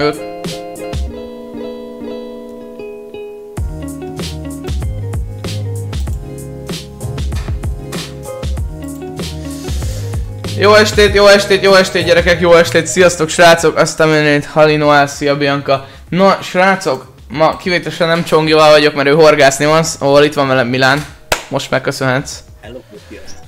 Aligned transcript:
Öt. 0.00 0.16
Jó 10.58 10.74
estét, 10.74 11.14
jó 11.14 11.26
estét, 11.26 11.62
jó 11.62 11.74
estét 11.74 12.04
gyerekek, 12.04 12.40
jó 12.40 12.54
estét, 12.54 12.86
sziasztok 12.86 13.28
srácok, 13.28 13.76
azt 13.76 14.00
a 14.00 14.06
menét, 14.06 14.44
Halinoál, 14.44 15.06
szia 15.06 15.36
Bianca. 15.36 15.86
Na 16.08 16.38
srácok, 16.42 17.12
ma 17.28 17.56
kivételesen 17.56 18.08
nem 18.08 18.24
Csongival 18.24 18.70
vagyok, 18.70 18.94
mert 18.94 19.08
ő 19.08 19.12
horgászni 19.12 19.64
van, 19.64 19.84
ahol 19.98 20.24
itt 20.24 20.34
van 20.34 20.48
velem 20.48 20.66
Milán. 20.66 21.04
Most 21.48 21.70
megköszönhetsz. 21.70 22.32
Hello. 22.62 22.78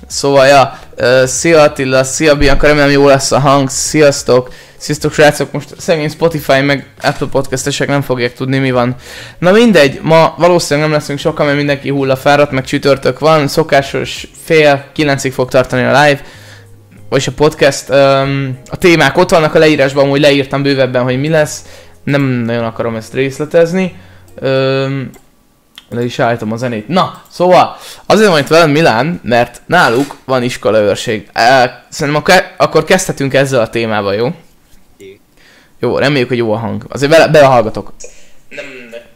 Szóval, 0.07 0.47
ja, 0.47 0.79
uh, 0.97 1.23
szia 1.23 1.61
Attila, 1.61 2.03
szia 2.03 2.35
Bianca, 2.35 2.67
remélem 2.67 2.89
jó 2.89 3.07
lesz 3.07 3.31
a 3.31 3.39
hang, 3.39 3.69
sziasztok. 3.69 4.49
Sziasztok 4.83 5.13
srácok, 5.13 5.51
most 5.51 5.73
szegény 5.77 6.09
Spotify 6.09 6.61
meg 6.61 6.87
Apple 7.01 7.27
podcastesek 7.27 7.87
nem 7.87 8.01
fogják 8.01 8.33
tudni 8.33 8.57
mi 8.57 8.71
van. 8.71 8.95
Na 9.39 9.51
mindegy, 9.51 9.99
ma 10.01 10.35
valószínűleg 10.37 10.89
nem 10.89 10.97
leszünk 10.97 11.19
sokan, 11.19 11.45
mert 11.45 11.57
mindenki 11.57 11.89
hulla 11.89 12.15
fáradt, 12.15 12.51
meg 12.51 12.65
csütörtök 12.65 13.19
van, 13.19 13.47
szokásos 13.47 14.27
fél 14.43 14.85
kilencig 14.93 15.33
fog 15.33 15.49
tartani 15.49 15.83
a 15.83 16.01
live 16.01 16.21
vagyis 17.09 17.27
a 17.27 17.31
podcast, 17.31 17.89
um, 17.89 18.57
a 18.69 18.77
témák 18.77 19.17
ott 19.17 19.29
vannak 19.29 19.55
a 19.55 19.59
leírásban, 19.59 20.09
hogy 20.09 20.19
leírtam 20.19 20.63
bővebben, 20.63 21.03
hogy 21.03 21.19
mi 21.19 21.29
lesz. 21.29 21.65
Nem 22.03 22.21
nagyon 22.21 22.63
akarom 22.63 22.95
ezt 22.95 23.13
részletezni. 23.13 23.95
Um, 24.41 25.09
le 25.89 26.03
is 26.03 26.19
állítom 26.19 26.51
a 26.51 26.57
zenét. 26.57 26.87
Na, 26.87 27.21
szóval, 27.29 27.77
azért 28.05 28.29
van 28.29 28.39
itt 28.39 28.47
velem 28.47 28.69
Milán, 28.69 29.19
mert 29.23 29.61
náluk 29.65 30.15
van 30.25 30.43
iskolaőrség. 30.43 31.29
Uh, 31.35 31.71
szerintem 31.89 32.23
ak- 32.25 32.53
akkor 32.57 32.83
kezdhetünk 32.83 33.33
ezzel 33.33 33.61
a 33.61 33.69
témával, 33.69 34.13
jó? 34.13 34.31
Jó, 35.83 35.97
reméljük, 35.97 36.27
hogy 36.27 36.37
jó 36.37 36.51
a 36.53 36.57
hang. 36.57 36.85
Azért 36.89 37.11
bele, 37.11 37.27
belehallgatok. 37.27 37.93
Nem, 38.49 38.65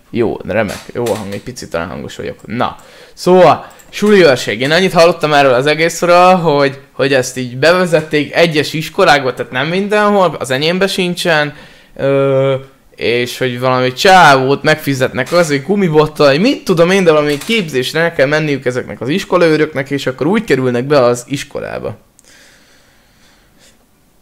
Jó, 0.09 0.37
remek, 0.45 0.77
jó 0.93 1.05
a 1.05 1.15
hang, 1.15 1.33
egy 1.33 1.41
picit 1.41 1.69
talán 1.69 1.87
hangos 1.87 2.15
vagyok. 2.15 2.45
Na, 2.45 2.75
szóval, 3.13 3.67
Suli 3.89 4.23
őrség. 4.23 4.61
Én 4.61 4.71
annyit 4.71 4.93
hallottam 4.93 5.33
erről 5.33 5.53
az 5.53 5.65
egészről, 5.65 6.35
hogy, 6.35 6.79
hogy 6.91 7.13
ezt 7.13 7.37
így 7.37 7.57
bevezették 7.57 8.35
egyes 8.35 8.73
iskolákba, 8.73 9.33
tehát 9.33 9.51
nem 9.51 9.67
mindenhol, 9.67 10.35
az 10.39 10.51
enyémbe 10.51 10.87
sincsen, 10.87 11.55
ö, 11.95 12.55
és 12.95 13.37
hogy 13.37 13.59
valami 13.59 13.93
csávót 13.93 14.63
megfizetnek 14.63 15.31
az, 15.31 15.47
hogy 15.47 15.63
gumibottal, 15.63 16.29
hogy 16.29 16.39
mit 16.39 16.63
tudom 16.63 16.91
én, 16.91 17.03
de 17.03 17.11
valami 17.11 17.37
képzésre 17.37 18.01
ne 18.01 18.13
kell 18.13 18.27
menniük 18.27 18.65
ezeknek 18.65 19.01
az 19.01 19.09
iskolaőröknek, 19.09 19.89
és 19.89 20.07
akkor 20.07 20.27
úgy 20.27 20.43
kerülnek 20.43 20.85
be 20.85 21.03
az 21.03 21.25
iskolába. 21.27 21.97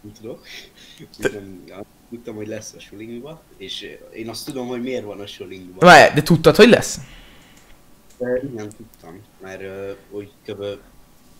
Nem 0.02 0.12
tudok. 0.20 0.40
Ja, 1.18 1.28
tudtam, 2.10 2.34
hogy 2.34 2.46
lesz 2.46 2.72
a 2.76 2.80
sulingba, 2.80 3.42
és 3.56 3.82
eh, 3.82 4.18
én 4.18 4.28
azt 4.28 4.44
tudom, 4.44 4.66
hogy 4.66 4.82
miért 4.82 5.04
van 5.04 5.20
a 5.20 5.26
sulingba. 5.26 5.86
Várj, 5.86 6.14
de 6.14 6.22
tudtad, 6.22 6.56
hogy 6.56 6.68
lesz? 6.68 6.98
De 8.18 8.40
igen, 8.52 8.68
tudtam, 8.76 9.20
mert 9.42 9.62
uh, 9.62 9.96
úgy 10.10 10.30
kb. 10.46 10.64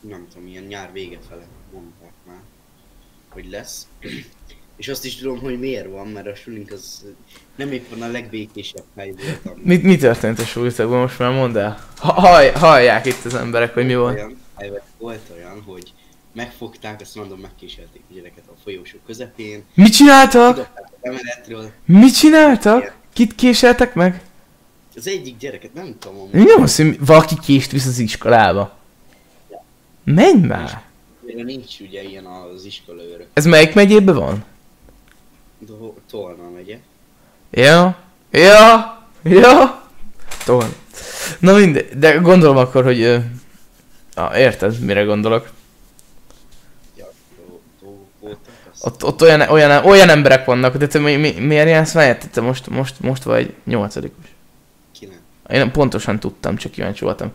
nem 0.01 0.27
tudom, 0.33 0.49
ilyen 0.49 0.65
nyár 0.65 0.93
vége 0.93 1.19
fele 1.29 1.47
mondták 1.73 2.13
már, 2.27 2.41
hogy 3.29 3.51
lesz. 3.51 3.87
És 4.77 4.89
azt 4.89 5.05
is 5.05 5.17
tudom, 5.17 5.39
hogy 5.41 5.59
miért 5.59 5.91
van, 5.91 6.07
mert 6.09 6.27
a 6.27 6.35
suling 6.35 6.73
az 6.73 7.05
nem 7.57 7.73
éppen 7.73 8.03
a 8.03 8.07
legbékésebb 8.11 8.85
hely 8.97 9.11
volt. 9.13 9.41
ami- 9.45 9.61
Mi, 9.65 9.77
mi 9.77 9.97
történt 9.97 10.39
a 10.39 10.45
sulitakban, 10.45 11.01
most 11.01 11.19
már 11.19 11.33
mondd 11.33 11.57
el. 11.57 11.87
Ha, 11.97 12.13
hall, 12.13 12.51
hallják 12.53 13.07
itt 13.07 13.25
az 13.25 13.35
emberek, 13.35 13.75
hogy 13.75 13.87
mi 13.87 13.97
volt. 13.97 14.17
Olyan, 14.17 14.81
volt 14.99 15.21
olyan, 15.37 15.63
hogy 15.63 15.93
megfogták, 16.37 17.01
azt 17.01 17.15
mondom, 17.15 17.39
megkísérték 17.41 18.03
a 18.11 18.15
gyereket 18.15 18.45
a 18.47 18.53
folyósó 18.65 18.97
közepén, 19.07 19.65
Mit 19.75 19.93
csináltak? 19.93 20.71
emeletről, 21.01 21.71
Mit 21.85 22.15
csináltak? 22.17 22.95
Kit 23.13 23.35
késeltek 23.35 23.95
meg? 23.95 24.23
az 24.97 25.07
egyik 25.07 25.37
gyereket 25.39 25.75
nem 25.75 25.97
tudom, 25.99 26.29
Mi 26.33 26.43
nem 26.43 26.63
azt, 26.63 26.77
hogy 26.77 27.07
valaki 27.07 27.35
kést 27.45 27.71
visz 27.71 27.87
az 27.87 27.99
iskolába. 27.99 28.77
Menj 30.05 30.47
már! 30.47 30.83
Mert 31.27 31.45
nincs 31.45 31.81
ugye 31.81 32.03
ilyen 32.03 32.25
az 32.25 32.65
iskolaőrök. 32.65 33.27
Ez 33.33 33.47
melyik 33.47 33.75
megyében 33.75 34.15
van? 34.15 34.45
Do- 35.59 35.99
Tolna 36.11 36.51
megye. 36.51 36.79
Ja, 37.51 37.99
ja, 38.31 39.07
ja. 39.23 39.89
Tovább. 40.45 40.75
Na 41.39 41.57
mindegy, 41.57 41.99
de 41.99 42.13
gondolom 42.15 42.57
akkor, 42.57 42.85
hogy... 42.85 43.19
Ah, 44.15 44.39
érted, 44.39 44.79
mire 44.79 45.03
gondolok. 45.03 45.51
Ja, 46.97 47.07
do, 47.37 47.59
do, 47.81 47.91
voltak, 48.21 48.55
azt 48.73 48.76
Ott, 48.87 49.05
ott 49.05 49.23
olyan, 49.23 49.41
olyan, 49.41 49.85
olyan 49.85 50.09
emberek 50.09 50.45
vannak, 50.45 50.77
de 50.77 50.87
te 50.87 50.99
mi, 50.99 51.17
mi, 51.17 51.31
miért 51.31 51.69
jársz 51.69 51.95
mellett? 51.95 52.29
Te 52.33 52.41
most, 52.41 52.69
most, 52.69 53.01
most 53.01 53.23
vagy 53.23 53.55
nyolcadikus. 53.65 54.25
ki 54.99 55.07
nem. 55.07 55.61
Én 55.63 55.71
pontosan 55.71 56.21
tudtam, 56.21 56.57
csak 56.57 56.73
kíváncsi 56.73 57.05
voltam. 57.05 57.33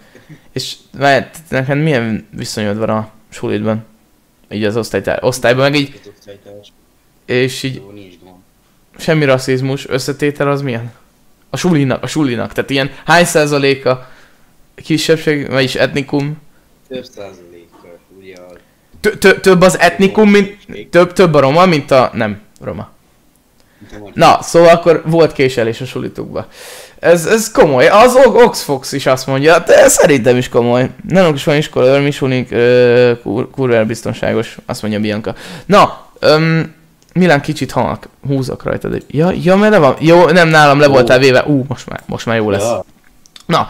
És 0.52 0.76
mert 0.98 1.38
neked 1.50 1.78
milyen 1.78 2.28
viszonyod 2.30 2.78
van 2.78 2.90
a 2.90 3.10
sulidban? 3.30 3.86
Így 4.50 4.64
az 4.64 4.78
osztálytár, 4.78 5.24
osztályban, 5.24 5.72
meg 5.72 5.80
így, 5.80 6.02
és 7.26 7.64
így 7.64 7.76
jó, 7.76 7.92
nincs 7.92 8.14
gond. 8.24 8.36
semmi 8.98 9.26
rasszizmus, 9.26 9.88
összetétel 9.88 10.52
az 10.52 10.62
milyen? 10.62 10.92
A 11.50 11.58
sulinak, 11.58 12.04
a 12.04 12.08
sulinak, 12.08 12.54
tehát 12.54 12.70
ilyen 12.70 12.92
hány 13.06 13.26
százaléka 13.26 14.10
kisebbség, 14.76 15.50
vagyis 15.50 15.76
etnikum? 15.76 16.42
Több 16.88 17.06
százalékkal, 17.06 18.00
ugye 18.20 18.36
a... 18.36 18.48
Tö- 18.48 18.52
tö- 18.52 18.91
több 19.42 19.62
az 19.62 19.80
etnikum, 19.80 20.30
mint, 20.30 20.58
több, 20.90 21.14
több 21.14 21.34
a 21.34 21.40
roma, 21.40 21.66
mint 21.66 21.92
a 21.92 22.10
nem 22.14 22.40
roma. 22.62 22.90
Na, 24.14 24.40
szóval 24.42 24.70
akkor 24.70 25.02
volt 25.06 25.34
késelés 25.34 25.82
a 25.82 25.86
sulitukba. 25.86 26.48
Ez, 27.00 27.26
ez 27.26 27.52
komoly. 27.52 27.88
Az 27.88 28.16
Oxfox 28.26 28.92
is 28.92 29.06
azt 29.06 29.28
mondja, 29.28 29.60
de 29.60 29.88
szerintem 29.88 30.38
is 30.38 30.50
komoly. 30.50 30.90
Nálunk 31.08 31.36
is 31.36 31.44
van 31.44 31.56
iskola, 31.56 32.00
mi 32.00 32.12
sulink, 32.12 32.52
ö, 32.52 33.12
kur, 33.24 33.50
kurva 33.50 33.86
biztonságos, 33.86 34.58
azt 34.66 34.82
mondja 34.82 35.00
Bianca. 35.00 35.36
Na, 35.66 36.06
öm, 36.20 36.74
Milán 37.14 37.42
kicsit 37.42 37.72
halk, 37.72 38.08
húzok 38.28 38.64
rajtad. 38.64 39.04
Ja, 39.08 39.32
ja, 39.44 39.56
mert 39.56 39.72
le 39.72 39.78
van. 39.78 39.96
Jó, 40.00 40.30
nem 40.30 40.48
nálam 40.48 40.80
le 40.80 40.88
voltál 40.88 41.20
véve. 41.20 41.44
Ú, 41.48 41.66
most 41.68 41.90
már, 41.90 42.02
most 42.06 42.26
már 42.26 42.36
jó 42.36 42.50
lesz. 42.50 42.72
Na, 43.46 43.70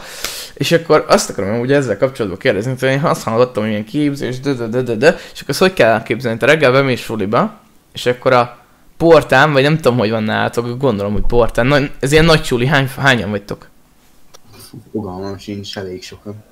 és 0.61 0.71
akkor 0.71 1.05
azt 1.07 1.29
akarom 1.29 1.59
ugye 1.59 1.75
ezzel 1.75 1.97
kapcsolatban 1.97 2.39
kérdezni, 2.39 2.75
hogy 2.79 2.89
én 2.89 3.03
azt 3.03 3.23
hallottam, 3.23 3.63
hogy 3.63 3.71
ilyen 3.71 3.85
képzés, 3.85 4.39
de, 4.39 4.53
de, 4.53 4.67
de, 4.67 4.81
de, 4.81 4.95
de, 4.95 5.17
és 5.33 5.41
akkor 5.41 5.49
azt 5.49 5.59
hogy 5.59 5.73
kell 5.73 5.91
elképzelni? 5.91 6.37
Te 6.37 6.45
reggel 6.45 6.71
bemész 6.71 7.01
suliba, 7.01 7.59
és 7.93 8.05
akkor 8.05 8.33
a 8.33 8.57
portán, 8.97 9.51
vagy 9.51 9.63
nem 9.63 9.75
tudom, 9.75 9.97
hogy 9.97 10.09
van 10.09 10.23
nálatok, 10.23 10.77
gondolom, 10.77 11.13
hogy 11.13 11.25
portán, 11.27 11.65
na, 11.67 11.79
ez 11.99 12.11
ilyen 12.11 12.25
nagy 12.25 12.43
suli, 12.43 12.65
hány, 12.65 12.89
hányan 12.97 13.29
vagytok? 13.29 13.69
fogalmam 14.91 15.37
sincs, 15.37 15.77
elég 15.77 16.03
sokan. 16.03 16.43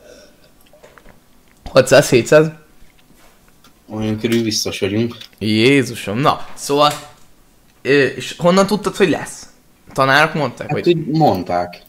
600-700? 1.73 2.51
Olyan 3.89 4.19
körül 4.19 4.43
biztos 4.43 4.79
vagyunk. 4.79 5.15
Jézusom, 5.37 6.17
na, 6.17 6.47
szóval, 6.53 6.91
és 7.81 8.35
honnan 8.37 8.67
tudtad, 8.67 8.95
hogy 8.95 9.09
lesz? 9.09 9.47
Tanárok 9.93 10.33
mondták, 10.33 10.67
Hát 10.67 10.83
hogy... 10.83 10.97
úgy 10.97 11.07
mondták. 11.07 11.87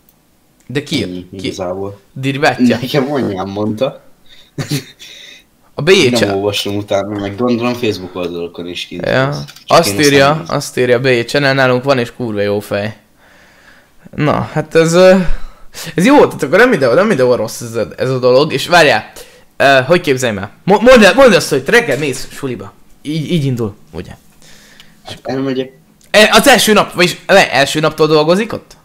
De 0.72 0.82
ki? 0.82 1.02
Ennyi, 1.02 1.26
Ki? 1.30 1.46
igazából. 1.46 2.00
Dirbátja? 2.12 2.78
Nekem 2.80 3.12
anyám 3.12 3.48
mondta. 3.48 4.00
A 5.74 5.82
Nem 5.82 5.84
Bécse. 5.84 6.34
olvastam 6.34 6.76
utána, 6.76 7.18
meg 7.18 7.36
gondolom 7.36 7.74
Facebook 7.74 8.14
oldalokon 8.16 8.66
is 8.66 8.86
kint. 8.86 9.06
Ja. 9.06 9.44
Azt 9.66 10.00
írja, 10.00 10.28
nem- 10.28 10.44
azt 10.48 10.78
írja 10.78 11.00
B 11.00 11.24
channel, 11.24 11.54
nálunk 11.54 11.84
van 11.84 11.98
és 11.98 12.12
kurva 12.16 12.40
jó 12.40 12.60
fej. 12.60 12.96
Na, 14.16 14.48
hát 14.52 14.74
ez... 14.74 14.94
Ez 15.94 16.04
jó, 16.06 16.16
tehát 16.26 16.42
akkor 16.42 16.58
nem 16.58 16.72
ide, 16.72 16.94
nem 16.94 17.10
ide 17.10 17.22
rossz 17.22 17.60
ez 17.60 17.74
a, 17.74 17.88
ez 17.96 18.10
a 18.10 18.18
dolog, 18.18 18.52
és 18.52 18.66
várjál, 18.68 19.12
uh, 19.58 19.78
hogy 19.86 20.00
képzelj 20.00 20.36
el? 20.36 20.50
Mo- 20.64 20.80
Mondd, 20.80 21.04
mondd 21.14 21.34
azt, 21.34 21.48
hogy 21.50 21.62
reggel 21.66 21.98
mész 21.98 22.28
suliba. 22.32 22.72
Így, 23.02 23.30
így 23.32 23.44
indul, 23.44 23.74
ugye? 23.92 24.10
Hát 25.04 25.18
elmegyek. 25.22 25.72
E, 26.10 26.28
Az 26.32 26.48
első 26.48 26.72
nap, 26.72 26.92
vagyis 26.92 27.16
le, 27.26 27.52
első 27.52 27.80
naptól 27.80 28.06
dolgozik 28.06 28.52
ott? 28.52 28.76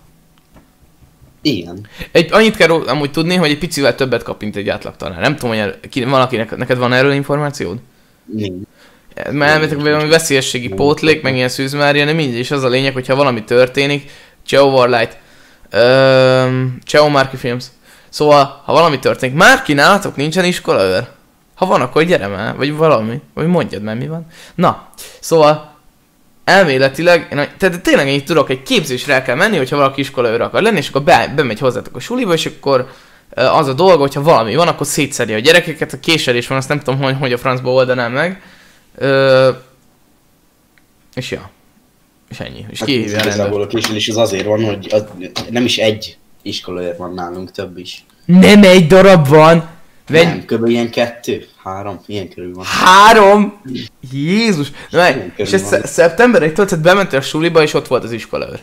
Igen. 1.46 1.88
Egy, 2.12 2.34
annyit 2.34 2.56
kell 2.56 2.70
amúgy 2.70 3.12
tudni, 3.12 3.36
hogy 3.36 3.50
egy 3.50 3.58
picivel 3.58 3.96
többet 3.96 4.24
kap, 4.24 4.42
mint 4.42 4.56
egy 4.56 4.70
átlag 4.70 4.96
tanár. 4.96 5.22
Nem 5.22 5.36
tudom, 5.36 5.58
hogy 5.58 5.80
ki, 5.90 6.04
valakinek, 6.04 6.56
neked 6.56 6.78
van 6.78 6.94
erről 6.94 7.12
információd? 7.12 7.78
Nincs. 8.26 8.68
Mert 9.32 9.52
elmetek 9.52 9.82
valami 9.82 10.10
veszélyességi 10.10 10.68
pótlék, 10.68 11.22
meg 11.22 11.36
ilyen 11.36 11.50
szűzmárja, 11.50 12.06
nem 12.06 12.16
mindegy, 12.16 12.40
és 12.40 12.52
az 12.52 12.64
a 12.64 12.68
lényeg, 12.68 12.94
hogyha 12.94 13.16
valami 13.16 13.44
történik, 13.44 14.12
Ciao 14.46 14.70
Warlight, 14.70 15.18
um, 15.74 16.78
Ciao 16.86 17.10
Marky 17.10 17.36
Films. 17.36 17.66
Szóval, 18.10 18.62
ha 18.66 18.74
valami 18.74 19.00
történik, 19.00 19.36
Márki 19.36 19.74
nálatok 19.74 20.16
nincsen 20.16 20.46
iskolaőr? 20.46 21.08
Ha 21.56 21.66
van, 21.66 21.82
akkor 21.82 22.04
gyere 22.04 22.28
már, 22.28 22.56
vagy 22.56 22.76
valami, 22.76 23.22
vagy 23.34 23.48
mondjad 23.48 23.82
már 23.82 23.96
mi 23.96 24.08
van. 24.08 24.26
Na, 24.56 24.90
szóval, 25.20 25.75
elméletileg, 26.46 27.28
én, 27.32 27.48
tehát 27.58 27.82
tényleg 27.82 28.08
ennyit 28.08 28.26
tudok, 28.26 28.50
egy 28.50 28.64
képzésre 28.64 29.14
el 29.14 29.24
kell 29.24 29.36
menni, 29.36 29.58
hogyha 29.58 29.76
valaki 29.76 30.02
iskolaőr 30.02 30.42
akar 30.42 30.62
lenni, 30.62 30.78
és 30.78 30.90
akkor 30.90 31.04
be, 31.04 31.34
bemegy 31.36 31.60
hozzátok 31.60 31.96
a 31.96 32.00
suliba, 32.00 32.34
és 32.34 32.46
akkor 32.46 32.90
az 33.36 33.68
a 33.68 33.74
dolga, 33.74 33.98
hogyha 34.00 34.22
valami 34.22 34.56
van, 34.56 34.68
akkor 34.68 34.86
szétszedi 34.86 35.34
a 35.34 35.40
gyerekeket, 35.40 35.94
a 35.94 36.00
késelés 36.00 36.48
van, 36.48 36.58
azt 36.58 36.70
nem 36.70 36.80
tudom, 36.80 37.02
hogy, 37.02 37.16
hogy 37.20 37.34
a 37.34 37.38
francba 37.38 37.72
oldanám 37.72 38.12
meg. 38.12 38.42
Ö, 38.98 39.50
és 41.16 41.32
ja. 41.32 41.50
És 42.30 42.40
ennyi. 42.40 42.66
És 42.70 42.80
Hát 42.80 42.88
kihívja 42.88 43.08
a 43.10 43.14
rendőrt. 43.14 43.36
igazából 43.36 43.62
a 43.62 43.68
késülés 43.68 44.10
az 44.10 44.18
azért 44.18 44.46
van, 44.46 44.64
hogy 44.64 44.88
az, 44.92 45.04
nem 45.50 45.66
is 45.66 45.78
egy 45.78 46.18
iskolaőr 46.42 46.98
van 46.98 47.14
nálunk, 47.14 47.52
több 47.52 47.78
is. 47.78 48.06
Nem 48.26 48.64
egy 48.64 48.88
darab 48.88 49.28
van! 49.28 49.70
Vegy... 50.08 50.24
Nem, 50.24 50.46
kb. 50.46 50.68
ilyen 50.68 50.90
kettő, 50.90 51.46
három, 51.64 52.00
ilyen 52.06 52.30
körül 52.30 52.54
van. 52.54 52.66
Három! 52.66 53.62
Jézus! 54.12 54.72
Ilyen 54.92 55.34
és 55.36 55.52
ez 55.52 55.68
sze- 55.68 55.88
szeptember 55.88 56.44
1 56.44 56.54
tehát 56.54 56.82
bementél 56.82 57.20
a 57.20 57.22
suliba, 57.22 57.62
és 57.62 57.74
ott 57.74 57.88
volt 57.88 58.04
az 58.04 58.12
iskolaőr. 58.12 58.60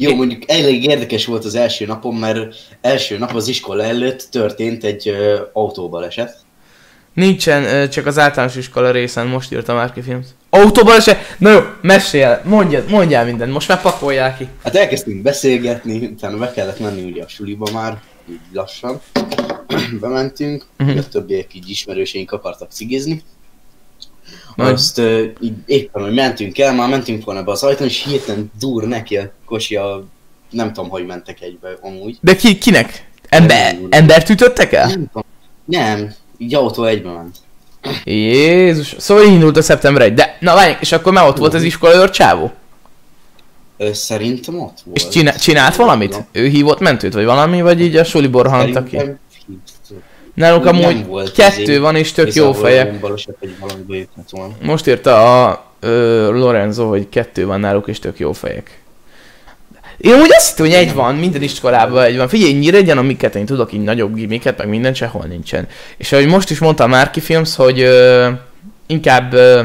Jó, 0.00 0.14
mondjuk 0.14 0.50
elég 0.50 0.84
érdekes 0.84 1.26
volt 1.26 1.44
az 1.44 1.54
első 1.54 1.86
napom, 1.86 2.18
mert 2.18 2.54
első 2.80 3.18
nap 3.18 3.34
az 3.34 3.48
iskola 3.48 3.82
előtt 3.82 4.28
történt 4.30 4.84
egy 4.84 5.08
ö, 5.08 5.40
autóbaleset. 5.52 6.36
Nincsen, 7.14 7.64
ö, 7.64 7.88
csak 7.88 8.06
az 8.06 8.18
általános 8.18 8.56
iskola 8.56 8.90
részen 8.90 9.26
most 9.26 9.52
írtam 9.52 9.76
már 9.76 9.92
ki 9.92 10.00
filmt. 10.00 10.26
Autóban 10.50 11.00
se? 11.00 11.20
Na 11.38 11.50
jó, 11.50 11.60
mesélj 11.80 12.22
el, 12.22 12.42
mondjad, 12.44 12.88
mondjál 12.88 13.24
mindent, 13.24 13.52
most 13.52 13.68
már 13.68 13.80
pakolják 13.80 14.36
ki. 14.36 14.48
Hát 14.64 14.76
elkezdtünk 14.76 15.22
beszélgetni, 15.22 16.06
utána 16.06 16.36
be 16.36 16.52
kellett 16.52 16.80
menni 16.80 17.10
ugye 17.10 17.22
a 17.22 17.28
suliba 17.28 17.70
már, 17.72 17.98
így 18.30 18.40
lassan. 18.52 19.00
Bementünk, 20.00 20.64
Mhm. 20.76 20.88
uh-huh. 20.88 21.04
a 21.04 21.08
többiek 21.08 21.54
így 21.54 21.70
ismerőseink 21.70 22.32
akartak 22.32 22.70
cigizni. 22.70 23.22
Nagy. 24.56 24.72
Azt 24.72 24.98
uh, 24.98 25.22
így 25.40 25.52
éppen, 25.66 26.02
hogy 26.02 26.14
mentünk 26.14 26.58
el, 26.58 26.74
már 26.74 26.88
mentünk 26.88 27.24
volna 27.24 27.42
be 27.42 27.50
az 27.50 27.62
ajtón, 27.62 27.86
és 27.86 28.04
hirtelen 28.04 28.50
dur 28.58 28.84
neki 28.84 29.16
a 29.16 29.32
kosi 29.44 29.76
a... 29.76 30.04
Nem 30.50 30.72
tudom, 30.72 30.90
hogy 30.90 31.06
mentek 31.06 31.40
egybe 31.40 31.68
amúgy. 31.80 32.18
De 32.20 32.36
ki, 32.36 32.58
kinek? 32.58 33.06
Ember, 33.28 33.78
embert 33.90 34.28
ütöttek 34.28 34.72
el? 34.72 34.86
Nem 34.86 35.06
tudom. 35.12 35.22
Nem, 35.64 36.14
így 36.38 36.54
autó 36.54 36.84
egybe 36.84 37.10
ment. 37.12 37.36
Jézus, 38.04 38.94
szóval 38.98 39.24
indult 39.24 39.56
a 39.56 39.62
szeptember 39.62 40.02
1, 40.02 40.14
de 40.14 40.36
na 40.40 40.54
várj, 40.54 40.76
és 40.80 40.92
akkor 40.92 41.12
már 41.12 41.28
ott 41.28 41.36
volt 41.36 41.54
az 41.54 41.62
iskolaőr 41.62 42.10
csávó? 42.10 42.52
Ö, 43.76 43.92
szerintem 43.92 44.60
ott 44.60 44.78
volt. 44.84 44.96
És 44.96 45.08
csinál, 45.08 45.38
csinált 45.38 45.76
valamit? 45.76 46.24
Ő 46.32 46.46
hívott 46.46 46.78
mentőt, 46.80 47.12
vagy 47.12 47.24
valami, 47.24 47.60
vagy 47.62 47.80
így 47.80 47.96
a 47.96 48.04
suliból 48.04 48.48
hangta 48.48 48.82
ki? 48.84 48.98
Nálunk 50.38 50.64
nem 50.64 50.76
amúgy 50.76 51.06
volt 51.06 51.32
kettő 51.32 51.62
izé. 51.62 51.76
van, 51.76 51.96
és 51.96 52.12
tök 52.12 52.34
jó 52.34 52.52
fejek. 52.52 53.06
Most 54.62 54.86
írta 54.86 55.44
a 55.46 55.64
ö, 55.80 56.30
Lorenzo, 56.32 56.88
hogy 56.88 57.08
kettő 57.08 57.46
van 57.46 57.60
náluk, 57.60 57.88
és 57.88 57.98
tök 57.98 58.18
jó 58.18 58.32
fejek. 58.32 58.80
Én 59.98 60.14
úgy 60.20 60.32
azt 60.36 60.48
hittem, 60.48 60.66
hogy 60.66 60.74
egy 60.74 60.94
van, 60.94 61.14
minden 61.14 61.42
iskolában 61.42 62.02
egy 62.02 62.16
van. 62.16 62.28
Figyelj, 62.28 62.52
Nyíregyen, 62.52 62.98
amiket 62.98 63.34
én 63.34 63.46
tudok, 63.46 63.72
így 63.72 63.80
nagyobb 63.80 64.14
gimiket, 64.14 64.58
meg 64.58 64.68
minden 64.68 64.94
sehol 64.94 65.24
nincsen. 65.24 65.68
És 65.96 66.12
ahogy 66.12 66.26
most 66.26 66.50
is 66.50 66.58
mondta 66.58 66.84
a 66.84 66.86
Márki 66.86 67.20
Films, 67.20 67.56
hogy 67.56 67.80
ö, 67.80 68.28
inkább 68.86 69.32
ö, 69.32 69.62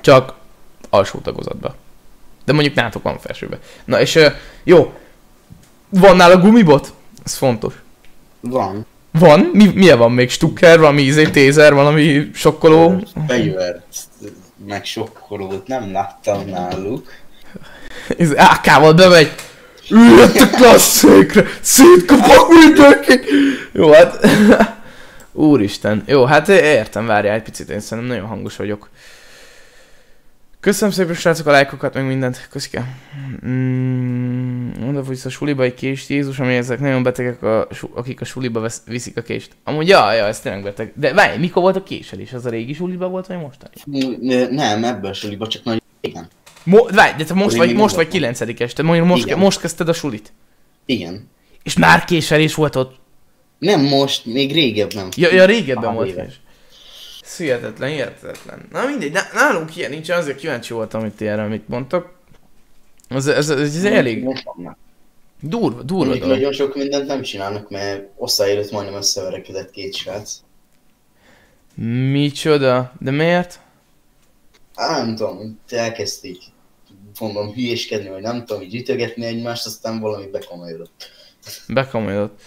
csak 0.00 0.34
alsó 0.90 1.18
tagozatba. 1.18 1.74
De 2.44 2.52
mondjuk 2.52 2.74
nálatok 2.74 3.02
van 3.02 3.18
felsőbe. 3.18 3.58
Na 3.84 4.00
és 4.00 4.14
ö, 4.14 4.26
jó, 4.64 4.92
van 5.88 6.16
nála 6.16 6.36
gumibot? 6.36 6.92
Ez 7.24 7.34
fontos. 7.34 7.74
Van. 8.40 8.86
Van? 9.12 9.50
Mi, 9.52 9.70
milyen 9.74 9.98
van 9.98 10.12
még? 10.12 10.30
Stukker, 10.30 10.78
valami 10.78 11.02
izé, 11.02 11.24
tézer, 11.24 11.74
valami 11.74 12.30
sokkoló? 12.34 13.02
Fegyvert, 13.26 13.82
meg 14.66 14.84
sokkolót 14.84 15.66
nem 15.66 15.92
láttam 15.92 16.48
náluk. 16.48 17.12
Ez 18.18 18.32
AK-val 18.32 18.92
bemegy. 18.92 19.30
Üljött 19.90 20.36
a 20.36 20.48
klasszékre, 20.48 21.44
szétkapok 21.60 22.48
mindenkit. 22.48 23.24
Jó, 23.72 23.92
hát... 23.92 24.26
Úristen. 25.32 26.02
Jó, 26.06 26.24
hát 26.24 26.48
értem, 26.48 27.06
várjál 27.06 27.34
egy 27.34 27.42
picit, 27.42 27.68
én 27.68 27.80
szerintem 27.80 28.14
nagyon 28.14 28.28
hangos 28.28 28.56
vagyok. 28.56 28.88
Köszönöm 30.60 30.94
szépen 30.94 31.14
srácok 31.14 31.46
a 31.46 31.50
lájkokat, 31.50 31.94
meg 31.94 32.06
mindent. 32.06 32.48
Köszike. 32.50 32.84
Mm, 33.46 34.68
mondom, 34.80 35.06
hogy 35.06 35.20
a 35.24 35.28
suliba 35.28 35.62
egy 35.62 35.74
kést, 35.74 36.08
Jézus, 36.08 36.38
ami 36.38 36.54
ezek 36.54 36.80
nagyon 36.80 37.02
betegek, 37.02 37.42
a, 37.42 37.68
akik 37.94 38.20
a 38.20 38.24
suliba 38.24 38.60
vesz, 38.60 38.82
viszik 38.86 39.16
a 39.16 39.22
kést. 39.22 39.50
Amúgy, 39.64 39.88
ja, 39.88 40.12
ja, 40.12 40.26
ez 40.26 40.40
tényleg 40.40 40.62
beteg. 40.62 40.92
De 40.96 41.12
várj, 41.14 41.38
mikor 41.38 41.62
volt 41.62 41.76
a 41.76 41.82
késelés? 41.82 42.32
Az 42.32 42.46
a 42.46 42.50
régi 42.50 42.72
suliba 42.72 43.08
volt, 43.08 43.26
vagy 43.26 43.38
mostani? 43.38 43.74
Nem, 44.50 44.84
ebből 44.84 45.10
a 45.10 45.14
suliba, 45.14 45.46
csak 45.46 45.64
nagyon 45.64 45.80
régen. 46.00 46.28
Mo- 46.64 46.90
várj, 46.90 47.16
de 47.16 47.24
te 47.24 47.34
most 47.34 47.56
vagy, 47.56 47.74
most 47.74 47.94
vagy 47.94 48.08
kilencedikes, 48.08 48.72
te 48.72 48.82
mondjuk 48.82 49.06
most, 49.06 49.36
most 49.36 49.60
kezdted 49.60 49.88
a 49.88 49.92
sulit. 49.92 50.32
Igen. 50.84 51.28
És 51.62 51.76
már 51.76 52.04
késelés 52.04 52.54
volt 52.54 52.76
ott. 52.76 52.98
Nem 53.58 53.80
most, 53.80 54.26
még 54.26 54.52
régebben. 54.52 55.08
Ja, 55.16 55.32
ja 55.32 55.44
régebben 55.44 55.84
Pár 55.84 55.94
volt 55.94 56.08
éve. 56.08 56.24
kés. 56.24 56.40
Hihetetlen, 57.40 57.90
hihetetlen. 57.90 58.68
Na 58.72 58.86
mindegy, 58.86 59.16
nálunk 59.32 59.76
ilyen 59.76 59.90
nincsen, 59.90 60.18
azért 60.18 60.38
kíváncsi 60.38 60.72
voltam, 60.72 61.14
ti 61.14 61.26
erre 61.26 61.46
mit 61.46 61.68
mondtak. 61.68 62.12
Ez, 63.08 63.26
ez, 63.26 63.50
ez, 63.50 63.76
ez 63.76 63.84
elég 63.84 64.24
durva, 65.40 65.82
durva 65.82 66.12
dolog. 66.14 66.28
nagyon 66.28 66.52
sok 66.52 66.74
mindent 66.74 67.06
nem 67.06 67.22
csinálnak, 67.22 67.70
mert 67.70 68.08
osztály 68.16 68.50
előtt 68.50 68.70
majdnem 68.70 68.94
összeverekedett 68.94 69.70
két 69.70 69.94
srác. 69.94 70.42
Micsoda? 72.10 72.92
De 73.00 73.10
miért? 73.10 73.60
Á, 74.74 75.04
nem 75.04 75.16
tudom, 75.16 75.60
elkezdték 75.68 76.38
mondom 77.20 77.52
hülyéskedni, 77.52 78.08
vagy 78.08 78.22
nem 78.22 78.44
tudom, 78.44 78.62
így 78.62 78.74
ütögetni 78.74 79.24
egymást, 79.24 79.66
aztán 79.66 80.00
valami 80.00 80.26
bekomolyodott. 80.26 81.10
Bekomolyodott. 81.68 82.40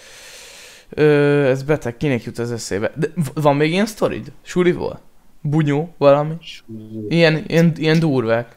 Ö, 0.95 1.49
ez 1.49 1.63
beteg, 1.63 1.97
kinek 1.97 2.23
jut 2.23 2.39
az 2.39 2.51
eszébe? 2.51 2.91
De 2.95 3.07
van 3.33 3.55
még 3.55 3.71
ilyen 3.71 3.85
sztorid? 3.85 4.31
Suliból? 4.41 4.99
Bunyó? 5.41 5.93
Valami? 5.97 6.33
Ilyen, 7.09 7.43
ilyen, 7.47 7.73
ilyen 7.75 7.99
durvák. 7.99 8.55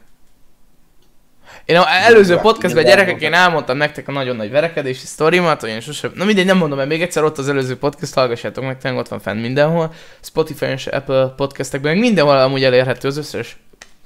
Én 1.65 1.77
a 1.77 1.85
előző 1.89 2.37
podcastben 2.37 2.85
gyerekek, 2.85 3.21
én 3.21 3.33
elmondtam. 3.33 3.77
nektek 3.77 4.09
a 4.09 4.13
nagyon 4.13 4.37
nagy 4.37 4.51
verekedési 4.51 5.07
sztorimat, 5.07 5.63
olyan 5.63 5.81
sosem... 5.81 6.13
Na 6.15 6.25
mindegy, 6.25 6.45
nem 6.45 6.57
mondom 6.57 6.79
el 6.79 6.87
még 6.87 7.03
egyszer, 7.03 7.25
ott 7.25 7.39
az 7.39 7.49
előző 7.49 7.77
podcast, 7.77 8.15
hallgassátok 8.15 8.65
meg, 8.65 8.79
tényleg 8.79 9.01
ott 9.01 9.09
van 9.09 9.21
fenn 9.21 9.39
mindenhol. 9.39 9.93
Spotify 10.21 10.65
és 10.65 10.87
Apple 10.87 11.33
podcastekben, 11.37 11.93
meg 11.93 12.01
mindenhol 12.01 12.37
amúgy 12.37 12.65
elérhető 12.65 13.09
az 13.09 13.17
összes 13.17 13.57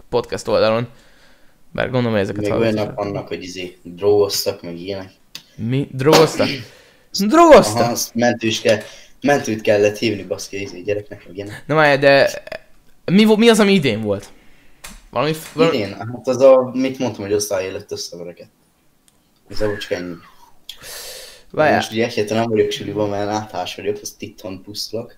podcast 0.08 0.48
oldalon. 0.48 0.86
Bár 1.72 1.84
gondolom, 1.84 2.12
hogy 2.12 2.20
ezeket 2.20 2.42
Még 2.42 2.52
olyanok 2.52 2.94
vannak, 2.94 3.28
hogy 3.28 3.42
izé 3.42 3.78
drogoztak, 3.82 4.62
meg 4.62 4.78
ilyenek. 4.78 5.10
Mi? 5.56 5.88
Drogoztak? 5.92 6.48
Drogoztak? 7.18 7.82
Aha, 7.82 7.90
azt 7.90 8.14
mentős 8.14 8.60
kell, 8.60 8.78
mentőt 9.20 9.60
kellett 9.60 9.96
hívni 9.96 10.22
baszki 10.22 10.60
izé 10.60 10.80
gyereknek, 10.80 11.26
meg 11.26 11.36
ilyenek. 11.36 11.64
Na 11.66 11.74
már, 11.74 11.98
de 11.98 12.42
mi, 13.04 13.24
mi 13.24 13.48
az, 13.48 13.60
ami 13.60 13.72
idén 13.72 14.00
volt? 14.00 14.32
Valami, 15.10 15.32
valami... 15.54 15.76
Idén, 15.76 15.94
hát 15.94 16.28
az 16.28 16.40
a, 16.40 16.70
mit 16.74 16.98
mondtam, 16.98 17.24
hogy 17.24 17.32
osztály 17.32 17.68
előtt 17.68 17.90
összeverekedett. 17.90 18.50
Ez 19.48 19.60
a 19.60 19.76
csak 19.78 19.90
ennyi. 19.90 20.14
Várjál. 21.50 21.76
Most 21.76 21.92
ugye 21.92 22.06
egyáltalán 22.06 22.42
nem 22.42 22.50
vagyok 22.50 22.70
suliban, 22.70 23.08
mert 23.08 23.28
áthás 23.28 23.74
vagyok, 23.74 23.98
azt 24.02 24.22
itthon 24.22 24.62
pusztulok. 24.62 25.16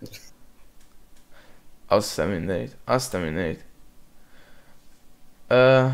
Azt 1.86 2.08
hiszem 2.08 2.30
mindenit. 2.30 2.76
Azt 2.84 3.04
hiszem 3.04 3.24
mindenit. 3.24 3.64
Ö, 5.48 5.86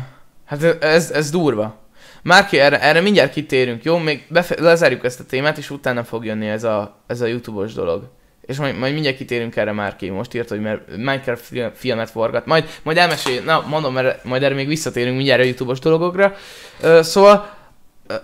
hát 0.45 0.63
ez, 0.83 1.11
ez 1.11 1.29
durva. 1.29 1.77
Márki, 2.23 2.59
erre, 2.59 2.81
erre 2.81 3.01
mindjárt 3.01 3.33
kitérünk, 3.33 3.83
jó? 3.83 3.97
Még 3.97 4.25
befe- 4.29 4.59
lezárjuk 4.59 5.05
ezt 5.05 5.19
a 5.19 5.25
témát, 5.25 5.57
és 5.57 5.69
utána 5.69 6.03
fog 6.03 6.25
jönni 6.25 6.47
ez 6.47 6.63
a, 6.63 7.03
ez 7.07 7.21
a 7.21 7.25
YouTube-os 7.25 7.73
dolog. 7.73 8.09
És 8.41 8.57
majd, 8.57 8.77
majd 8.77 8.93
mindjárt 8.93 9.17
kitérünk 9.17 9.55
erre 9.55 9.71
Márki. 9.71 10.09
Most 10.09 10.33
írt, 10.33 10.49
hogy 10.49 10.61
mert 10.61 10.95
Minecraft 10.95 11.45
film, 11.45 11.71
filmet 11.73 12.09
forgat. 12.09 12.45
Majd, 12.45 12.69
majd 12.83 12.97
elmesél, 12.97 13.41
na 13.43 13.65
mondom, 13.67 13.93
mert 13.93 14.23
majd 14.23 14.43
erre 14.43 14.55
még 14.55 14.67
visszatérünk 14.67 15.15
mindjárt 15.15 15.41
a 15.41 15.45
YouTube-os 15.45 15.79
dolgokra. 15.79 16.35
Ö, 16.81 16.99
szóval, 17.03 17.57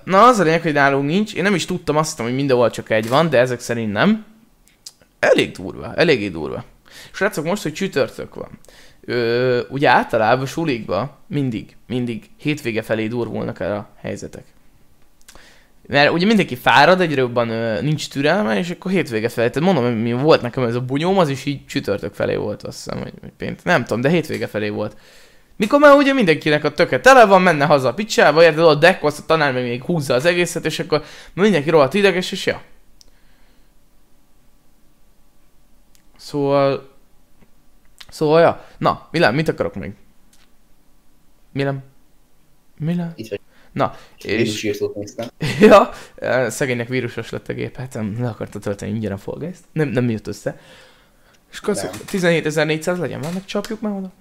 na 0.03 0.27
az 0.27 0.39
a 0.39 0.43
lényeg, 0.43 0.61
hogy 0.61 0.73
nálunk 0.73 1.05
nincs. 1.05 1.33
Én 1.33 1.43
nem 1.43 1.55
is 1.55 1.65
tudtam, 1.65 1.97
azt 1.97 2.09
hittem, 2.09 2.25
hogy 2.25 2.35
mindenhol 2.35 2.69
csak 2.69 2.89
egy 2.89 3.09
van, 3.09 3.29
de 3.29 3.39
ezek 3.39 3.59
szerint 3.59 3.91
nem. 3.91 4.25
Elég 5.19 5.51
durva, 5.51 5.93
eléggé 5.95 6.29
durva. 6.29 6.63
Srácok, 7.11 7.45
most, 7.45 7.63
hogy 7.63 7.73
csütörtök 7.73 8.35
van, 8.35 8.59
ö, 9.05 9.61
ugye 9.69 9.89
általában 9.89 10.45
sulikba 10.45 11.17
mindig, 11.27 11.75
mindig 11.87 12.29
hétvége 12.37 12.81
felé 12.81 13.07
durvulnak 13.07 13.59
el 13.59 13.75
a 13.75 13.89
helyzetek. 14.01 14.43
Mert 15.87 16.11
ugye 16.11 16.25
mindenki 16.25 16.55
fárad, 16.55 17.01
egyre 17.01 17.21
jobban 17.21 17.49
ö, 17.49 17.81
nincs 17.81 18.09
türelme, 18.09 18.57
és 18.57 18.69
akkor 18.69 18.91
hétvége 18.91 19.29
felé. 19.29 19.49
Tehát 19.49 19.73
mondom, 19.73 19.93
mi 19.93 20.13
volt 20.13 20.41
nekem 20.41 20.63
ez 20.63 20.75
a 20.75 20.81
bunyóm, 20.81 21.17
az 21.17 21.29
is 21.29 21.45
így 21.45 21.65
csütörtök 21.65 22.13
felé 22.13 22.35
volt, 22.35 22.63
azt 22.63 22.83
hiszem, 22.83 23.01
hogy, 23.01 23.13
hogy 23.21 23.31
pént. 23.37 23.63
Nem 23.63 23.83
tudom, 23.83 24.01
de 24.01 24.09
hétvége 24.09 24.47
felé 24.47 24.69
volt. 24.69 24.97
Mikor 25.57 25.79
már 25.79 25.95
ugye 25.95 26.13
mindenkinek 26.13 26.63
a 26.63 26.73
töke 26.73 26.99
tele 26.99 27.25
van, 27.25 27.41
menne 27.41 27.65
haza 27.65 27.87
a 27.87 27.93
picsába, 27.93 28.43
érted, 28.43 28.63
ott 28.63 28.79
dekkolsz, 28.79 29.19
a 29.19 29.25
tanár 29.25 29.53
meg 29.53 29.63
még 29.63 29.83
húzza 29.83 30.13
az 30.13 30.25
egészet, 30.25 30.65
és 30.65 30.79
akkor 30.79 31.03
mindenki 31.33 31.69
rohadt 31.69 31.93
ideges, 31.93 32.31
és 32.31 32.45
ja. 32.45 32.61
Szóval... 36.17 36.93
Szóval, 38.15 38.41
ja. 38.41 38.65
Na, 38.77 39.07
Milán, 39.11 39.33
mit 39.33 39.47
akarok 39.47 39.75
még? 39.75 39.93
Milán? 41.51 41.83
Milán? 42.79 43.13
Itt 43.15 43.27
vagy. 43.29 43.39
Na, 43.71 43.95
és... 44.17 44.25
Vírusírtót 44.25 44.95
néztem. 44.95 45.27
Ja, 45.59 45.89
eh, 46.15 46.49
szegénynek 46.49 46.87
vírusos 46.87 47.29
lett 47.29 47.47
a 47.49 47.53
gép, 47.53 47.75
hát 47.75 47.93
nem 47.93 48.17
le 48.19 48.27
akarta 48.27 48.59
tölteni 48.59 48.91
ingyen 48.91 49.11
a 49.11 49.31
Guys-t. 49.37 49.63
Nem, 49.71 49.87
nem 49.87 50.09
jött 50.09 50.27
össze. 50.27 50.59
És 51.51 51.59
köszönöm, 51.59 51.91
Nem. 52.11 52.41
17.400 52.43 52.99
legyen, 52.99 53.19
már 53.19 53.33
megcsapjuk 53.33 53.81
már 53.81 53.93
oda. 53.93 54.11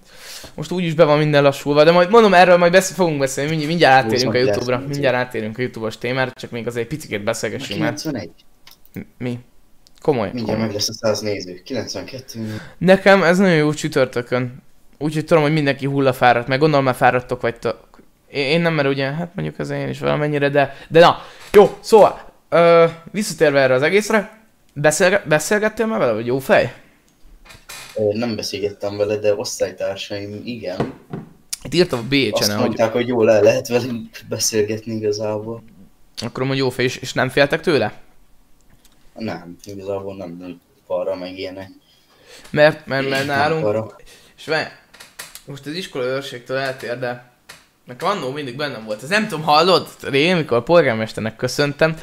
Most 0.54 0.70
úgyis 0.70 0.94
be 0.94 1.04
van 1.04 1.18
minden 1.18 1.42
lassulva, 1.42 1.84
de 1.84 1.90
majd 1.90 2.10
mondom, 2.10 2.34
erről 2.34 2.56
majd 2.56 2.72
besz- 2.72 2.94
fogunk 2.94 3.18
beszélni, 3.18 3.50
mindjárt, 3.56 3.68
mindjárt 3.68 4.04
átérünk 4.04 4.34
a 4.34 4.38
Youtube-ra, 4.38 4.78
mindjárt 4.78 5.16
átérünk 5.16 5.58
a 5.58 5.62
Youtube-os 5.62 5.98
témára, 5.98 6.30
csak 6.32 6.50
még 6.50 6.66
azért 6.66 6.88
picit 6.88 7.24
beszélgessünk 7.24 7.80
már. 7.80 7.94
91. 7.94 8.30
Mi? 9.18 9.38
Komoly, 10.04 10.30
Mindjárt 10.32 10.46
komoly. 10.50 10.66
meg 10.66 10.72
lesz 10.74 10.88
a 10.88 10.92
100 10.92 11.20
néző. 11.20 11.62
92. 11.64 12.60
Nekem 12.78 13.22
ez 13.22 13.38
nagyon 13.38 13.54
jó 13.56 13.72
csütörtökön. 13.74 14.62
Úgyhogy 14.98 15.24
tudom, 15.24 15.42
hogy 15.42 15.52
mindenki 15.52 15.86
hullafáradt, 15.86 16.48
meg 16.48 16.58
gondolom 16.58 16.84
már 16.84 16.94
fáradtok 16.94 17.40
vagytok. 17.40 18.00
Én, 18.30 18.60
nem, 18.60 18.74
mert 18.74 18.88
ugye, 18.88 19.12
hát 19.12 19.34
mondjuk 19.34 19.58
ez 19.58 19.70
én 19.70 19.88
is 19.88 19.98
valamennyire, 19.98 20.48
de, 20.48 20.76
de 20.88 21.00
na, 21.00 21.18
jó, 21.52 21.76
szóval, 21.80 22.32
ö, 22.48 22.84
visszatérve 23.10 23.60
erre 23.60 23.74
az 23.74 23.82
egészre, 23.82 24.38
beszélge, 24.72 25.22
beszélgettél 25.28 25.86
már 25.86 25.98
vele, 25.98 26.12
vagy 26.12 26.26
jó 26.26 26.38
fej? 26.38 26.72
Nem 28.12 28.36
beszélgettem 28.36 28.96
vele, 28.96 29.16
de 29.16 29.34
osztálytársaim 29.34 30.40
igen. 30.44 30.92
Itt 31.62 31.74
írtam 31.74 31.98
a 31.98 32.02
Azt 32.02 32.08
BH-en, 32.10 32.56
hogy 32.56 32.66
mondták, 32.66 32.92
hogy 32.92 33.08
jól 33.08 33.30
el 33.30 33.42
lehet 33.42 33.68
velem 33.68 34.10
beszélgetni 34.28 34.94
igazából. 34.94 35.62
akkor 36.20 36.44
mondjuk 36.44 36.66
jó 36.66 36.70
fej, 36.70 36.84
és, 36.84 36.96
és 36.96 37.12
nem 37.12 37.28
féltek 37.28 37.60
tőle? 37.60 38.02
Nem, 39.14 39.56
igazából 39.64 40.16
nem 40.16 40.38
hogy 40.42 40.56
falra 40.86 41.14
meg 41.14 41.38
ilyenek. 41.38 41.70
Mert, 42.50 42.86
mert, 42.86 43.08
mert 43.08 43.26
nálunk, 43.26 43.62
falra. 43.62 43.96
és 44.36 44.46
várj, 44.46 44.68
most 45.44 45.66
az 45.66 45.72
iskola 45.72 46.04
őrségtől 46.04 46.56
eltér, 46.56 46.98
de 46.98 47.32
nekem 47.84 48.08
annó 48.08 48.30
mindig 48.30 48.56
bennem 48.56 48.84
volt. 48.84 49.02
Ez 49.02 49.08
nem 49.08 49.28
tudom, 49.28 49.44
hallod? 49.44 49.88
Én, 50.12 50.36
mikor 50.36 50.56
a 50.56 50.62
polgármesternek 50.62 51.36
köszöntem, 51.36 51.96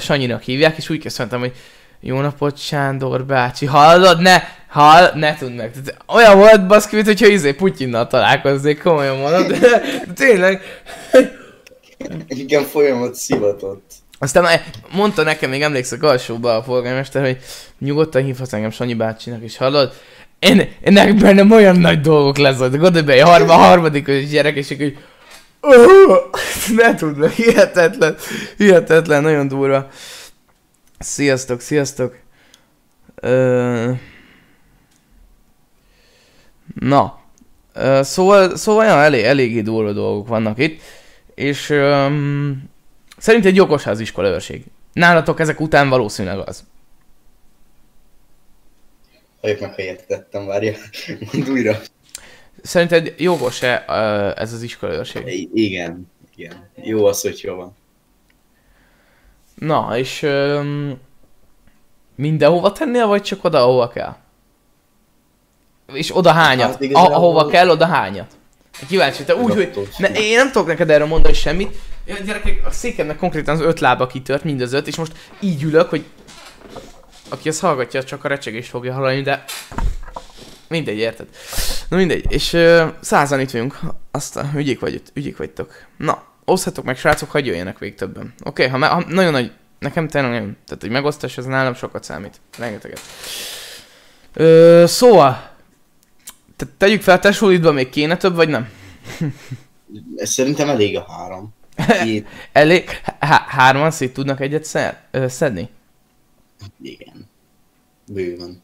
Sanyinak 0.00 0.42
hívják, 0.42 0.76
és 0.76 0.90
úgy 0.90 1.02
köszöntem, 1.02 1.38
hogy 1.38 1.52
jó 2.00 2.20
napot, 2.20 2.58
Sándor 2.58 3.24
bácsi, 3.24 3.66
hallod? 3.66 4.20
Ne, 4.20 4.42
hall, 4.68 5.10
ne 5.14 5.34
tudd 5.36 5.52
meg. 5.52 5.72
Tehát 5.72 6.04
olyan 6.06 6.38
volt 6.38 6.66
baszki, 6.66 6.94
mint 6.94 7.06
hogyha 7.06 7.26
izé 7.26 7.52
Putyinnal 7.52 8.06
találkoznék, 8.06 8.82
komolyan 8.82 9.16
mondom, 9.16 9.46
de, 9.46 9.58
de 9.58 10.12
tényleg. 10.14 10.62
Igen, 12.28 12.62
folyamat 12.64 13.14
szivatott. 13.14 13.90
Aztán 14.18 14.42
már 14.42 14.62
mondta 14.92 15.22
nekem, 15.22 15.50
még 15.50 15.62
emlékszek 15.62 16.02
alsóba 16.02 16.56
a 16.56 16.60
polgármester, 16.60 17.22
hogy 17.22 17.38
nyugodtan 17.78 18.24
hívhatsz 18.24 18.52
engem 18.52 18.70
Sanyi 18.70 18.94
bácsinak, 18.94 19.42
és 19.42 19.56
hallod? 19.56 19.92
Én, 20.38 20.68
ennek 20.82 21.14
bennem 21.16 21.50
olyan 21.50 21.76
nagy 21.76 22.00
dolgok 22.00 22.38
hogy 22.70 22.78
gondolj 22.78 23.04
be, 23.04 23.12
egy 23.12 23.20
harma, 23.20 23.52
harmadikos 23.52 24.26
gyerek, 24.26 24.56
és 24.56 24.70
így 24.70 24.98
"Ó, 25.62 25.70
ne 26.74 26.94
tudd 26.94 27.16
meg, 27.16 27.30
hihetetlen, 27.30 28.16
hihetetlen, 28.56 29.22
nagyon 29.22 29.48
durva. 29.48 29.88
Sziasztok, 30.98 31.60
sziasztok. 31.60 32.16
Ö... 33.14 33.90
Na, 36.74 37.24
Ö, 37.78 38.00
szóval, 38.02 38.56
szóval 38.56 38.86
olyan 38.86 38.98
elég, 38.98 39.24
eléggé 39.24 39.60
durva 39.60 39.92
dolgok 39.92 40.28
vannak 40.28 40.58
itt, 40.58 40.80
és 41.34 41.70
öm, 41.70 42.62
szerint 43.18 43.44
egy 43.44 43.56
jogos 43.56 43.86
az 43.86 44.00
iskola 44.00 44.28
őrség. 44.28 44.64
Nálatok 44.92 45.40
ezek 45.40 45.60
után 45.60 45.88
valószínűleg 45.88 46.48
az. 46.48 46.64
Halljuk 49.40 49.60
meg, 49.60 50.00
ha 50.32 50.44
várja. 50.44 50.74
Mondd 51.32 51.48
újra. 51.50 51.78
Szerinted 52.62 53.14
jogos-e 53.18 53.84
ö, 53.88 54.30
ez 54.40 54.52
az 54.52 54.62
iskola 54.62 54.92
őrség? 54.92 55.26
I- 55.26 55.50
igen, 55.54 56.10
igen. 56.36 56.70
Jó 56.74 57.04
az, 57.04 57.20
hogy 57.22 57.40
jó 57.42 57.54
van. 57.54 57.76
Na, 59.54 59.98
és 59.98 60.22
öm, 60.22 61.00
mindenhova 62.14 62.72
tennél, 62.72 63.06
vagy 63.06 63.22
csak 63.22 63.44
oda, 63.44 63.58
ahova 63.62 63.88
kell? 63.88 64.16
És 65.92 66.16
oda 66.16 66.32
hányat? 66.32 66.62
Hát 66.62 66.72
Hát, 66.72 66.80
igazából- 66.82 67.14
ahova 67.14 67.46
kell, 67.46 67.68
oda 67.68 67.86
hányat? 67.86 68.36
Kíváncsi, 68.88 69.24
te 69.24 69.34
úgy, 69.34 69.54
hogy 69.54 69.88
ne, 69.98 70.08
én 70.08 70.36
nem 70.36 70.52
tudok 70.52 70.66
neked 70.66 70.90
erről 70.90 71.06
mondani 71.06 71.34
semmit. 71.34 71.76
Ja, 72.06 72.18
gyerekek, 72.24 72.66
a 72.66 72.70
székemnek 72.70 73.16
konkrétan 73.16 73.54
az 73.54 73.60
öt 73.60 73.80
lába 73.80 74.06
kitört, 74.06 74.44
mind 74.44 74.60
az 74.60 74.72
öt, 74.72 74.86
és 74.86 74.96
most 74.96 75.12
így 75.40 75.62
ülök, 75.62 75.88
hogy 75.88 76.04
aki 77.28 77.48
ezt 77.48 77.60
hallgatja, 77.60 78.04
csak 78.04 78.24
a 78.24 78.28
recsegést 78.28 78.70
fogja 78.70 78.92
hallani, 78.92 79.22
de 79.22 79.44
mindegy, 80.68 80.98
érted? 80.98 81.26
Na 81.88 81.96
mindegy, 81.96 82.24
és 82.28 82.52
ö, 82.52 82.86
százan 83.00 83.40
itt 83.40 83.50
vagyunk, 83.50 83.78
aztán 84.10 84.56
ügyék, 84.56 84.80
vagy, 84.80 85.02
ügyék 85.14 85.36
vagytok. 85.36 85.86
Na, 85.96 86.24
oszthatok 86.44 86.84
meg, 86.84 86.98
srácok, 86.98 87.30
hagyj 87.30 87.48
jöjjenek 87.48 87.78
végig 87.78 87.96
többen. 87.96 88.34
Oké, 88.44 88.66
okay, 88.66 88.68
ha, 88.68 88.78
me- 88.78 88.90
ha, 88.90 89.04
nagyon 89.08 89.32
nagy, 89.32 89.52
nekem 89.78 90.08
tényleg 90.08 90.30
nagyon, 90.30 90.56
tehát 90.66 90.82
hogy 90.82 90.90
megosztás, 90.90 91.38
ez 91.38 91.44
nálam 91.44 91.74
sokat 91.74 92.04
számít. 92.04 92.40
Rengeteget. 92.58 93.00
Ö, 94.32 94.84
szóval, 94.86 95.50
te, 96.56 96.66
tegyük 96.78 97.02
fel, 97.02 97.18
te 97.18 97.72
még 97.72 97.88
kéne 97.88 98.16
több, 98.16 98.34
vagy 98.34 98.48
nem? 98.48 98.68
Szerintem 100.16 100.68
elég 100.68 100.96
a 100.96 101.06
három. 101.08 101.54
Két, 102.02 102.26
Elég, 102.52 102.88
há- 103.18 103.48
hárman 103.48 103.90
szét 103.90 104.12
tudnak 104.12 104.40
egyet 104.40 104.64
szer, 104.64 105.00
szedni? 105.26 105.68
igen. 106.82 107.28
Bőven. 108.06 108.62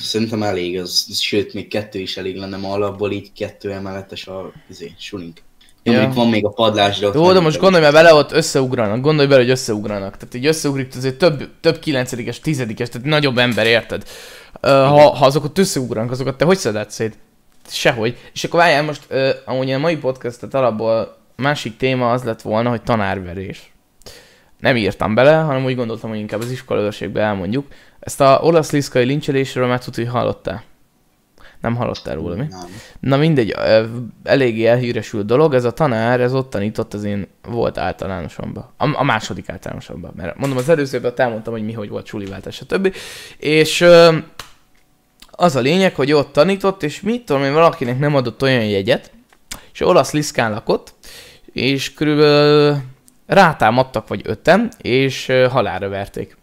Szerintem 0.00 0.42
elég 0.42 0.78
az, 0.80 1.18
sőt 1.18 1.54
még 1.54 1.68
kettő 1.68 1.98
is 1.98 2.16
elég 2.16 2.36
lenne, 2.36 2.56
ma 2.56 2.72
alapból 2.72 3.12
így 3.12 3.32
kettő 3.32 3.72
emeletes 3.72 4.26
a 4.26 4.52
izé, 4.70 4.92
sulink. 4.98 5.40
Ja. 5.82 5.92
ja. 5.92 6.10
van 6.14 6.28
még 6.28 6.44
a 6.44 6.48
padlás, 6.48 6.98
de 6.98 7.06
ott 7.06 7.14
Jó, 7.14 7.32
de 7.32 7.40
most 7.40 7.58
gondolj 7.58 7.82
már 7.82 7.92
bele, 7.92 8.14
ott 8.14 8.32
összeugranak. 8.32 9.00
Gondolj 9.00 9.28
bele, 9.28 9.40
hogy 9.40 9.50
összeugranak. 9.50 10.16
Tehát 10.16 10.34
így 10.34 10.46
összeugrik, 10.46 10.96
azért 10.96 11.18
több, 11.18 11.50
több 11.60 11.78
kilencedikes, 11.78 12.40
tizedikes, 12.40 12.88
tehát 12.88 13.06
nagyobb 13.06 13.38
ember, 13.38 13.66
érted? 13.66 14.04
Ha, 14.60 15.10
ha 15.10 15.26
azok 15.26 15.44
ott 15.44 15.58
összeugranak, 15.58 16.10
azokat 16.10 16.36
te 16.36 16.44
hogy 16.44 16.58
szeded 16.58 16.90
szét? 16.90 17.18
Sehogy. 17.68 18.18
És 18.32 18.44
akkor 18.44 18.60
várjál 18.60 18.82
most, 18.82 19.02
uh, 19.10 19.30
amúgy 19.44 19.70
a 19.70 19.78
mai 19.78 19.96
podcastet 19.96 20.54
alapból 20.54 21.16
a 21.36 21.42
másik 21.42 21.76
téma 21.76 22.10
az 22.10 22.22
lett 22.22 22.42
volna, 22.42 22.68
hogy 22.68 22.82
tanárverés. 22.82 23.72
Nem 24.58 24.76
írtam 24.76 25.14
bele, 25.14 25.34
hanem 25.34 25.64
úgy 25.64 25.76
gondoltam, 25.76 26.10
hogy 26.10 26.18
inkább 26.18 26.40
az 26.40 26.50
iskolaőrségbe 26.50 27.20
elmondjuk. 27.20 27.66
Ezt 28.00 28.20
a 28.20 28.40
olasz 28.42 28.70
liszkai 28.70 29.04
lincselésről 29.04 29.66
már 29.66 29.78
tudod, 29.78 29.94
hogy 29.94 30.08
hallottál. 30.08 30.62
Nem 31.60 31.76
hallottál 31.76 32.14
róla, 32.14 32.34
mi? 32.34 32.46
Nem. 32.50 32.60
Na 33.00 33.16
mindegy, 33.16 33.54
eléggé 34.22 34.66
elhíresült 34.66 35.26
dolog, 35.26 35.54
ez 35.54 35.64
a 35.64 35.72
tanár, 35.72 36.20
ez 36.20 36.34
ott 36.34 36.50
tanított 36.50 36.94
az 36.94 37.04
én 37.04 37.26
volt 37.42 37.78
általánosomba. 37.78 38.72
A, 38.76 38.98
a 38.98 39.02
második 39.02 39.48
általánosomba, 39.48 40.12
mert 40.16 40.38
mondom 40.38 40.58
az 40.58 40.68
előzőben 40.68 41.12
elmondtam, 41.16 41.52
hogy 41.52 41.64
mi 41.64 41.72
hogy 41.72 41.88
volt 41.88 42.06
suliváltás, 42.06 42.54
stb. 42.54 42.94
És 43.36 43.84
az 45.30 45.56
a 45.56 45.60
lényeg, 45.60 45.94
hogy 45.94 46.12
ott 46.12 46.32
tanított, 46.32 46.82
és 46.82 47.00
mit 47.00 47.24
tudom 47.24 47.42
én, 47.42 47.52
valakinek 47.52 47.98
nem 47.98 48.14
adott 48.14 48.42
olyan 48.42 48.64
jegyet, 48.64 49.10
és 49.72 49.80
olasz 49.80 50.12
liszkán 50.12 50.50
lakott, 50.52 50.94
és 51.52 51.94
körülbelül 51.94 52.76
rátámadtak 53.26 54.08
vagy 54.08 54.20
öten, 54.24 54.70
és 54.78 55.32
halálra 55.50 55.88
verték. 55.88 56.36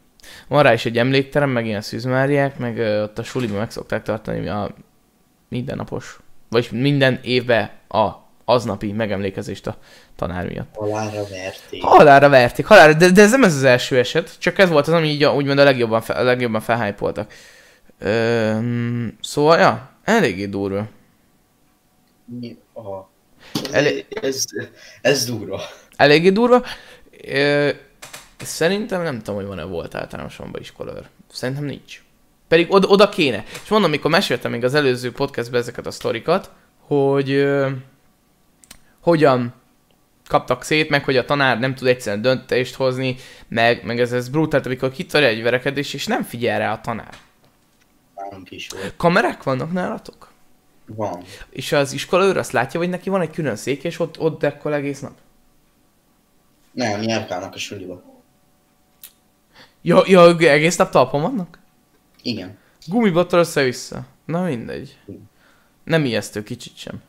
Van 0.48 0.64
rá 0.64 0.74
is 0.74 0.86
egy 0.86 0.98
emlékterem, 0.98 1.50
meg 1.50 1.66
ilyen 1.66 1.82
szűzmáriák, 1.82 2.58
meg 2.58 2.78
ott 2.78 3.20
a 3.20 3.24
suliban 3.24 3.58
meg 3.58 3.72
szokták 3.72 4.04
tartani 4.04 4.48
a 4.48 4.70
mindennapos, 5.50 6.20
vagy 6.50 6.68
minden 6.72 7.20
évben 7.24 7.70
a 7.88 8.10
aznapi 8.46 8.92
megemlékezést 8.92 9.68
a 9.68 9.78
tanár 10.16 10.48
miatt. 10.48 10.76
Halára 10.76 11.24
verték. 11.30 11.84
Halára 11.84 12.30
verték, 12.30 12.66
halára, 12.66 12.94
de, 12.94 13.10
de 13.10 13.22
ez 13.22 13.32
nem 13.32 13.44
ez 13.44 13.56
az 13.56 13.64
első 13.64 13.98
eset, 13.98 14.36
csak 14.40 14.58
ez 14.58 14.70
volt 14.70 14.88
az, 14.88 14.94
ami 14.94 15.08
így 15.08 15.24
a- 15.24 15.34
úgymond 15.36 15.60
a 15.60 15.64
legjobban, 15.64 16.02
fe, 16.02 16.14
a 16.14 16.24
legjobban 16.24 16.62
felhájpoltak. 16.62 17.34
Öm, 18.00 19.18
szóval, 19.22 19.58
ja, 19.60 19.90
eléggé 20.04 20.46
durva. 20.46 20.88
Mi? 22.26 22.58
Aha. 22.74 23.09
Elé- 23.72 24.20
Ez, 24.22 24.44
ez 25.02 25.26
durva. 25.26 25.62
Eléggé 25.96 26.30
durva. 26.30 26.66
Szerintem 28.38 29.02
nem 29.02 29.18
tudom, 29.18 29.36
hogy 29.36 29.46
van-e 29.46 29.64
volt 29.64 29.96
általánosomban 29.96 30.62
iskolaőr. 30.62 31.08
Szerintem 31.32 31.66
nincs. 31.66 32.02
Pedig 32.48 32.72
oda, 32.74 32.88
oda 32.88 33.10
kéne. 33.10 33.44
És 33.64 33.70
mondom, 33.70 33.90
mikor 33.90 34.12
meséltem 34.12 34.52
még 34.52 34.64
az 34.64 34.74
előző 34.74 35.12
podcastben 35.12 35.62
ezeket 35.62 35.86
a 35.86 35.92
sztorikat, 35.92 36.52
hogy 36.80 37.32
ö, 37.32 37.70
hogyan 39.00 39.54
kaptak 40.28 40.64
szét, 40.64 40.90
meg 40.90 41.04
hogy 41.04 41.18
a 41.18 41.26
tanár 41.26 41.60
nem 41.60 41.76
tud 41.76 41.88
egyszerűen 41.88 42.22
döntést 42.22 42.76
hozni, 42.76 43.16
meg, 43.48 43.84
meg 43.84 44.00
ez, 44.00 44.12
ez 44.12 44.30
brutál, 44.30 44.62
amikor 44.66 44.92
kitörje 44.92 45.28
egy 45.28 45.42
verekedés, 45.44 45.94
és 45.94 46.06
nem 46.08 46.24
figyel 46.24 46.60
rá 46.60 46.74
a 46.74 46.82
tanár. 46.82 47.14
Nálunk 48.16 48.52
is 48.52 48.68
volt. 48.70 48.94
Kamerák 48.98 49.44
vannak 49.44 49.72
nálatok? 49.72 50.29
Van. 50.96 51.24
És 51.50 51.72
az 51.72 51.94
iskolaőr 51.94 52.38
azt 52.38 52.52
látja, 52.52 52.80
hogy 52.80 52.90
neki 52.90 53.10
van 53.10 53.22
egy 53.22 53.32
külön 53.32 53.56
szék, 53.56 53.84
és 53.84 54.00
ott, 54.00 54.20
ott 54.20 54.40
dekkol 54.40 54.74
egész 54.74 55.00
nap? 55.00 55.14
Nem, 56.72 57.02
járkálnak 57.02 57.54
a 57.54 57.58
suliba. 57.58 58.04
Ja, 59.82 60.04
ja, 60.06 60.38
egész 60.38 60.76
nap 60.76 60.90
talpon 60.90 61.22
vannak? 61.22 61.60
Igen. 62.22 62.58
Gumibottal 62.88 63.40
össze-vissza. 63.40 64.06
Na 64.26 64.44
mindegy. 64.44 64.98
Nem 65.84 66.06
ijesztő 66.06 66.44
kicsit 66.44 66.78
sem. 66.78 67.02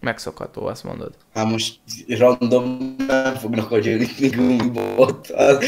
Megszokható, 0.00 0.66
azt 0.66 0.84
mondod. 0.84 1.14
Hát 1.34 1.46
most 1.46 1.80
random 2.08 2.94
nem 3.06 3.34
fognak 3.34 3.70
agyonütni 3.70 4.28
gumibottal. 4.28 5.62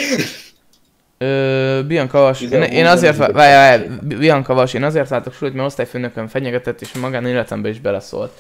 Ö, 1.23 1.83
Bianca 1.87 2.21
Vas, 2.21 2.41
én, 2.41 2.62
én 2.62 2.87
azért, 2.87 3.17
várjál, 3.17 3.33
várjál, 3.33 3.99
Bianca 4.02 4.55
Vas, 4.55 4.75
én 4.75 4.85
azért 4.85 5.09
váltok 5.09 5.35
sulit, 5.35 5.55
mert 5.55 5.67
osztályfőnököm 5.67 6.26
fenyegetett, 6.26 6.81
és 6.81 6.91
a 6.95 6.99
magánéletembe 6.99 7.69
is 7.69 7.81
beleszólt. 7.81 8.33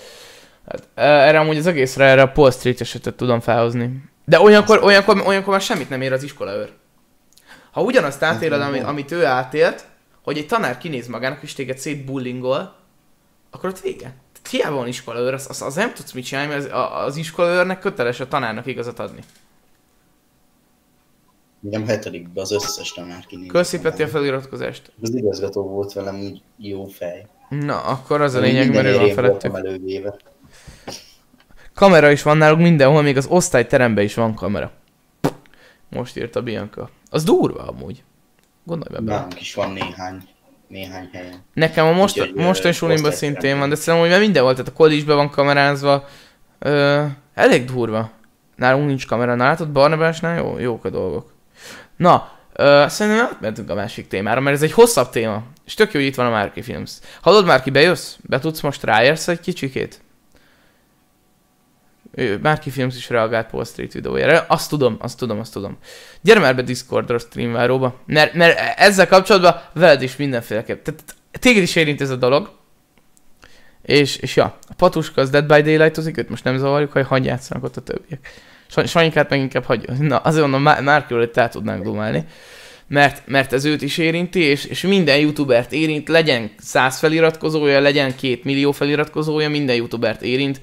Hát, 0.68 0.82
erre 0.94 1.38
amúgy 1.38 1.56
az 1.56 1.66
egészre, 1.66 2.04
erre 2.04 2.22
a 2.22 2.28
Paul 2.28 2.50
Street 2.50 2.80
esetet 2.80 3.14
tudom 3.14 3.40
felhozni. 3.40 4.02
De 4.24 4.40
olyankor, 4.40 4.82
olyankor, 4.82 5.22
olyankor 5.26 5.52
már 5.52 5.60
semmit 5.60 5.88
nem 5.88 6.00
ér 6.00 6.12
az 6.12 6.22
iskolaőr. 6.22 6.68
Ha 7.70 7.82
ugyanazt 7.82 8.22
átéled, 8.22 8.60
ami, 8.60 8.80
amit 8.80 9.12
ő 9.12 9.24
átélt, 9.24 9.84
hogy 10.22 10.38
egy 10.38 10.46
tanár 10.46 10.78
kinéz 10.78 11.06
magának, 11.06 11.42
és 11.42 11.52
téged 11.52 11.78
szétbullingol, 11.78 12.74
akkor 13.50 13.68
ott 13.68 13.80
vége. 13.80 14.14
Tehát 14.32 14.48
hiába 14.50 14.76
van 14.76 14.86
iskolaőr, 14.86 15.34
az, 15.34 15.46
az, 15.48 15.62
az 15.62 15.74
nem 15.74 15.92
tudsz 15.94 16.12
mit 16.12 16.24
csinálni, 16.24 16.52
mert 16.52 16.72
az, 16.72 17.06
az 17.06 17.16
iskolaőrnek 17.16 17.78
köteles 17.78 18.20
a 18.20 18.28
tanárnak 18.28 18.66
igazat 18.66 18.98
adni. 18.98 19.20
Nem 21.70 21.86
hetedikbe 21.86 22.40
az 22.40 22.52
összes 22.52 22.92
tanár 22.92 23.26
kinézett. 23.26 23.52
Köszi 23.52 23.80
Peti 23.80 24.02
a 24.02 24.08
feliratkozást. 24.08 24.92
Az 25.02 25.14
igazgató 25.14 25.62
volt 25.68 25.92
velem 25.92 26.20
úgy 26.20 26.42
jó 26.56 26.84
fej. 26.84 27.26
Na, 27.48 27.80
akkor 27.80 28.20
az 28.20 28.34
a 28.34 28.40
lényeg, 28.40 28.72
mert 28.74 28.86
ő 28.86 28.96
van 28.96 29.08
felettük. 29.10 29.54
elővéve. 29.54 30.16
Kamera 31.74 32.10
is 32.10 32.22
van 32.22 32.36
náluk 32.36 32.58
mindenhol, 32.58 33.02
még 33.02 33.16
az 33.16 33.26
osztályteremben 33.26 34.04
is 34.04 34.14
van 34.14 34.34
kamera. 34.34 34.70
Most 35.90 36.16
írta 36.16 36.42
Bianca. 36.42 36.90
Az 37.10 37.24
durva 37.24 37.62
amúgy. 37.62 38.02
Gondolj 38.64 38.92
be 38.92 39.00
bele. 39.00 39.16
Nálunk 39.16 39.40
is 39.40 39.54
van 39.54 39.72
néhány, 39.72 40.22
néhány 40.68 41.08
helyen. 41.12 41.42
Nekem 41.54 41.86
a 41.86 41.92
most, 41.92 42.18
ö, 42.18 42.26
mostani 42.34 42.74
sulimban 42.74 43.12
szintén 43.12 43.58
van, 43.58 43.68
de 43.68 43.74
szerintem, 43.74 44.00
hogy 44.00 44.10
már 44.10 44.20
minden 44.20 44.42
volt, 44.42 44.56
tehát 44.56 44.70
a 44.70 44.74
kollégisben 44.74 45.16
van 45.16 45.30
kamerázva. 45.30 46.04
Ö, 46.58 47.04
elég 47.34 47.64
durva. 47.64 48.10
Nálunk 48.56 48.86
nincs 48.86 49.06
kamera, 49.06 49.34
Na, 49.34 49.44
látod 49.44 49.68
Barnabásnál 49.70 50.38
jó, 50.38 50.58
jók 50.58 50.84
a 50.84 50.90
dolgok. 50.90 51.31
Na, 51.96 52.30
ö, 52.52 52.84
szerintem 52.88 53.24
átmentünk 53.24 53.70
a 53.70 53.74
másik 53.74 54.08
témára, 54.08 54.40
mert 54.40 54.56
ez 54.56 54.62
egy 54.62 54.72
hosszabb 54.72 55.10
téma. 55.10 55.42
És 55.66 55.74
tök 55.74 55.92
jó, 55.92 56.00
hogy 56.00 56.08
itt 56.08 56.14
van 56.14 56.26
a 56.26 56.30
Márki 56.30 56.62
Films. 56.62 56.92
Hallod 57.20 57.44
Márki, 57.44 57.70
bejössz? 57.70 58.16
Be 58.20 58.38
tudsz 58.38 58.60
most 58.60 58.82
ráérsz 58.82 59.28
egy 59.28 59.40
kicsikét? 59.40 60.00
Ő, 62.14 62.38
Márki 62.42 62.70
Films 62.70 62.96
is 62.96 63.08
reagált 63.08 63.50
Paul 63.50 63.64
Street 63.64 63.92
videójára. 63.92 64.44
Azt 64.48 64.68
tudom, 64.68 64.96
azt 65.00 65.18
tudom, 65.18 65.38
azt 65.38 65.52
tudom. 65.52 65.78
Gyere 66.20 66.40
már 66.40 66.56
be 66.56 66.62
Discordra, 66.62 67.18
streamváróba. 67.18 68.00
Mert, 68.06 68.34
mert 68.34 68.78
ezzel 68.78 69.06
kapcsolatban 69.06 69.60
veled 69.72 70.02
is 70.02 70.16
mindenféleképp. 70.16 70.84
Tehát 70.84 71.04
téged 71.30 71.62
is 71.62 71.76
érint 71.76 72.00
ez 72.00 72.10
a 72.10 72.16
dolog. 72.16 72.50
És, 73.82 74.16
és 74.16 74.36
ja, 74.36 74.58
a 74.68 74.74
patuska 74.76 75.20
az 75.20 75.30
Dead 75.30 75.46
by 75.46 75.60
Daylight-ozik, 75.60 76.16
őt 76.16 76.28
most 76.28 76.44
nem 76.44 76.56
zavarjuk, 76.56 76.92
hogy 76.92 77.06
hagyj 77.06 77.26
játszanak 77.26 77.64
ott 77.64 77.76
a 77.76 77.80
többiek. 77.80 78.32
Sany- 78.72 78.86
Sanyikát 78.86 79.30
meg 79.30 79.40
inkább 79.40 79.64
hagy. 79.64 79.88
Na, 79.98 80.16
azért 80.16 80.42
mondom, 80.42 80.62
Má- 80.62 80.80
Márkiról, 80.80 81.20
hogy 81.20 81.30
el 81.34 81.48
tudnánk 81.48 81.82
dumálni. 81.82 82.24
Mert, 82.86 83.22
mert 83.26 83.52
ez 83.52 83.64
őt 83.64 83.82
is 83.82 83.98
érinti, 83.98 84.40
és, 84.40 84.64
és 84.64 84.82
minden 84.82 85.18
youtubert 85.18 85.72
érint, 85.72 86.08
legyen 86.08 86.50
100 86.58 86.98
feliratkozója, 86.98 87.80
legyen 87.80 88.10
2 88.10 88.40
millió 88.42 88.72
feliratkozója, 88.72 89.48
minden 89.48 89.76
youtubert 89.76 90.22
érint, 90.22 90.60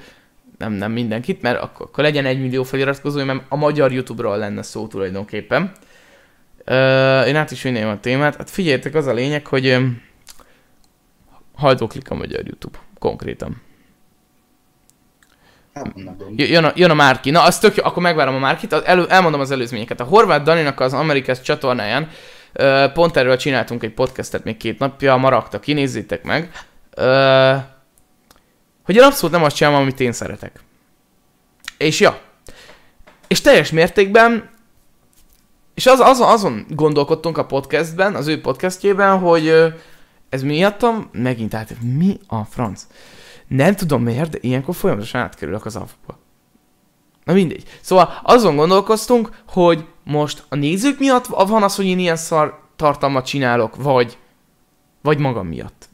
nem, 0.58 0.74
nem 0.74 0.92
mindenkit, 0.92 1.42
mert 1.42 1.62
akkor, 1.62 1.86
akkor 1.86 2.04
legyen 2.04 2.26
egy 2.26 2.42
millió 2.42 2.64
feliratkozója, 2.64 3.26
mert 3.26 3.44
a 3.50 3.56
magyar 3.56 3.92
YouTube-ról 3.92 4.38
lenne 4.38 4.62
szó 4.62 4.88
tulajdonképpen. 4.88 5.72
Ö, 6.64 7.22
én 7.22 7.36
át 7.36 7.52
is 7.52 7.62
vinném 7.62 7.88
a 7.88 8.00
témát. 8.00 8.36
Hát 8.36 8.50
figyeljetek, 8.50 8.96
az 8.96 9.08
a 9.08 9.14
lényeg, 9.14 9.48
hogy 9.48 9.68
ö, 9.68 9.86
hajdóklik 11.56 12.10
a 12.10 12.16
magyar 12.16 12.46
YouTube. 12.46 12.78
Konkrétan. 13.00 13.62
Hát 15.74 15.94
gond. 15.94 16.40
J- 16.40 16.50
Jön 16.50 16.64
a, 16.64 16.72
jön 16.76 16.90
a 16.90 16.94
Márki. 16.94 17.30
Na, 17.30 17.44
az 17.44 17.60
tök 17.60 17.76
jó, 17.76 17.84
akkor 17.84 18.04
megvárom 18.04 18.36
a 18.36 18.40
Márkit. 18.40 18.74
Elő, 18.74 19.06
elmondom 19.10 19.40
az 19.40 19.52
előzményeket. 19.52 20.00
A 20.00 20.04
Horváth 20.04 20.44
Daninak 20.44 20.80
az 20.80 20.94
Amerikás 20.94 21.42
csatornáján 21.42 22.10
ö, 22.54 22.86
pont 22.94 23.18
erről 23.18 23.38
csináltunk 23.38 23.84
egy 23.84 23.94
podcastet 23.94 24.44
még 24.44 24.58
két 24.58 24.80
napja, 24.80 25.16
ma 25.16 25.30
rakta 25.30 25.60
ki, 25.60 25.74
nézzétek 25.74 26.24
meg. 26.24 26.52
Hogy 28.84 28.96
én 28.96 29.04
abszolút 29.04 29.36
nem 29.36 29.44
azt 29.44 29.56
csinálom, 29.56 29.82
amit 29.82 30.00
én 30.00 30.12
szeretek. 30.12 30.60
És 31.78 32.00
ja. 32.00 32.20
És 33.28 33.42
teljes 33.42 33.72
mértékben 33.72 34.50
és 35.80 35.86
az, 35.86 36.00
az, 36.00 36.20
azon 36.20 36.66
gondolkodtunk 36.70 37.38
a 37.38 37.46
podcastben, 37.46 38.16
az 38.16 38.28
ő 38.28 38.42
podcastjében, 38.42 39.20
hogy 39.20 39.74
ez 40.30 40.42
miattam, 40.42 41.10
megint 41.12 41.54
át, 41.54 41.76
mi 41.98 42.20
a 42.28 42.44
franc? 42.44 42.88
Nem 43.50 43.76
tudom 43.76 44.04
miért, 44.04 44.30
de 44.30 44.38
ilyenkor 44.42 44.76
folyamatosan 44.76 45.22
átkerülök 45.22 45.66
az 45.66 45.76
alfaba. 45.76 46.20
Na 47.24 47.34
mindegy. 47.34 47.64
Szóval 47.82 48.20
azon 48.24 48.56
gondolkoztunk, 48.56 49.30
hogy 49.48 49.86
most 50.04 50.44
a 50.50 50.56
nézők 50.56 51.00
miatt 51.00 51.26
van 51.26 51.64
az, 51.64 51.76
hogy 51.76 51.86
én 51.86 52.00
ilyen 52.00 52.16
szar 52.16 52.60
tartalmat 52.76 53.26
csinálok, 53.26 53.76
vagy, 53.76 54.18
vagy 55.02 55.18
magam 55.18 55.48
miatt. 55.48 55.90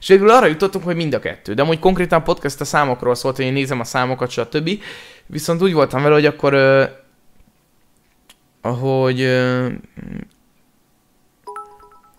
És 0.00 0.08
végül 0.08 0.30
arra 0.30 0.46
jutottunk, 0.46 0.84
hogy 0.84 0.96
mind 0.96 1.14
a 1.14 1.18
kettő. 1.18 1.54
De 1.54 1.62
amúgy 1.62 1.78
konkrétan 1.78 2.22
podcast 2.22 2.60
a 2.60 2.64
számokról 2.64 3.14
szólt, 3.14 3.36
hogy 3.36 3.44
én 3.44 3.52
nézem 3.52 3.80
a 3.80 3.84
számokat, 3.84 4.30
stb. 4.30 4.70
Viszont 5.26 5.62
úgy 5.62 5.72
voltam 5.72 6.02
vele, 6.02 6.14
hogy 6.14 6.26
akkor... 6.26 6.52
Ö, 6.52 6.84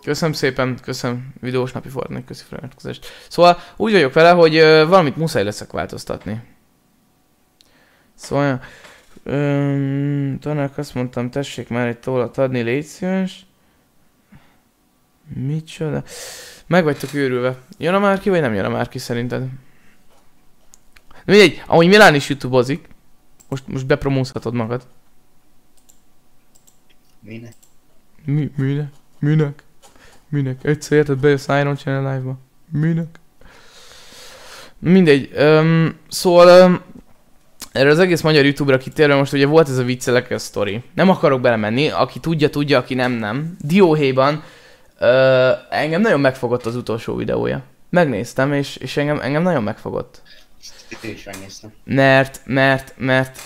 Köszönöm 0.02 0.34
szépen, 0.34 0.78
köszönöm 0.82 1.32
videós 1.40 1.72
napi 1.72 1.88
Fortnite, 1.88 2.24
köszi 2.24 2.44
feliratkozást. 2.48 3.06
Szóval 3.28 3.58
úgy 3.76 3.92
vagyok 3.92 4.12
vele, 4.12 4.30
hogy 4.30 4.56
ö, 4.56 4.86
valamit 4.86 5.16
muszáj 5.16 5.44
leszek 5.44 5.72
változtatni. 5.72 6.42
Szóval, 8.14 8.62
öm, 9.22 10.38
tanárok 10.40 10.78
azt 10.78 10.94
mondtam, 10.94 11.30
tessék 11.30 11.68
már 11.68 11.86
egy 11.86 11.98
tollat 11.98 12.38
adni, 12.38 12.60
légy 12.60 12.84
szíves. 12.84 13.46
Micsoda? 15.34 16.02
Meg 16.66 16.84
vagytok 16.84 17.14
őrülve. 17.14 17.58
Jön 17.78 17.94
a 17.94 17.98
Márki, 17.98 18.30
vagy 18.30 18.40
nem 18.40 18.54
jön 18.54 18.64
a 18.64 18.68
Márki 18.68 18.98
szerinted? 18.98 19.48
Mindegy, 21.24 21.62
ahogy 21.66 21.88
Milán 21.88 22.14
is 22.14 22.28
youtubeozik, 22.28 22.88
most, 23.48 23.66
most 23.66 23.86
bepromózhatod 23.86 24.54
magad. 24.54 24.86
Minek? 27.20 27.54
Mi, 28.24 28.52
minek? 28.56 28.92
Minek? 29.18 29.62
Minek? 30.32 30.64
Egyszer 30.64 30.98
érted, 30.98 31.18
bejössz 31.18 31.48
Iron 31.48 31.76
Channel 31.76 32.14
live-ba. 32.14 32.38
Minek? 32.70 33.20
Mindegy. 34.78 35.30
Um, 35.38 35.98
szóval 36.08 36.66
um, 36.66 36.80
erre 37.72 37.90
az 37.90 37.98
egész 37.98 38.20
magyar 38.20 38.44
YouTube-ra 38.44 38.78
kitérve 38.78 39.14
most 39.14 39.32
ugye 39.32 39.46
volt 39.46 39.68
ez 39.68 39.78
a 39.78 39.82
viccelekes 39.82 40.42
sztori. 40.42 40.82
Nem 40.94 41.10
akarok 41.10 41.40
belemenni, 41.40 41.88
aki 41.88 42.20
tudja, 42.20 42.50
tudja, 42.50 42.78
aki 42.78 42.94
nem, 42.94 43.12
nem. 43.12 43.56
Dióhéjban 43.60 44.42
uh, 45.00 45.50
engem 45.70 46.00
nagyon 46.00 46.20
megfogott 46.20 46.66
az 46.66 46.76
utolsó 46.76 47.16
videója. 47.16 47.62
Megnéztem, 47.90 48.52
és, 48.52 48.76
és 48.76 48.96
engem, 48.96 49.20
engem 49.20 49.42
nagyon 49.42 49.62
megfogott. 49.62 50.22
Én 51.02 51.10
is 51.10 51.24
megnéztem. 51.24 51.72
Mert, 51.84 52.40
mert, 52.44 52.94
mert 52.96 53.40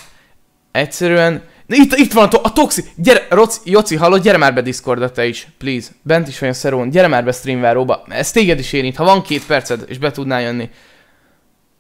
egyszerűen... 0.71 1.43
Itt, 1.69 1.93
itt 1.95 2.13
van 2.13 2.25
a, 2.25 2.29
to- 2.29 2.47
a 2.47 2.53
Toxi! 2.53 2.85
Gyere, 2.97 3.27
Roci, 3.31 3.59
Joci, 3.65 3.97
hallod? 3.97 4.23
Gyere 4.23 4.37
már 4.37 4.55
be 4.55 4.61
Discordra 4.63 5.11
te 5.11 5.27
is, 5.27 5.49
please. 5.59 5.91
Bent 6.03 6.29
is 6.29 6.39
vagy 6.39 6.49
a 6.49 6.53
szerón, 6.53 6.91
gyere 6.91 7.07
már 7.07 7.25
be 7.25 7.33
streamváróba. 7.33 8.05
Ez 8.09 8.31
téged 8.31 8.59
is 8.59 8.73
érint, 8.73 8.97
ha 8.97 9.05
van 9.05 9.23
két 9.23 9.47
perced, 9.47 9.85
és 9.87 9.99
be 9.99 10.11
tudnál 10.11 10.41
jönni. 10.41 10.71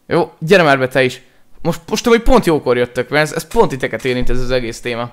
Jó, 0.06 0.32
gyere 0.38 0.62
már 0.62 0.78
be 0.78 0.88
te 0.88 1.04
is. 1.04 1.22
Most, 1.62 1.80
most 1.88 2.06
hogy 2.06 2.22
pont 2.22 2.46
jókor 2.46 2.76
jöttök, 2.76 3.08
mert 3.08 3.22
ez, 3.22 3.32
ez 3.32 3.46
pont 3.46 3.70
titeket 3.70 4.04
érint 4.04 4.30
ez 4.30 4.40
az 4.40 4.50
egész 4.50 4.80
téma. 4.80 5.10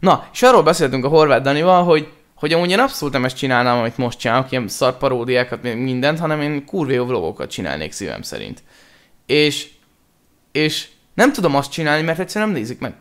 Na, 0.00 0.28
és 0.32 0.42
arról 0.42 0.62
beszéltünk 0.62 1.04
a 1.04 1.08
Horváth 1.08 1.42
Danival, 1.42 1.84
hogy, 1.84 2.08
hogy 2.34 2.52
amúgy 2.52 2.70
én 2.70 2.78
abszolút 2.78 3.14
nem 3.14 3.24
ezt 3.24 3.36
csinálnám, 3.36 3.78
amit 3.78 3.96
most 3.96 4.18
csinálok, 4.18 4.50
ilyen 4.50 4.68
szar 4.68 4.98
paródiákat, 4.98 5.62
mindent, 5.62 6.18
hanem 6.18 6.40
én 6.40 6.64
kurva 6.64 6.92
jó 6.92 7.04
vlogokat 7.04 7.50
csinálnék 7.50 7.92
szívem 7.92 8.22
szerint. 8.22 8.62
És, 9.26 9.68
és 10.52 10.88
nem 11.14 11.32
tudom 11.32 11.54
azt 11.54 11.70
csinálni, 11.70 12.02
mert 12.02 12.18
egyszerűen 12.18 12.50
nem 12.50 12.60
nézik 12.60 12.78
meg. 12.78 12.94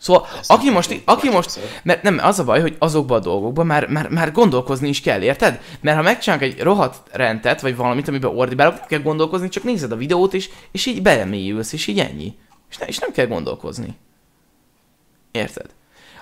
Szóval, 0.00 0.26
Ezt 0.38 0.50
aki 0.50 0.70
most, 0.70 1.02
aki 1.04 1.28
most, 1.28 1.58
mert 1.82 2.02
nem, 2.02 2.18
az 2.22 2.38
a 2.38 2.44
baj, 2.44 2.60
hogy 2.60 2.76
azokban 2.78 3.18
a 3.18 3.22
dolgokban 3.22 3.66
már, 3.66 3.86
már, 3.88 4.08
már 4.08 4.32
gondolkozni 4.32 4.88
is 4.88 5.00
kell, 5.00 5.22
érted? 5.22 5.60
Mert 5.80 5.96
ha 5.96 6.02
megcsinálunk 6.02 6.52
egy 6.52 6.60
rohadt 6.60 7.08
rendet, 7.12 7.60
vagy 7.60 7.76
valamit, 7.76 8.08
amiben 8.08 8.36
ordibálok, 8.36 8.74
nem 8.74 8.86
kell 8.88 9.00
gondolkozni, 9.00 9.48
csak 9.48 9.62
nézed 9.62 9.92
a 9.92 9.96
videót, 9.96 10.34
és, 10.34 10.50
és 10.72 10.86
így 10.86 11.02
belemélyülsz, 11.02 11.72
és 11.72 11.86
így 11.86 11.98
ennyi. 11.98 12.34
És, 12.70 12.76
ne, 12.76 12.86
és 12.86 12.98
nem 12.98 13.12
kell 13.12 13.26
gondolkozni. 13.26 13.96
Érted? 15.30 15.66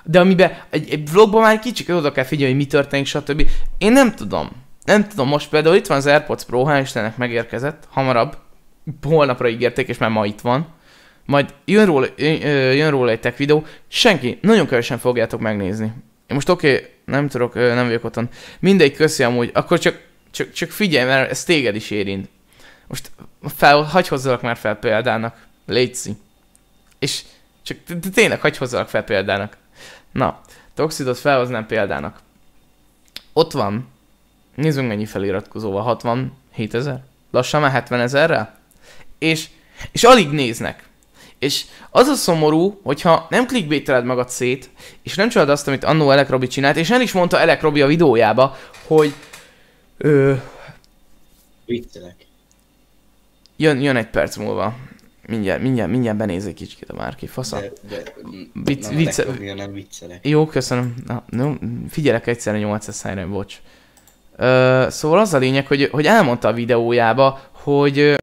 De 0.04 0.20
amiben 0.20 0.52
egy, 0.70 0.90
egy 0.90 1.10
vlogban 1.10 1.42
már 1.42 1.58
kicsit 1.58 1.88
oda 1.88 2.12
kell 2.12 2.24
figyelni, 2.24 2.54
hogy 2.54 2.62
mi 2.62 2.68
történik, 2.68 3.06
stb. 3.06 3.48
Én 3.78 3.92
nem 3.92 4.14
tudom. 4.14 4.50
Nem 4.84 5.08
tudom, 5.08 5.28
most 5.28 5.48
például 5.48 5.76
itt 5.76 5.86
van 5.86 5.96
az 5.96 6.06
AirPods 6.06 6.44
Pro, 6.44 6.64
hál' 6.66 6.80
Istennek 6.82 7.16
megérkezett, 7.16 7.88
hamarabb. 7.90 8.36
Holnapra 9.02 9.48
ígérték, 9.48 9.88
és 9.88 9.98
már 9.98 10.10
ma 10.10 10.26
itt 10.26 10.40
van. 10.40 10.76
Majd 11.28 11.54
jön 11.64 11.86
róla, 11.86 12.06
jön, 12.16 12.90
róla 12.90 13.10
egy 13.10 13.20
tech 13.20 13.36
videó, 13.36 13.66
senki, 13.88 14.38
nagyon 14.42 14.66
kevesen 14.66 14.98
fogjátok 14.98 15.40
megnézni. 15.40 15.84
Én 16.26 16.34
most 16.34 16.48
oké, 16.48 16.74
okay, 16.74 16.88
nem 17.04 17.28
tudok, 17.28 17.54
nem 17.54 17.86
vagyok 17.86 18.04
otthon. 18.04 18.28
Mindegy, 18.60 18.94
köszi 18.94 19.22
amúgy, 19.22 19.50
akkor 19.54 19.78
csak, 19.78 20.00
csak, 20.30 20.52
csak 20.52 20.70
figyelj, 20.70 21.06
mert 21.06 21.30
ez 21.30 21.44
téged 21.44 21.74
is 21.74 21.90
érint. 21.90 22.28
Most 22.86 23.10
fel, 23.56 23.82
hagyj 23.82 24.08
hozzalak 24.08 24.42
már 24.42 24.56
fel 24.56 24.74
példának. 24.74 25.46
Létszi. 25.66 26.12
És 26.98 27.22
csak 27.62 27.78
tényleg 28.14 28.40
hagyj 28.40 28.58
hozzalak 28.58 28.88
fel 28.88 29.04
példának. 29.04 29.56
Na, 30.12 30.40
Toxidot 30.74 31.18
felhoznám 31.18 31.66
példának. 31.66 32.18
Ott 33.32 33.52
van, 33.52 33.88
nézzünk 34.54 34.88
mennyi 34.88 35.06
feliratkozóval, 35.06 35.82
67 35.82 36.74
ezer? 36.74 37.04
Lassan 37.30 37.60
már 37.60 37.70
70 37.70 38.00
ezerrel? 38.00 38.58
És, 39.18 39.48
és 39.92 40.04
alig 40.04 40.30
néznek. 40.30 40.87
És 41.38 41.64
az 41.90 42.06
a 42.06 42.14
szomorú, 42.14 42.80
hogyha 42.82 43.26
nem 43.30 43.46
clickbaiteled 43.46 44.04
magad 44.04 44.28
szét, 44.28 44.70
és 45.02 45.14
nem 45.14 45.28
csinálod 45.28 45.52
azt, 45.52 45.68
amit 45.68 45.84
annó 45.84 46.10
Elek 46.10 46.28
Robi 46.28 46.46
csinált, 46.46 46.76
és 46.76 46.90
el 46.90 47.00
is 47.00 47.12
mondta 47.12 47.40
Elek 47.40 47.60
Robi 47.60 47.82
a 47.82 47.86
videójába, 47.86 48.56
hogy 48.86 49.14
ö, 49.96 50.34
Viccelek. 51.66 52.26
jön, 53.56 53.80
jön 53.80 53.96
egy 53.96 54.06
perc 54.10 54.36
múlva. 54.36 54.76
Mindjárt, 55.26 55.62
mindjárt, 55.62 55.90
mindjárt 55.90 56.16
benézek 56.16 56.54
kicsit 56.54 56.90
a 56.90 56.94
márki 56.94 57.26
fasza. 57.26 57.60
De, 57.60 57.72
de 57.88 58.02
Vicc- 58.64 58.82
nem, 58.88 58.96
vicce- 58.96 59.54
nem 59.56 59.72
viccelek. 59.72 60.28
Jó, 60.28 60.46
köszönöm. 60.46 60.94
Na, 61.06 61.24
no, 61.28 61.52
figyelek 61.88 62.26
egyszerre 62.26 62.58
800 62.58 62.94
szájra, 62.96 63.28
bocs. 63.28 63.56
Ö, 64.36 64.86
szóval 64.90 65.18
az 65.18 65.34
a 65.34 65.38
lényeg, 65.38 65.66
hogy, 65.66 65.88
hogy 65.92 66.06
elmondta 66.06 66.48
a 66.48 66.52
videójába, 66.52 67.40
hogy 67.52 68.14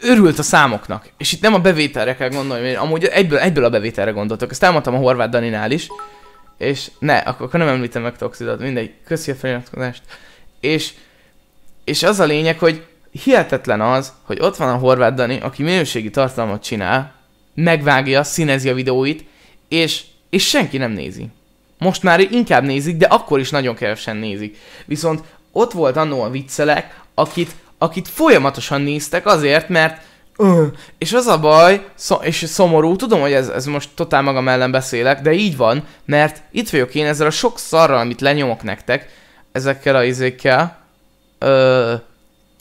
örült 0.00 0.38
a 0.38 0.42
számoknak. 0.42 1.08
És 1.16 1.32
itt 1.32 1.40
nem 1.40 1.54
a 1.54 1.58
bevételre 1.58 2.16
kell 2.16 2.28
gondolni, 2.28 2.62
mert 2.62 2.78
amúgy 2.78 3.04
egyből, 3.04 3.38
egyből 3.38 3.64
a 3.64 3.70
bevételre 3.70 4.10
gondoltok. 4.10 4.50
Ezt 4.50 4.62
elmondtam 4.62 4.94
a 4.94 4.98
Horváth 4.98 5.30
Daninál 5.30 5.70
is. 5.70 5.88
És 6.58 6.90
ne, 6.98 7.16
akkor, 7.16 7.46
akkor 7.46 7.58
nem 7.58 7.68
említem 7.68 8.02
meg 8.02 8.16
Toxidot, 8.16 8.60
mindegy. 8.60 8.92
Köszi 9.04 9.30
a 9.30 9.34
feliratkozást. 9.34 10.02
És, 10.60 10.92
és 11.84 12.02
az 12.02 12.20
a 12.20 12.24
lényeg, 12.24 12.58
hogy 12.58 12.86
hihetetlen 13.22 13.80
az, 13.80 14.12
hogy 14.22 14.40
ott 14.40 14.56
van 14.56 14.68
a 14.68 14.78
Horváth 14.78 15.14
Dani, 15.14 15.40
aki 15.40 15.62
minőségi 15.62 16.10
tartalmat 16.10 16.62
csinál, 16.62 17.14
megvágja, 17.54 18.22
színezi 18.22 18.68
a 18.68 18.74
videóit, 18.74 19.24
és, 19.68 20.02
és 20.30 20.48
senki 20.48 20.76
nem 20.76 20.92
nézi. 20.92 21.28
Most 21.78 22.02
már 22.02 22.20
inkább 22.20 22.64
nézik, 22.64 22.96
de 22.96 23.06
akkor 23.06 23.38
is 23.40 23.50
nagyon 23.50 23.74
kevesen 23.74 24.16
nézik. 24.16 24.56
Viszont 24.86 25.22
ott 25.52 25.72
volt 25.72 25.96
annó 25.96 26.22
a 26.22 26.30
viccelek, 26.30 27.00
akit, 27.14 27.54
akit 27.82 28.08
folyamatosan 28.08 28.80
néztek 28.80 29.26
azért, 29.26 29.68
mert 29.68 30.00
és 30.98 31.12
az 31.12 31.26
a 31.26 31.40
baj, 31.40 31.86
és 32.20 32.44
szomorú, 32.46 32.96
tudom, 32.96 33.20
hogy 33.20 33.32
ez, 33.32 33.48
ez 33.48 33.66
most 33.66 33.88
totál 33.94 34.22
magam 34.22 34.48
ellen 34.48 34.70
beszélek, 34.70 35.20
de 35.20 35.32
így 35.32 35.56
van, 35.56 35.84
mert 36.04 36.42
itt 36.50 36.70
vagyok 36.70 36.94
én 36.94 37.06
ezzel 37.06 37.26
a 37.26 37.30
sok 37.30 37.58
szarral, 37.58 37.98
amit 37.98 38.20
lenyomok 38.20 38.62
nektek, 38.62 39.08
ezekkel 39.52 39.96
a 39.96 40.04
izékkel, 40.04 40.78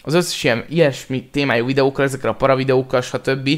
az 0.03 0.13
összes 0.13 0.43
ilyen 0.43 0.65
ilyesmi 0.69 1.23
témájú 1.32 1.65
videókkal, 1.65 2.05
ezekkel 2.05 2.29
a 2.29 2.34
paravideókkal, 2.34 3.01
stb. 3.01 3.49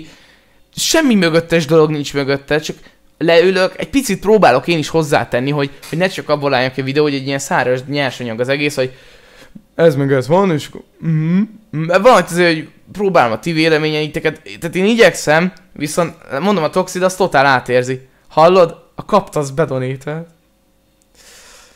Semmi 0.76 1.16
mögöttes 1.16 1.66
dolog 1.66 1.90
nincs 1.90 2.14
mögötte, 2.14 2.60
csak 2.60 2.76
leülök, 3.18 3.74
egy 3.78 3.90
picit 3.90 4.20
próbálok 4.20 4.68
én 4.68 4.78
is 4.78 4.90
hozzátenni, 4.90 5.52
hogy, 5.52 5.70
hogy 5.90 5.98
ne 5.98 6.08
csak 6.08 6.30
abból 6.30 6.54
álljak 6.54 6.78
a 6.78 6.84
videó, 6.84 7.04
hogy 7.04 7.14
egy 7.14 7.28
ilyen 7.28 7.40
száraz 7.40 7.84
nyersanyag 7.88 8.40
az 8.40 8.50
egész, 8.50 8.76
hogy 8.76 8.94
ez 9.76 9.96
meg 9.96 10.14
ez 10.14 10.28
van, 10.28 10.52
és 10.52 10.68
akkor... 10.68 10.82
Mm-hmm. 11.06 11.42
Valamit 11.88 12.26
azért, 12.26 12.54
hogy 12.54 12.70
próbálom 12.92 13.32
a 13.32 13.40
ti 13.40 13.52
véleményeiteket, 13.52 14.42
tehát 14.60 14.76
én 14.76 14.86
igyekszem, 14.86 15.54
viszont 15.74 16.16
mondom 16.40 16.64
a 16.64 16.70
Toxid, 16.70 17.04
azt 17.04 17.18
totál 17.18 17.46
átérzi. 17.46 18.08
Hallod? 18.28 18.80
A 18.96 19.06
kaptasz 19.06 19.50
bedonételt. 19.50 20.30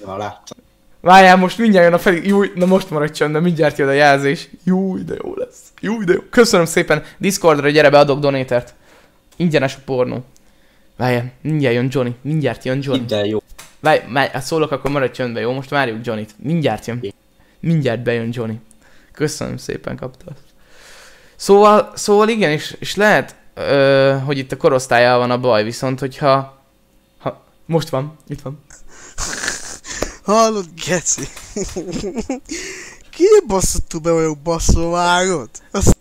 Ja, 0.06 0.18
láttam. 0.18 0.58
Várjál, 1.02 1.38
most 1.38 1.58
mindjárt 1.58 1.86
jön 1.86 1.94
a 1.94 1.98
fel... 1.98 2.14
Júj, 2.14 2.52
na 2.56 2.66
most 2.66 2.90
maradj 2.90 3.12
csöndben, 3.12 3.42
mindjárt 3.42 3.78
jön 3.78 3.88
a 3.88 3.92
jelzés. 3.92 4.50
Júj, 4.64 5.02
de 5.04 5.14
jó 5.24 5.34
lesz. 5.36 5.60
Júj, 5.82 6.06
de 6.06 6.14
jó. 6.14 6.20
Köszönöm 6.30 6.66
szépen. 6.66 7.04
Discordra 7.18 7.70
gyere 7.70 7.90
be, 7.90 7.98
adok 7.98 8.20
donétert. 8.20 8.74
Ingyenes 9.36 9.76
a 9.76 9.80
pornó. 9.86 10.24
Várjál, 10.98 11.32
mindjárt 11.42 11.76
jön 11.76 11.88
Johnny. 11.92 12.16
Mindjárt 12.22 12.64
jön 12.64 12.80
Johnny. 12.82 13.00
Hidd 13.00 13.14
el, 13.14 13.26
jó. 13.26 13.42
Várj, 13.80 14.00
várj, 14.14 14.40
szólok, 14.40 14.72
akkor 14.72 14.92
maradj 14.92 15.12
csöndben, 15.12 15.42
jó? 15.42 15.52
Most 15.52 15.70
várjuk 15.70 16.06
Johnnyt. 16.06 16.36
Mindjárt 16.38 16.86
jön. 16.86 17.14
Mindjárt 17.65 18.04
bejön 18.04 18.30
Johnny. 18.32 18.60
Köszönöm 19.12 19.58
szépen, 19.58 19.95
kapta. 19.95 20.32
Szóval, 21.36 21.91
szóval 21.95 22.30
igen, 22.30 22.51
és, 22.51 22.75
és 22.80 22.95
lehet, 22.95 23.36
ö, 23.54 24.15
hogy 24.25 24.38
itt 24.38 24.51
a 24.51 24.58
korosztályával 24.58 25.19
van 25.19 25.32
a 25.32 25.39
baj, 25.39 25.63
viszont 25.63 25.99
hogyha... 25.99 26.63
Ha, 27.17 27.43
most 27.65 27.89
van, 27.89 28.17
itt 28.28 28.41
van. 28.41 28.63
Hallod, 30.23 30.65
geci? 30.86 31.28
Ki 33.12 33.25
basszottul 33.47 33.99
be 33.99 34.12
vagyok 34.12 34.38
basszó, 34.38 34.91
vágod? 34.91 35.49
Azt 35.71 35.97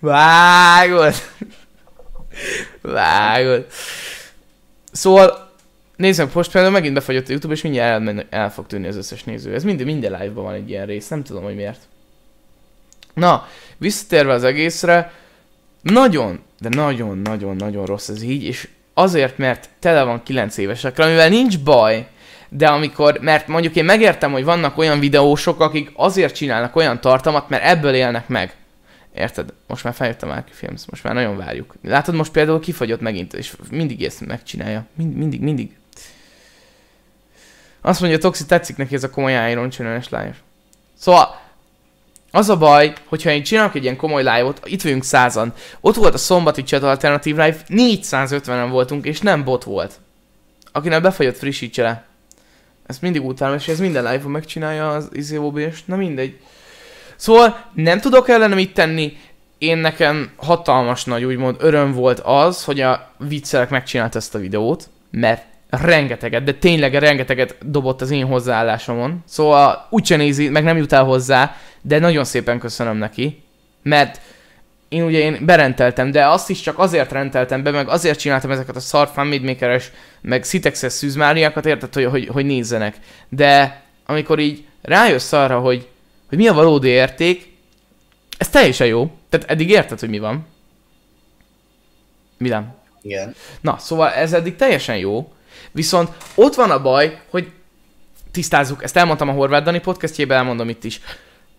Vágod! 0.00 1.14
Vágod. 2.82 3.66
Szóval, 4.92 5.43
nézzük, 5.96 6.34
most 6.34 6.50
például 6.50 6.72
megint 6.72 6.94
befagyott 6.94 7.26
a 7.26 7.30
YouTube, 7.30 7.54
és 7.54 7.62
mindjárt 7.62 8.08
el, 8.08 8.26
el 8.30 8.52
fog 8.52 8.66
tűnni 8.66 8.86
az 8.86 8.96
összes 8.96 9.24
néző. 9.24 9.54
Ez 9.54 9.64
minden, 9.64 9.86
minden 9.86 10.12
live-ban 10.12 10.44
van 10.44 10.54
egy 10.54 10.70
ilyen 10.70 10.86
rész, 10.86 11.08
nem 11.08 11.22
tudom, 11.22 11.42
hogy 11.42 11.54
miért. 11.54 11.80
Na, 13.14 13.48
visszatérve 13.76 14.32
az 14.32 14.44
egészre, 14.44 15.12
nagyon, 15.82 16.40
de 16.60 16.68
nagyon-nagyon-nagyon 16.68 17.86
rossz 17.86 18.08
ez 18.08 18.22
így, 18.22 18.44
és 18.44 18.68
azért, 18.94 19.38
mert 19.38 19.68
tele 19.78 20.02
van 20.02 20.22
9 20.22 20.56
évesekre, 20.56 21.04
amivel 21.04 21.28
nincs 21.28 21.58
baj, 21.58 22.06
de 22.48 22.66
amikor, 22.66 23.18
mert 23.20 23.48
mondjuk 23.48 23.76
én 23.76 23.84
megértem, 23.84 24.32
hogy 24.32 24.44
vannak 24.44 24.78
olyan 24.78 24.98
videósok, 24.98 25.60
akik 25.60 25.90
azért 25.94 26.34
csinálnak 26.34 26.76
olyan 26.76 27.00
tartalmat, 27.00 27.48
mert 27.48 27.64
ebből 27.64 27.94
élnek 27.94 28.28
meg. 28.28 28.54
Érted? 29.14 29.52
Most 29.66 29.84
már 29.84 29.94
feljött 29.94 30.22
a 30.22 30.26
Márki 30.26 30.52
Films, 30.52 30.82
most 30.90 31.04
már 31.04 31.14
nagyon 31.14 31.36
várjuk. 31.36 31.74
Látod, 31.82 32.14
most 32.14 32.32
például 32.32 32.60
kifagyott 32.60 33.00
megint, 33.00 33.34
és 33.34 33.56
mindig 33.70 34.04
ezt 34.04 34.26
megcsinálja. 34.26 34.86
Mind, 34.94 35.16
mindig, 35.16 35.40
mindig. 35.40 35.76
Azt 37.86 38.00
mondja, 38.00 38.18
Toxi 38.18 38.46
tetszik 38.46 38.76
neki 38.76 38.94
ez 38.94 39.04
a 39.04 39.10
komoly 39.10 39.50
Iron 39.50 39.70
csinálás 39.70 40.08
live. 40.08 40.34
Szóval, 40.98 41.40
az 42.30 42.48
a 42.48 42.56
baj, 42.56 42.92
hogyha 43.04 43.30
én 43.30 43.42
csinálok 43.42 43.74
egy 43.74 43.82
ilyen 43.82 43.96
komoly 43.96 44.22
live-ot, 44.22 44.60
itt 44.64 44.82
vagyunk 44.82 45.04
százan. 45.04 45.52
Ott 45.80 45.94
volt 45.94 46.14
a 46.14 46.18
szombati 46.18 46.62
chat 46.62 46.82
alternatív 46.82 47.36
live, 47.36 47.56
450-en 47.68 48.68
voltunk, 48.70 49.06
és 49.06 49.20
nem 49.20 49.44
bot 49.44 49.64
volt. 49.64 50.00
Akinek 50.72 51.02
befagyott 51.02 51.36
frissítse 51.36 51.82
le. 51.82 52.04
Ezt 52.86 53.02
mindig 53.02 53.24
utálom, 53.24 53.56
és 53.56 53.68
ez 53.68 53.78
minden 53.78 54.12
live-on 54.12 54.30
megcsinálja 54.30 54.90
az 54.90 55.08
izé 55.12 55.40
és 55.54 55.84
na 55.84 55.96
mindegy. 55.96 56.40
Szóval 57.16 57.70
nem 57.74 58.00
tudok 58.00 58.28
ellene 58.28 58.54
mit 58.54 58.74
tenni, 58.74 59.16
én 59.58 59.78
nekem 59.78 60.30
hatalmas 60.36 61.04
nagy 61.04 61.24
úgymond 61.24 61.56
öröm 61.58 61.92
volt 61.92 62.20
az, 62.20 62.64
hogy 62.64 62.80
a 62.80 63.12
viccelek 63.18 63.70
megcsinált 63.70 64.14
ezt 64.14 64.34
a 64.34 64.38
videót, 64.38 64.88
mert 65.10 65.53
rengeteget, 65.80 66.44
de 66.44 66.52
tényleg 66.52 66.94
rengeteget 66.94 67.56
dobott 67.70 68.00
az 68.00 68.10
én 68.10 68.26
hozzáállásomon. 68.26 69.22
Szóval 69.26 69.86
úgyse 69.90 70.16
nézi, 70.16 70.48
meg 70.48 70.64
nem 70.64 70.76
jut 70.76 70.92
el 70.92 71.04
hozzá, 71.04 71.56
de 71.80 71.98
nagyon 71.98 72.24
szépen 72.24 72.58
köszönöm 72.58 72.96
neki, 72.96 73.42
mert 73.82 74.20
én 74.88 75.02
ugye 75.02 75.18
én 75.18 75.38
berenteltem, 75.44 76.10
de 76.10 76.26
azt 76.26 76.50
is 76.50 76.60
csak 76.60 76.78
azért 76.78 77.12
renteltem 77.12 77.62
be, 77.62 77.70
meg 77.70 77.88
azért 77.88 78.18
csináltam 78.18 78.50
ezeket 78.50 78.76
a 78.76 78.80
szar 78.80 79.08
fanmade 79.12 79.80
meg 80.20 80.44
szitexes 80.44 80.92
szűzmáriákat, 80.92 81.66
érted, 81.66 81.94
hogy, 81.94 82.04
hogy, 82.04 82.28
hogy 82.28 82.44
nézzenek. 82.44 82.96
De 83.28 83.82
amikor 84.06 84.38
így 84.38 84.64
rájössz 84.82 85.32
arra, 85.32 85.58
hogy, 85.58 85.88
hogy 86.28 86.38
mi 86.38 86.46
a 86.46 86.52
valódi 86.52 86.88
érték, 86.88 87.52
ez 88.38 88.48
teljesen 88.48 88.86
jó. 88.86 89.10
Tehát 89.28 89.50
eddig 89.50 89.70
érted, 89.70 90.00
hogy 90.00 90.08
mi 90.08 90.18
van. 90.18 90.46
Mi 92.38 92.48
nem? 92.48 92.74
Igen. 93.02 93.34
Na, 93.60 93.76
szóval 93.78 94.10
ez 94.10 94.32
eddig 94.32 94.56
teljesen 94.56 94.96
jó, 94.96 95.32
viszont 95.72 96.10
ott 96.34 96.54
van 96.54 96.70
a 96.70 96.82
baj, 96.82 97.20
hogy 97.30 97.50
tisztázzuk, 98.30 98.82
ezt 98.82 98.96
elmondtam 98.96 99.28
a 99.28 99.32
Horváth 99.32 99.64
Dani 99.64 99.80
podcastjében, 99.80 100.38
elmondom 100.38 100.68
itt 100.68 100.84
is. 100.84 101.00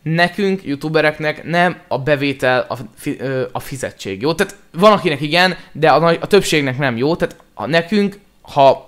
Nekünk, 0.02 0.64
youtubereknek 0.64 1.44
nem 1.44 1.78
a 1.88 2.00
bevétel 2.00 2.66
a, 2.70 2.78
fi, 2.96 3.20
a 3.52 3.60
fizetség, 3.60 4.22
jó? 4.22 4.34
Tehát 4.34 4.56
van 4.72 4.92
akinek 4.92 5.22
igen, 5.22 5.58
de 5.72 5.90
a, 5.90 6.08
a 6.08 6.28
többségnek 6.28 6.78
nem 6.78 6.98
jó, 6.98 7.16
tehát 7.16 7.36
a, 7.54 7.66
nekünk, 7.66 8.20
ha 8.42 8.88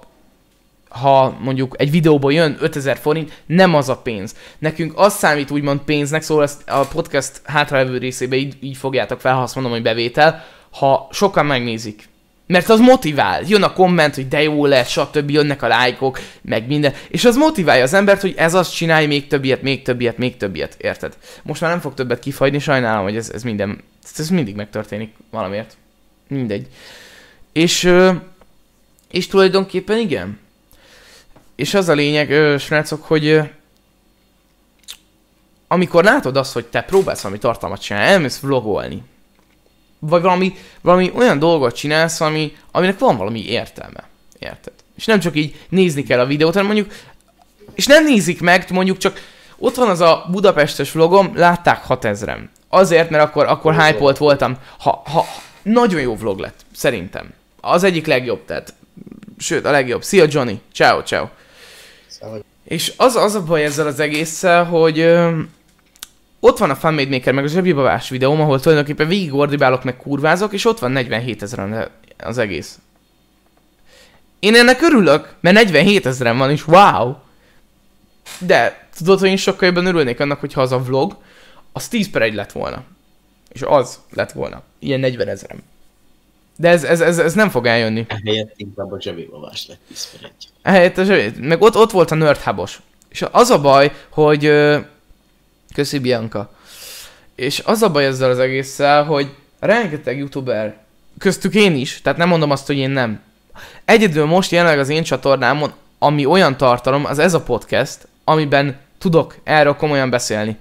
ha 0.90 1.38
mondjuk 1.40 1.76
egy 1.78 1.92
videóból 1.92 2.34
jön 2.34 2.58
5000 2.60 2.98
forint, 2.98 3.44
nem 3.46 3.76
az 3.76 3.90
a 3.90 3.98
pénz. 3.98 4.36
Nekünk 4.60 4.94
az 4.96 5.14
számít 5.14 5.52
úgymond 5.52 5.80
pénznek, 5.80 6.22
szóval 6.22 6.44
ezt 6.44 6.70
a 6.70 6.88
podcast 6.88 7.42
hátralévő 7.44 7.98
részében 7.98 8.40
így, 8.40 8.56
így 8.60 8.78
fogjátok 8.78 9.20
fel, 9.20 9.36
ha 9.36 9.42
azt 9.42 9.56
mondom, 9.56 9.74
hogy 9.74 9.82
bevétel, 9.82 10.46
ha 10.72 11.08
sokan 11.12 11.46
megnézik. 11.46 12.08
Mert 12.48 12.70
az 12.70 12.80
motivál. 12.80 13.44
Jön 13.48 13.64
a 13.64 13.74
komment, 13.74 14.16
hogy 14.16 14.28
de 14.28 14.42
jó 14.42 14.66
lesz, 14.66 14.90
stb. 14.90 15.30
jönnek 15.30 15.62
a 15.62 15.68
lájkok, 15.68 16.20
meg 16.42 16.68
minden. 16.68 16.94
És 17.08 17.26
az 17.26 17.36
motiválja 17.36 17.84
az 17.84 17.94
embert, 17.94 18.22
hogy 18.22 18.34
ez 18.38 18.54
azt 18.54 18.76
csinálj, 18.76 19.06
még 19.06 19.28
többiet, 19.28 19.62
még 19.62 19.82
többiet, 19.82 20.18
még 20.18 20.38
többiet. 20.38 20.76
Érted? 20.80 21.18
Most 21.44 21.62
már 21.62 21.70
nem 21.70 21.80
fog 21.80 21.94
többet 21.94 22.20
kifagyni, 22.20 22.60
sajnálom, 22.60 23.04
hogy 23.04 23.16
ez, 23.16 23.30
ez 23.30 23.44
minden, 23.44 23.84
ez 24.18 24.30
mindig 24.30 24.56
megtörténik 24.56 25.14
valamiért. 25.30 25.78
Mindegy. 26.28 26.68
És, 27.52 27.94
és 29.12 29.28
tulajdonképpen 29.28 29.98
igen. 29.98 30.40
És 31.56 31.74
az 31.74 31.90
a 31.90 31.94
lényeg, 31.94 32.60
srácok, 32.60 33.04
hogy 33.04 33.42
amikor 35.68 36.04
látod 36.04 36.38
azt, 36.38 36.54
hogy 36.54 36.66
te 36.66 36.82
próbálsz 36.82 37.22
valami 37.22 37.40
tartalmat 37.40 37.82
csinálni, 37.82 38.10
elmész 38.10 38.40
vlogolni, 38.40 39.04
vagy 40.00 40.22
valami, 40.22 40.54
valami 40.82 41.12
olyan 41.16 41.40
dolgot 41.40 41.76
csinálsz, 41.76 42.22
ami, 42.22 42.56
aminek 42.72 43.00
van 43.00 43.18
valami 43.18 43.46
értelme. 43.46 44.04
Érted? 44.40 44.74
És 44.96 45.06
nem 45.06 45.20
csak 45.20 45.36
így 45.36 45.56
nézni 45.70 46.04
kell 46.04 46.20
a 46.20 46.26
videót, 46.26 46.54
hanem 46.54 46.68
mondjuk, 46.68 46.92
és 47.74 47.86
nem 47.86 48.04
nézik 48.04 48.42
meg, 48.42 48.66
mondjuk 48.72 48.98
csak 48.98 49.20
ott 49.58 49.76
van 49.76 49.90
az 49.90 50.02
a 50.02 50.26
Budapestes 50.32 50.92
vlogom, 50.92 51.32
látták 51.36 51.84
6000-en. 51.90 52.40
Azért, 52.70 53.10
mert 53.10 53.24
akkor, 53.24 53.46
akkor 53.46 53.84
hype 53.84 54.14
voltam. 54.18 54.58
Ha, 54.78 55.02
ha, 55.06 55.26
nagyon 55.62 56.02
jó 56.02 56.16
vlog 56.16 56.40
lett, 56.40 56.66
szerintem. 56.76 57.34
Az 57.62 57.84
egyik 57.84 58.06
legjobb, 58.06 58.46
tehát, 58.46 58.74
sőt, 59.38 59.66
a 59.66 59.72
legjobb. 59.72 60.04
Szia 60.04 60.26
Johnny, 60.30 60.62
ciao, 60.74 61.02
ciao. 61.02 61.28
Szóval, 62.08 62.44
És 62.64 62.94
az, 62.98 63.16
az 63.16 63.36
a 63.36 63.44
baj 63.44 63.64
ezzel 63.64 63.88
az 63.88 64.00
egésszel, 64.00 64.64
hogy 64.64 65.16
ott 66.40 66.58
van 66.58 66.70
a 66.70 66.76
Fanmade 66.76 67.10
Maker 67.10 67.34
meg 67.34 67.44
a 67.44 67.48
zsebibabás 67.48 68.10
videóm, 68.10 68.42
ahol 68.42 68.60
tulajdonképpen 68.60 69.08
végig 69.08 69.34
ordibálok 69.34 69.84
meg 69.84 69.98
kurvázok, 69.98 70.54
és 70.54 70.66
ott 70.66 70.80
van 70.80 70.92
47 70.92 71.42
ezeren 71.42 71.90
az 72.18 72.38
egész. 72.38 72.80
Én 74.40 74.56
ennek 74.56 74.82
örülök, 74.82 75.34
mert 75.40 75.56
47 75.56 76.06
ezeren 76.06 76.38
van, 76.38 76.52
és 76.52 76.68
wow! 76.68 77.16
De 78.40 78.88
tudod, 78.98 79.20
hogy 79.20 79.30
én 79.30 79.38
sokkal 79.38 79.68
jobban 79.68 79.86
örülnék 79.86 80.20
annak, 80.20 80.40
hogyha 80.40 80.62
az 80.62 80.72
a 80.72 80.80
vlog, 80.80 81.18
az 81.72 81.88
10 81.88 82.10
per 82.10 82.22
1 82.22 82.34
lett 82.34 82.52
volna. 82.52 82.84
És 83.50 83.62
az 83.62 84.00
lett 84.14 84.32
volna. 84.32 84.62
Ilyen 84.80 85.00
40 85.00 85.28
ezerem. 85.28 85.64
De 86.56 86.70
ez, 86.70 86.84
ez, 86.84 87.02
ez, 87.02 87.20
ez 87.20 87.34
nem 87.34 87.50
fog 87.50 87.66
eljönni. 87.66 88.06
ehelyett 88.08 88.54
inkább 88.56 88.92
a 88.92 89.02
zsebévavás 89.02 89.68
lett 89.68 89.80
10 89.88 90.12
per 90.12 90.30
1. 90.38 90.50
Ehelyett 90.62 90.98
a 90.98 91.04
zsebét. 91.04 91.40
Meg 91.40 91.62
ott, 91.62 91.76
ott 91.76 91.92
volt 91.92 92.12
a 92.12 92.16
nerd 92.16 92.40
hubos. 92.40 92.82
És 93.10 93.26
az 93.32 93.50
a 93.50 93.62
baj, 93.62 93.92
hogy... 94.10 94.52
Köszi 95.78 96.00
Bianca. 96.00 96.50
És 97.36 97.62
az 97.66 97.82
a 97.82 97.92
baj 97.92 98.06
ezzel 98.06 98.30
az 98.30 98.40
egésszel, 98.40 99.04
hogy 99.04 99.36
rengeteg 99.60 100.18
youtuber, 100.18 100.78
köztük 101.18 101.54
én 101.54 101.76
is, 101.76 102.02
tehát 102.02 102.18
nem 102.18 102.28
mondom 102.28 102.52
azt, 102.52 102.68
hogy 102.68 102.78
én 102.78 102.90
nem. 102.90 103.20
Egyedül 103.86 104.26
most 104.26 104.52
jelenleg 104.52 104.80
az 104.80 104.90
én 104.90 105.04
csatornámon, 105.04 105.72
ami 106.00 106.26
olyan 106.26 106.58
tartalom, 106.58 107.06
az 107.06 107.20
ez 107.20 107.34
a 107.34 107.42
podcast, 107.42 108.08
amiben 108.24 108.78
tudok 108.98 109.36
erről 109.44 109.76
komolyan 109.76 110.10
beszélni. 110.10 110.58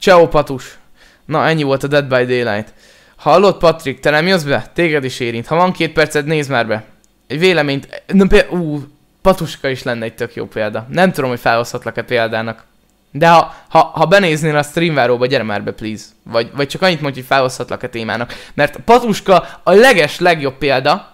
Ciao 0.00 0.28
Patus! 0.28 0.78
Na, 1.24 1.48
ennyi 1.48 1.62
volt 1.62 1.82
a 1.82 1.86
Dead 1.86 2.04
by 2.04 2.24
Daylight. 2.24 2.72
Hallod, 3.16 3.56
Patrik, 3.56 4.00
te 4.00 4.10
nem 4.10 4.26
jössz 4.26 4.42
be? 4.42 4.70
Téged 4.74 5.04
is 5.04 5.20
érint. 5.20 5.46
Ha 5.46 5.56
van 5.56 5.72
két 5.72 5.92
perced, 5.92 6.26
nézd 6.26 6.50
már 6.50 6.66
be. 6.66 6.84
Egy 7.26 7.38
véleményt... 7.38 8.02
Na, 8.06 8.26
például... 8.26 8.58
Ú, 8.60 8.82
Patuska 9.22 9.68
is 9.68 9.82
lenne 9.82 10.04
egy 10.04 10.14
tök 10.14 10.34
jó 10.34 10.46
példa. 10.46 10.86
Nem 10.88 11.12
tudom, 11.12 11.30
hogy 11.30 11.40
felhozhatlak-e 11.40 12.02
példának. 12.02 12.64
De 13.12 13.28
ha, 13.28 13.54
ha, 13.68 13.78
ha 13.78 14.06
benéznél 14.06 14.56
a 14.56 14.62
streamváróba, 14.62 15.26
gyere 15.26 15.42
már 15.42 15.64
be, 15.64 15.72
please. 15.72 16.04
Vagy, 16.22 16.50
vagy 16.54 16.68
csak 16.68 16.82
annyit 16.82 17.00
mondj, 17.00 17.18
hogy 17.18 17.28
felhozhatlak-e 17.28 17.88
témának. 17.88 18.34
Mert 18.54 18.76
Patuska 18.76 19.60
a 19.62 19.72
leges 19.72 20.18
legjobb 20.18 20.54
példa, 20.54 21.08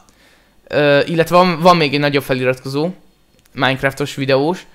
ö, 0.69 1.01
illetve 1.07 1.37
van, 1.37 1.61
van 1.61 1.77
még 1.77 1.95
egy 1.95 2.01
nagyobb 2.01 2.23
feliratkozó, 2.23 2.91
Minecraftos 3.53 4.15
videós, 4.15 4.67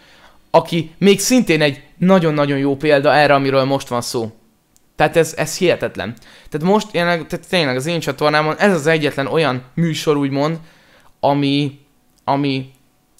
aki 0.51 0.95
még 0.97 1.19
szintén 1.19 1.61
egy 1.61 1.83
nagyon-nagyon 1.97 2.57
jó 2.57 2.75
példa 2.75 3.13
erre, 3.13 3.33
amiről 3.33 3.63
most 3.63 3.87
van 3.87 4.01
szó. 4.01 4.31
Tehát 4.95 5.17
ez, 5.17 5.33
ez 5.37 5.57
hihetetlen. 5.57 6.15
Tehát 6.49 6.67
most 6.67 6.87
jelenleg, 6.91 7.27
tehát 7.27 7.47
tényleg 7.49 7.75
az 7.75 7.85
én 7.85 7.99
csatornámon 7.99 8.57
ez 8.57 8.73
az 8.73 8.87
egyetlen 8.87 9.27
olyan 9.27 9.63
műsor, 9.73 10.17
úgymond, 10.17 10.59
ami, 11.19 11.79
ami, 12.23 12.71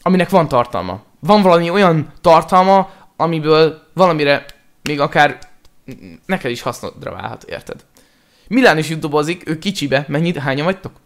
aminek 0.02 0.30
van 0.30 0.48
tartalma. 0.48 1.02
Van 1.20 1.42
valami 1.42 1.70
olyan 1.70 2.14
tartalma, 2.22 2.90
amiből 3.16 3.81
valamire 3.94 4.46
még 4.82 5.00
akár 5.00 5.40
neked 6.26 6.52
is 6.52 6.62
hasznodra 6.62 7.12
válhat, 7.12 7.44
érted? 7.44 7.86
Milán 8.48 8.78
is 8.78 8.90
youtubeozik, 8.90 9.50
ő 9.50 9.58
kicsibe, 9.58 10.06
mennyit, 10.08 10.38
hányan 10.38 10.66
vagytok? 10.66 11.00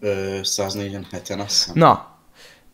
Ö, 0.00 0.38
147-en 0.42 1.38
azt 1.38 1.48
hiszem. 1.48 1.72
Na, 1.74 2.16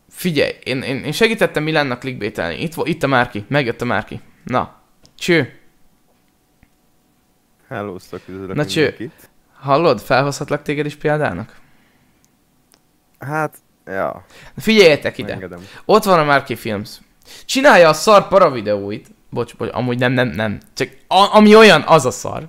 figyelj, 0.09 0.51
én, 0.63 0.81
én, 0.81 1.03
én 1.03 1.11
segítettem 1.11 1.63
Milánnak 1.63 1.99
clickbaitelni. 1.99 2.61
Itt, 2.61 2.73
itt 2.83 3.03
a 3.03 3.07
Márki, 3.07 3.45
megjött 3.47 3.81
a 3.81 3.85
Márki. 3.85 4.21
Na, 4.43 4.75
cső, 5.17 5.59
Hellóztak, 7.67 8.21
üdvözlök 8.27 8.55
Na, 8.55 8.65
cső. 8.65 8.81
mindenkit. 8.81 9.29
hallod? 9.59 9.99
Felhozhatlak 10.01 10.61
téged 10.61 10.85
is 10.85 10.95
példának? 10.95 11.59
Hát, 13.19 13.57
ja, 13.85 14.25
Figyeljetek 14.57 15.17
ide. 15.17 15.33
engedem. 15.33 15.59
Ott 15.85 16.03
van 16.03 16.19
a 16.19 16.23
Márki 16.23 16.55
Films. 16.55 16.99
Csinálja 17.45 17.89
a 17.89 17.93
szar 17.93 18.27
para 18.27 18.49
videóit. 18.51 19.07
Bocs, 19.29 19.55
bocs, 19.55 19.69
amúgy 19.73 19.99
nem, 19.99 20.11
nem, 20.11 20.27
nem. 20.27 20.59
Csak 20.75 20.89
a, 21.07 21.35
ami 21.35 21.55
olyan, 21.55 21.83
az 21.87 22.05
a 22.05 22.11
szar. 22.11 22.47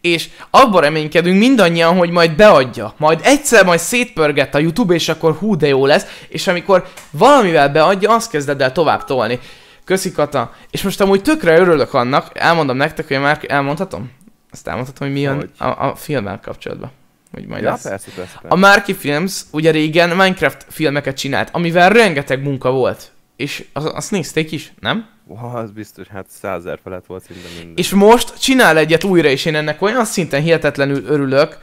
És 0.00 0.28
abban 0.50 0.80
reménykedünk 0.80 1.38
mindannyian, 1.38 1.96
hogy 1.96 2.10
majd 2.10 2.36
beadja. 2.36 2.94
Majd 2.96 3.20
egyszer 3.22 3.64
majd 3.64 3.80
szétpörget 3.80 4.54
a 4.54 4.58
YouTube, 4.58 4.94
és 4.94 5.08
akkor 5.08 5.34
hú 5.34 5.56
de 5.56 5.66
jó 5.66 5.86
lesz. 5.86 6.06
És 6.28 6.46
amikor 6.46 6.86
valamivel 7.10 7.68
beadja, 7.68 8.14
azt 8.14 8.30
kezded 8.30 8.60
el 8.60 8.72
tovább 8.72 9.04
tolni. 9.04 9.38
Köszi 9.84 10.12
Kata. 10.12 10.52
És 10.70 10.82
most 10.82 11.00
amúgy 11.00 11.22
tökre 11.22 11.58
örülök 11.58 11.94
annak, 11.94 12.30
elmondom 12.34 12.76
nektek, 12.76 13.08
hogy 13.08 13.20
már 13.20 13.40
elmondhatom? 13.48 14.10
Azt 14.50 14.68
elmondhatom, 14.68 15.06
hogy 15.06 15.16
mi 15.16 15.22
jön 15.22 15.50
a, 15.58 15.64
a 15.64 15.94
filmmel 15.96 16.40
kapcsolatban. 16.42 16.90
Hogy 17.32 17.46
majd 17.46 17.62
Ja, 17.62 17.70
lesz. 17.70 17.82
persze, 17.82 18.10
persze, 18.16 18.32
persze. 18.32 18.48
A 18.48 18.56
Marky 18.56 18.94
Films 18.94 19.40
ugye 19.50 19.70
régen 19.70 20.08
Minecraft 20.08 20.66
filmeket 20.68 21.16
csinált, 21.16 21.48
amivel 21.52 21.88
rengeteg 21.90 22.42
munka 22.42 22.70
volt. 22.70 23.10
És 23.38 23.64
az- 23.72 23.90
azt 23.94 24.10
nézték 24.10 24.52
is, 24.52 24.72
nem? 24.80 25.06
Wow, 25.26 25.56
az 25.56 25.70
biztos, 25.70 26.06
hát 26.08 26.26
százer 26.30 26.78
felett 26.82 27.06
volt 27.06 27.22
szinte 27.24 27.48
minden. 27.58 27.76
És 27.76 27.90
most 27.90 28.40
csinál 28.40 28.76
egyet 28.78 29.04
újra, 29.04 29.28
és 29.28 29.44
én 29.44 29.54
ennek 29.54 29.82
olyan 29.82 30.04
szinten 30.04 30.42
hihetetlenül 30.42 31.04
örülök. 31.06 31.58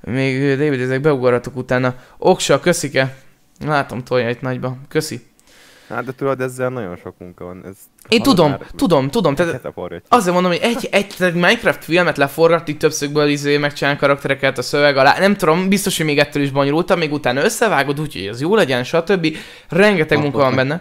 Még 0.00 0.56
David, 0.58 0.80
ezek 0.80 1.00
beugorhatok 1.00 1.56
utána. 1.56 1.94
Oksa, 2.18 2.60
köszike. 2.60 3.16
Látom, 3.64 4.04
tolja 4.04 4.28
itt 4.30 4.40
nagyba. 4.40 4.76
Köszi. 4.88 5.20
Hát 5.88 6.04
de 6.04 6.12
tudod, 6.12 6.40
ezzel 6.40 6.68
nagyon 6.68 6.96
sok 6.96 7.14
munka 7.18 7.44
van. 7.44 7.62
Ez, 7.66 7.76
Én 8.08 8.22
tudom, 8.22 8.50
már? 8.50 8.60
tudom, 8.76 9.10
tudom. 9.10 9.34
Tehát. 9.34 9.70
Azért 10.08 10.32
mondom, 10.34 10.50
hogy 10.52 10.60
egy, 10.62 10.88
egy 10.90 11.06
tehát 11.18 11.34
Minecraft 11.34 11.84
filmet 11.84 12.16
leforgatni 12.16 12.76
többszögből 12.76 13.28
izé, 13.28 13.56
megcsinálni 13.56 13.98
karaktereket 13.98 14.58
a 14.58 14.62
szöveg 14.62 14.96
alá. 14.96 15.18
Nem 15.18 15.36
tudom, 15.36 15.68
biztos, 15.68 15.96
hogy 15.96 16.06
még 16.06 16.18
ettől 16.18 16.42
is 16.42 16.50
bonyolultam, 16.50 16.98
még 16.98 17.12
utána 17.12 17.44
összevágod, 17.44 18.00
úgyhogy 18.00 18.26
ez 18.26 18.40
jó 18.40 18.54
legyen, 18.54 18.84
stb. 18.84 19.36
Rengeteg 19.68 20.18
munka 20.18 20.38
van 20.38 20.54
benne. 20.54 20.80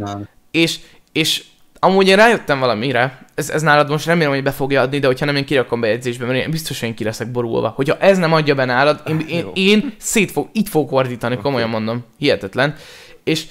És, 0.55 0.79
és 1.11 1.43
amúgy 1.79 2.07
én 2.07 2.15
rájöttem 2.15 2.59
valamire, 2.59 3.25
ez, 3.35 3.49
ez 3.49 3.61
nálad 3.61 3.89
most 3.89 4.05
remélem, 4.05 4.33
hogy 4.33 4.43
be 4.43 4.51
fogja 4.51 4.81
adni, 4.81 4.99
de 4.99 5.07
hogyha 5.07 5.25
nem, 5.25 5.35
én 5.35 5.45
kirakom 5.45 5.79
bejegyzésbe, 5.79 6.25
mert 6.25 6.45
én 6.45 6.51
biztos, 6.51 6.79
hogy 6.79 6.89
én 6.89 6.95
ki 6.95 7.03
leszek 7.03 7.31
borulva. 7.31 7.69
Hogyha 7.69 7.97
ez 7.97 8.17
nem 8.17 8.33
adja 8.33 8.55
be 8.55 8.65
nálad, 8.65 9.01
én, 9.07 9.19
én, 9.27 9.39
Jó. 9.39 9.51
én 9.53 9.93
szét 9.97 10.31
fog, 10.31 10.49
itt 10.51 10.67
fogok 10.67 10.91
ordítani, 10.91 11.37
komolyan 11.37 11.69
mondom. 11.69 12.05
Hihetetlen. 12.17 12.75
És 13.23 13.45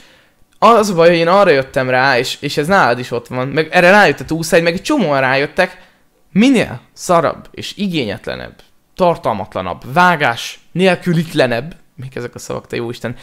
az 0.59 0.90
a 0.90 0.95
baj, 0.95 1.09
hogy 1.09 1.17
én 1.17 1.29
arra 1.29 1.51
jöttem 1.51 1.90
rá, 1.90 2.19
és, 2.19 2.37
és 2.40 2.57
ez 2.57 2.67
nálad 2.67 2.99
is 2.99 3.11
ott 3.11 3.27
van, 3.27 3.49
meg 3.49 3.69
erre 3.71 3.90
rájött 3.90 4.21
a 4.21 4.25
túlszáj, 4.25 4.61
meg 4.61 4.73
egy 4.73 4.83
csomóan 4.83 5.21
rájöttek, 5.21 5.83
minél 6.33 6.81
szarabb 6.93 7.49
és 7.51 7.77
igényetlenebb, 7.77 8.55
tartalmatlanabb, 8.97 9.83
vágás 9.93 10.61
nélkülitlenebb, 10.73 11.77
mik 11.97 12.17
ezek 12.17 12.35
a 12.35 12.38
szavak, 12.38 12.67
te 12.67 12.77
jóisten, 12.77 13.17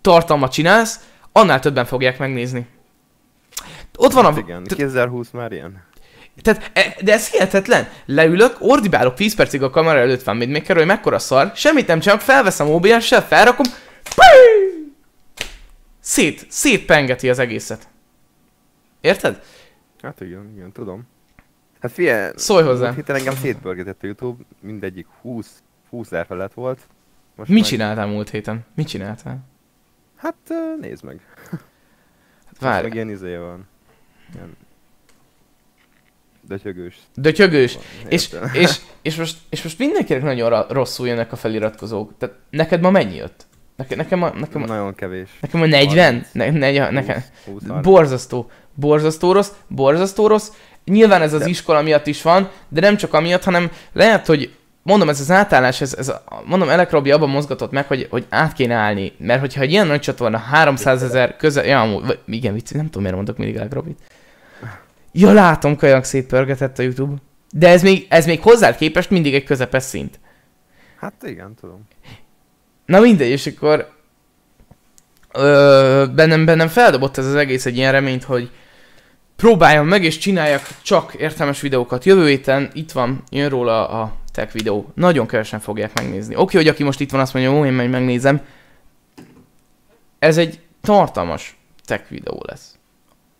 tartalmat 0.00 0.52
csinálsz, 0.52 1.00
annál 1.32 1.60
többen 1.60 1.84
fogják 1.84 2.18
megnézni. 2.18 2.66
Ott 4.00 4.12
van 4.12 4.24
a... 4.24 4.28
Hát 4.28 4.38
igen, 4.38 4.64
t- 4.64 4.74
2020 4.74 5.30
már 5.30 5.52
ilyen. 5.52 5.82
tehát, 6.42 6.70
e- 6.74 6.96
de 7.04 7.12
ez 7.12 7.30
hihetetlen. 7.30 7.88
Leülök, 8.06 8.56
ordibálok 8.58 9.14
10 9.14 9.34
percig 9.34 9.62
a 9.62 9.70
kamera 9.70 9.98
előtt 9.98 10.22
van, 10.22 10.36
még 10.36 10.62
kerül, 10.62 10.76
hogy 10.82 10.90
mekkora 10.90 11.18
szar, 11.18 11.52
semmit 11.54 11.86
nem 11.86 12.00
csinálok, 12.00 12.22
felveszem 12.22 12.68
OBS-sel, 12.70 13.22
felrakom, 13.26 13.66
ping! 14.02 14.92
szét, 16.00 16.46
szétpengeti 16.48 17.30
az 17.30 17.38
egészet. 17.38 17.88
Érted? 19.00 19.42
Hát 20.02 20.20
igen, 20.20 20.52
igen, 20.56 20.72
tudom. 20.72 21.06
Hát 21.80 21.92
figyelj, 21.92 22.32
Szólj 22.36 22.64
hozzá. 22.64 22.92
héten 22.94 23.16
engem 23.16 23.34
szétpörgetett 23.34 24.02
a 24.02 24.06
Youtube, 24.06 24.42
mindegyik 24.60 25.06
20, 25.22 25.62
20 25.90 26.06
ezer 26.06 26.26
felett 26.26 26.54
volt. 26.54 26.78
Most 27.36 27.50
Mit 27.50 27.60
meg- 27.60 27.68
csináltál 27.68 28.06
múlt 28.06 28.30
héten? 28.30 28.64
Mit 28.74 28.88
csináltál? 28.88 29.38
Hát 30.16 30.34
nézd 30.80 31.04
meg. 31.04 31.20
Hát 31.50 31.60
Most 32.50 32.60
várj, 32.60 32.82
meg 32.82 32.94
ilyen 32.94 33.10
izé 33.10 33.36
van. 33.36 33.66
Ilyen... 34.34 34.56
Dötyögős. 36.40 36.96
dötyögős. 37.14 37.74
van, 37.74 37.82
És, 38.08 38.28
és, 38.52 38.80
és, 39.02 39.16
most, 39.16 39.36
és 39.50 39.62
most 39.62 39.78
mindenkinek 39.78 40.22
nagyon 40.22 40.66
rosszul 40.68 41.06
jönnek 41.08 41.32
a 41.32 41.36
feliratkozók. 41.36 42.12
Tehát 42.18 42.36
neked 42.50 42.80
ma 42.80 42.90
mennyi 42.90 43.16
jött? 43.16 43.46
Neke, 43.76 43.96
nekem, 43.96 44.18
ma, 44.18 44.28
nekem, 44.38 44.60
ma, 44.60 44.66
Nagyon 44.66 44.94
kevés. 44.94 45.28
nekem 45.40 45.60
ma 45.60 45.66
40? 45.66 45.96
30. 45.96 46.28
Ne, 46.32 46.50
ne, 46.50 46.90
nekem, 46.90 47.24
20, 47.44 47.62
20 47.66 47.82
Borzasztó. 47.82 48.50
Borzasztó 48.74 49.32
rossz, 49.32 49.50
borzasztó 49.68 50.26
rossz. 50.26 50.50
Nyilván 50.84 51.22
ez 51.22 51.32
az 51.32 51.40
De- 51.40 51.48
iskola 51.48 51.82
miatt 51.82 52.06
is 52.06 52.22
van, 52.22 52.50
de 52.68 52.80
nem 52.80 52.96
csak 52.96 53.14
amiatt, 53.14 53.44
hanem 53.44 53.70
lehet, 53.92 54.26
hogy 54.26 54.54
mondom, 54.82 55.08
ez 55.08 55.20
az 55.20 55.30
átállás, 55.30 55.80
ez, 55.80 55.94
ez 55.94 56.08
a, 56.08 56.22
mondom, 56.44 56.68
Elek 56.68 56.90
Robi 56.90 57.10
abban 57.10 57.28
mozgatott 57.28 57.70
meg, 57.70 57.86
hogy, 57.86 58.06
hogy 58.10 58.26
át 58.28 58.52
kéne 58.52 58.74
állni. 58.74 59.12
Mert 59.18 59.40
hogyha 59.40 59.60
egy 59.60 59.70
ilyen 59.70 59.86
nagy 59.86 60.00
csatorna 60.00 60.38
300 60.38 61.02
ezer 61.02 61.36
közel, 61.36 61.64
ja, 61.66 61.80
amúgy, 61.80 62.18
igen, 62.26 62.52
vicc, 62.54 62.72
nem 62.72 62.84
tudom, 62.84 63.00
miért 63.02 63.16
mondok 63.16 63.36
mindig 63.36 63.56
Elek 63.56 63.72
Robit. 63.72 63.98
Ja, 65.20 65.32
látom, 65.32 65.76
kajak 65.76 66.04
szétpörgetett 66.04 66.78
a 66.78 66.82
YouTube. 66.82 67.14
De 67.52 67.68
ez 67.68 67.82
még, 67.82 68.06
ez 68.08 68.26
még 68.26 68.40
hozzád 68.40 68.76
képest 68.76 69.10
mindig 69.10 69.34
egy 69.34 69.44
közepes 69.44 69.82
szint. 69.82 70.20
Hát 70.98 71.22
igen, 71.22 71.54
tudom. 71.60 71.88
Na 72.86 73.00
mindegy, 73.00 73.28
és 73.28 73.46
akkor 73.46 73.92
ö, 75.32 76.04
bennem, 76.14 76.44
bennem 76.44 76.68
feldobott 76.68 77.16
ez 77.16 77.26
az 77.26 77.34
egész 77.34 77.66
egy 77.66 77.76
ilyen 77.76 77.92
reményt, 77.92 78.24
hogy 78.24 78.50
próbáljam 79.36 79.86
meg 79.86 80.04
és 80.04 80.18
csináljak 80.18 80.62
csak 80.82 81.14
értelmes 81.14 81.60
videókat. 81.60 82.04
Jövő 82.04 82.26
héten 82.26 82.70
itt 82.72 82.92
van, 82.92 83.22
jön 83.30 83.48
róla 83.48 83.88
a 83.88 84.16
tech 84.32 84.52
videó. 84.52 84.92
Nagyon 84.94 85.26
kevesen 85.26 85.60
fogják 85.60 85.94
megnézni. 85.94 86.36
Oké, 86.36 86.56
hogy 86.56 86.68
aki 86.68 86.82
most 86.82 87.00
itt 87.00 87.10
van 87.10 87.20
azt 87.20 87.34
mondja, 87.34 87.52
ó, 87.52 87.64
én 87.64 87.72
meg 87.72 87.90
megnézem. 87.90 88.40
Ez 90.18 90.36
egy 90.36 90.60
tartalmas 90.80 91.56
tech 91.84 92.10
videó 92.10 92.42
lesz. 92.46 92.77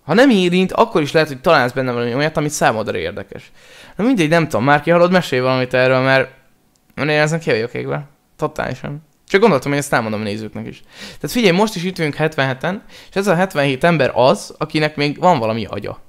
Ha 0.09 0.15
nem 0.15 0.31
érint, 0.31 0.73
akkor 0.73 1.03
is 1.03 1.13
lehet, 1.13 1.29
hogy 1.29 1.41
találsz 1.41 1.73
benne 1.73 1.93
valami 1.93 2.15
olyat, 2.15 2.37
ami 2.37 2.49
számodra 2.49 2.99
érdekes. 2.99 3.51
Na 3.97 4.05
mindegy, 4.05 4.29
nem 4.29 4.49
tudom, 4.49 4.65
már 4.65 4.81
ki 4.81 4.91
hallod, 4.91 5.11
mesélj 5.11 5.41
valamit 5.41 5.75
erről, 5.75 6.01
mert, 6.01 6.31
mert 6.95 7.11
én 7.11 7.19
ezen 7.19 7.41
ki 7.41 7.51
vagyok 7.51 7.75
égve. 7.75 8.09
Totálisan. 8.37 9.07
Csak 9.27 9.41
gondoltam, 9.41 9.71
hogy 9.71 9.81
ezt 9.81 9.93
elmondom 9.93 10.21
a 10.21 10.25
nézőknek 10.25 10.67
is. 10.67 10.83
Tehát 11.01 11.31
figyelj, 11.31 11.57
most 11.57 11.75
is 11.75 11.85
itt 11.85 11.97
vagyunk 11.97 12.17
77-en, 12.19 12.81
és 13.11 13.17
ez 13.17 13.27
a 13.27 13.35
77 13.35 13.85
ember 13.85 14.11
az, 14.15 14.55
akinek 14.59 14.97
még 14.97 15.19
van 15.19 15.39
valami 15.39 15.65
agya. 15.65 16.01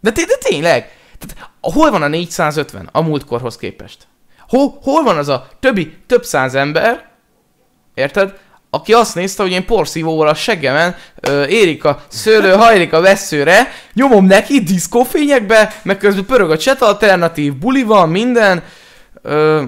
De, 0.00 0.12
té- 0.12 0.26
de 0.26 0.36
tényleg! 0.48 0.90
Tehát, 1.18 1.50
hol 1.60 1.90
van 1.90 2.02
a 2.02 2.08
450 2.08 2.88
a 2.92 3.00
múltkorhoz 3.00 3.56
képest? 3.56 4.06
Hol, 4.48 4.78
hol 4.82 5.02
van 5.02 5.16
az 5.16 5.28
a 5.28 5.48
többi, 5.60 5.96
több 6.06 6.24
száz 6.24 6.54
ember, 6.54 7.10
érted? 7.94 8.38
Aki 8.74 8.92
azt 8.92 9.14
nézte, 9.14 9.42
hogy 9.42 9.52
én 9.52 9.66
porszívóval 9.66 10.28
a 10.28 10.34
seggemen 10.34 10.96
ö, 11.20 11.44
érik 11.44 11.84
a 11.84 12.04
szőlő, 12.08 12.52
hajlik 12.52 12.92
a 12.92 13.00
veszőre, 13.00 13.68
nyomom 13.92 14.26
neki 14.26 14.60
diszkófényekbe, 14.60 15.80
meg 15.82 15.98
közben 15.98 16.26
pörög 16.26 16.50
a 16.50 16.56
chat 16.56 16.80
alternatív, 16.80 17.54
buli 17.56 17.82
van, 17.82 18.08
minden. 18.08 18.62
Ö, 19.22 19.62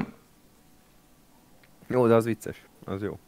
Jó, 1.89 2.07
de 2.07 2.15
az 2.15 2.25
vicces. 2.25 2.57
Az 2.85 3.03
jó. 3.03 3.19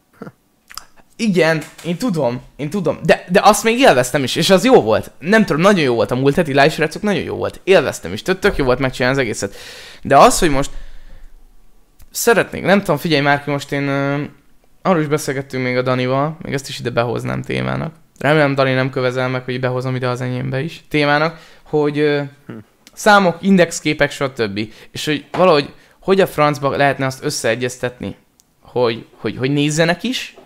Igen, 1.17 1.62
én 1.85 1.97
tudom, 1.97 2.43
én 2.57 2.71
tudom, 2.71 2.99
de, 3.03 3.25
de 3.29 3.41
azt 3.45 3.65
még 3.65 3.79
élveztem 3.79 4.23
is, 4.23 4.37
és 4.37 4.51
az 4.51 4.65
jó 4.65 4.83
volt. 4.83 5.11
Nem 5.19 5.45
tudom, 5.45 5.62
nagyon 5.62 5.85
jó 5.85 5.95
volt 5.95 6.11
a 6.11 6.15
múlt 6.15 6.35
heti 6.35 6.51
live 6.51 6.71
srácok, 6.71 7.03
nagyon 7.03 7.23
jó 7.23 7.37
volt. 7.37 7.61
Élveztem 7.65 8.12
is, 8.12 8.23
tök, 8.23 8.39
tök 8.39 8.57
jó 8.57 8.65
volt 8.65 8.79
megcsinálni 8.79 9.17
az 9.19 9.23
egészet. 9.23 9.55
De 10.03 10.17
az, 10.17 10.39
hogy 10.39 10.51
most 10.51 10.71
szeretnék, 12.11 12.62
nem 12.62 12.79
tudom, 12.79 12.97
figyelj 12.97 13.23
már 13.23 13.43
most 13.47 13.73
én 13.73 13.89
arról 14.87 15.01
is 15.01 15.07
beszélgettünk 15.07 15.64
még 15.64 15.77
a 15.77 15.83
Danival, 15.83 16.37
még 16.42 16.53
ezt 16.53 16.68
is 16.68 16.79
ide 16.79 16.90
behoznám 16.90 17.42
témának. 17.42 17.94
Remélem 18.18 18.55
Dani 18.55 18.72
nem 18.72 18.90
kövezel 18.90 19.29
meg, 19.29 19.44
hogy 19.44 19.61
behozom 19.61 19.94
ide 19.94 20.09
az 20.09 20.20
enyémbe 20.20 20.61
is 20.61 20.85
témának, 20.88 21.40
hogy 21.62 21.99
uh, 21.99 22.22
számok, 22.92 23.37
indexképek, 23.40 24.11
stb. 24.11 24.61
És 24.90 25.05
hogy 25.05 25.25
valahogy, 25.33 25.72
hogy 26.01 26.20
a 26.20 26.27
francba 26.27 26.77
lehetne 26.77 27.07
azt 27.07 27.25
összeegyeztetni, 27.25 28.16
hogy, 28.61 29.07
hogy, 29.16 29.37
hogy 29.37 29.51
nézzenek 29.51 30.03
is, 30.03 30.37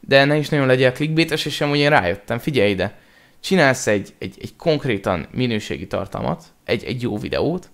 de 0.00 0.24
ne 0.24 0.36
is 0.36 0.48
nagyon 0.48 0.66
legyen 0.66 0.92
clickbaites, 0.92 1.44
és 1.44 1.60
amúgy 1.60 1.78
én 1.78 1.90
rájöttem, 1.90 2.38
figyelj 2.38 2.70
ide, 2.70 2.98
csinálsz 3.40 3.86
egy, 3.86 4.14
egy, 4.18 4.34
egy 4.40 4.56
konkrétan 4.56 5.26
minőségi 5.32 5.86
tartalmat, 5.86 6.44
egy, 6.64 6.84
egy 6.84 7.02
jó 7.02 7.18
videót, 7.18 7.70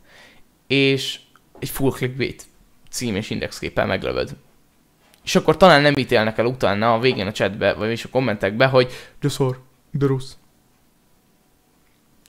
és 0.66 1.18
egy 1.58 1.68
full 1.68 1.90
clickbait 1.90 2.44
cím 2.90 3.16
és 3.16 3.30
indexképpel 3.30 3.86
meglövöd. 3.86 4.36
És 5.26 5.36
akkor 5.36 5.56
talán 5.56 5.82
nem 5.82 5.96
ítélnek 5.96 6.38
el 6.38 6.46
utána 6.46 6.94
a 6.94 6.98
végén 6.98 7.26
a 7.26 7.32
chatbe, 7.32 7.74
vagy 7.74 7.90
is 7.90 8.04
a 8.04 8.08
kommentekbe, 8.08 8.66
hogy 8.66 8.92
de 9.20 9.28
szar, 9.28 9.58
de 9.90 10.06
rossz. 10.06 10.32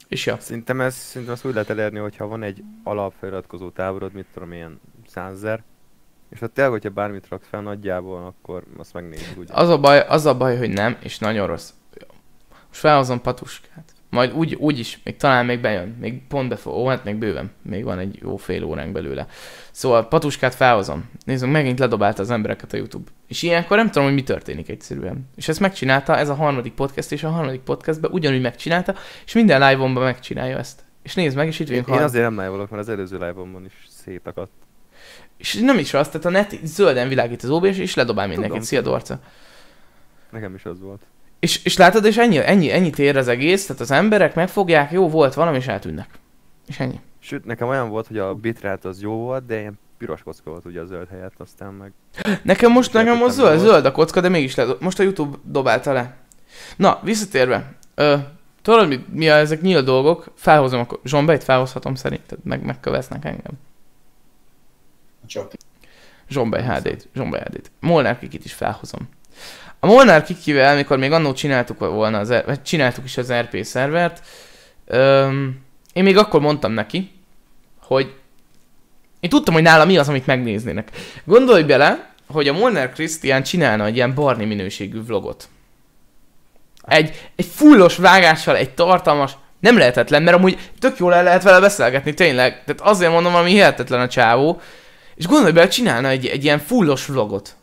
És 0.07 0.25
ja. 0.25 0.39
Szerintem 0.39 0.81
ez, 0.81 0.95
szerintem 0.95 1.35
ezt 1.35 1.45
úgy 1.45 1.53
lehet 1.53 1.69
elérni, 1.69 1.99
hogyha 1.99 2.27
van 2.27 2.43
egy 2.43 2.63
alapfeliratkozó 2.83 3.69
táborod, 3.69 4.13
mit 4.13 4.25
tudom, 4.33 4.53
ilyen 4.53 4.79
százezer, 5.07 5.63
és 6.29 6.39
ha 6.39 6.47
tényleg, 6.47 6.73
hogyha 6.73 6.89
bármit 6.89 7.27
raksz 7.29 7.47
fel 7.47 7.61
nagyjából, 7.61 8.25
akkor 8.25 8.63
azt 8.77 8.93
megnézzük 8.93 9.37
ugye. 9.37 9.53
Az 9.53 9.69
a 9.69 9.79
baj, 9.79 9.99
az 9.99 10.25
a 10.25 10.37
baj, 10.37 10.57
hogy 10.57 10.69
nem, 10.69 10.97
és 10.99 11.19
nagyon 11.19 11.47
rossz. 11.47 11.71
Most 12.67 12.79
felhozom 12.79 13.21
patuskát. 13.21 13.93
Majd 14.09 14.33
úgy, 14.33 14.55
úgy 14.55 14.79
is, 14.79 14.99
még 15.03 15.17
talán 15.17 15.45
még 15.45 15.59
bejön, 15.59 15.95
még 15.99 16.27
pont 16.27 16.49
befog, 16.49 16.73
ó, 16.73 16.87
hát 16.87 17.03
még 17.03 17.15
bőven, 17.15 17.51
még 17.61 17.83
van 17.83 17.99
egy 17.99 18.17
jó 18.21 18.37
fél 18.37 18.63
óránk 18.63 18.91
belőle. 18.91 19.27
Szóval 19.71 20.07
patuskát 20.07 20.55
felhozom. 20.55 21.09
Nézzük, 21.25 21.51
megint 21.51 21.79
ledobálta 21.79 22.21
az 22.21 22.29
embereket 22.29 22.73
a 22.73 22.77
YouTube. 22.77 23.11
És 23.27 23.41
ilyenkor 23.41 23.77
nem 23.77 23.85
tudom, 23.85 24.03
hogy 24.03 24.13
mi 24.13 24.23
történik 24.23 24.69
egyszerűen. 24.69 25.29
És 25.35 25.47
ezt 25.47 25.59
megcsinálta, 25.59 26.17
ez 26.17 26.29
a 26.29 26.33
harmadik 26.33 26.73
podcast, 26.73 27.11
és 27.11 27.23
a 27.23 27.29
harmadik 27.29 27.61
podcastben 27.61 28.11
ugyanúgy 28.11 28.41
megcsinálta, 28.41 28.95
és 29.25 29.33
minden 29.33 29.69
live-omban 29.69 30.03
megcsinálja 30.03 30.57
ezt. 30.57 30.85
És 31.03 31.13
nézd 31.13 31.35
meg, 31.35 31.47
és 31.47 31.59
itt 31.59 31.69
Én, 31.69 31.81
vagyunk. 31.81 31.99
én 31.99 32.05
azért 32.05 32.29
nem 32.29 32.45
live 32.45 32.57
mert 32.57 32.71
az 32.71 32.89
előző 32.89 33.17
live 33.17 33.41
is 33.65 33.87
szétakadt. 33.89 34.51
És 35.37 35.53
nem 35.53 35.77
is 35.77 35.93
az, 35.93 36.07
tehát 36.07 36.25
a 36.25 36.29
net 36.29 36.59
zölden 36.63 37.07
világít 37.07 37.43
az 37.43 37.49
OBS, 37.49 37.77
és 37.77 37.95
ledobál 37.95 38.27
mindenkit. 38.27 38.63
Szia. 38.63 38.81
Dorca. 38.81 39.19
Nekem 40.31 40.55
is 40.55 40.65
az 40.65 40.79
volt. 40.79 41.01
És, 41.39 41.63
és 41.63 41.77
látod, 41.77 42.05
és 42.05 42.17
ennyi, 42.17 42.37
ennyi, 42.37 42.71
ennyit 42.71 42.99
ér 42.99 43.17
az 43.17 43.27
egész, 43.27 43.65
tehát 43.65 43.81
az 43.81 43.91
emberek 43.91 44.35
megfogják, 44.35 44.91
jó 44.91 45.09
volt 45.09 45.33
valami, 45.33 45.57
és 45.57 45.67
eltűnnek. 45.67 46.09
És 46.67 46.79
ennyi. 46.79 46.99
Sőt, 47.19 47.45
nekem 47.45 47.67
olyan 47.67 47.89
volt, 47.89 48.07
hogy 48.07 48.17
a 48.17 48.33
bitrate 48.35 48.87
az 48.87 49.01
jó 49.01 49.11
volt, 49.11 49.45
de 49.45 49.59
ilyen 49.59 49.79
piros 49.97 50.23
kocka 50.23 50.49
volt 50.49 50.65
ugye 50.65 50.81
a 50.81 50.85
zöld 50.85 51.07
helyett, 51.09 51.33
aztán 51.37 51.73
meg... 51.73 51.91
Nekem 52.43 52.71
most, 52.71 52.93
nekem 52.93 53.17
most 53.17 53.33
zöld, 53.33 53.59
zöld 53.59 53.85
a 53.85 53.91
kocka, 53.91 54.21
de 54.21 54.29
mégis 54.29 54.55
le, 54.55 54.65
most 54.79 54.99
a 54.99 55.03
YouTube 55.03 55.37
dobálta 55.43 55.93
le. 55.93 56.15
Na, 56.75 56.99
visszatérve. 57.03 57.73
Ö, 57.95 58.15
tudod, 58.61 58.87
mi, 58.87 59.05
mi 59.11 59.29
a, 59.29 59.35
ezek 59.35 59.61
nyílt 59.61 59.85
dolgok? 59.85 60.31
Felhozom 60.35 60.79
a 60.79 60.99
zsombeit, 61.03 61.43
felhozhatom 61.43 61.95
szerinted, 61.95 62.37
meg 62.43 62.65
megkövesznek 62.65 63.25
engem. 63.25 63.51
Csak 65.25 65.51
Zsombej 66.29 66.63
HD-t, 66.63 67.07
Zsombej 67.15 67.41
HD-t. 67.41 67.71
Molnár 67.79 68.19
Kikit 68.19 68.45
is 68.45 68.53
felhozom. 68.53 69.09
A 69.79 69.87
Molnár 69.87 70.23
Kikivel, 70.23 70.75
mikor 70.75 70.97
még 70.97 71.11
annó 71.11 71.33
csináltuk 71.33 71.79
volna 71.79 72.19
az, 72.19 72.33
vagy 72.45 72.61
csináltuk 72.61 73.05
is 73.05 73.17
az 73.17 73.33
RP 73.33 73.63
szervert, 73.63 74.21
öm, 74.85 75.59
én 75.93 76.03
még 76.03 76.17
akkor 76.17 76.41
mondtam 76.41 76.71
neki, 76.71 77.11
hogy 77.81 78.13
én 79.19 79.29
tudtam, 79.29 79.53
hogy 79.53 79.63
nála 79.63 79.85
mi 79.85 79.97
az, 79.97 80.09
amit 80.09 80.25
megnéznének. 80.25 80.91
Gondolj 81.23 81.63
bele, 81.63 82.09
hogy 82.27 82.47
a 82.47 82.53
Molnár 82.53 82.91
Krisztián 82.91 83.43
csinálna 83.43 83.85
egy 83.85 83.95
ilyen 83.95 84.13
barni 84.13 84.45
minőségű 84.45 85.03
vlogot. 85.03 85.49
Egy, 86.81 87.29
egy 87.35 87.45
fullos 87.45 87.97
vágással, 87.97 88.55
egy 88.55 88.69
tartalmas, 88.69 89.31
nem 89.59 89.77
lehetetlen, 89.77 90.23
mert 90.23 90.37
amúgy 90.37 90.71
tök 90.79 90.97
jól 90.97 91.13
el 91.13 91.23
lehet 91.23 91.43
vele 91.43 91.59
beszélgetni, 91.59 92.13
tényleg. 92.13 92.63
Tehát 92.63 92.81
azért 92.81 93.11
mondom, 93.11 93.35
ami 93.35 93.49
hihetetlen 93.49 93.99
a 93.99 94.07
csávó. 94.07 94.61
És 95.15 95.27
gondolj 95.27 95.51
bele, 95.51 95.67
csinálna 95.67 96.07
egy, 96.07 96.25
egy 96.25 96.43
ilyen 96.43 96.59
fullos 96.59 97.05
vlogot. 97.05 97.55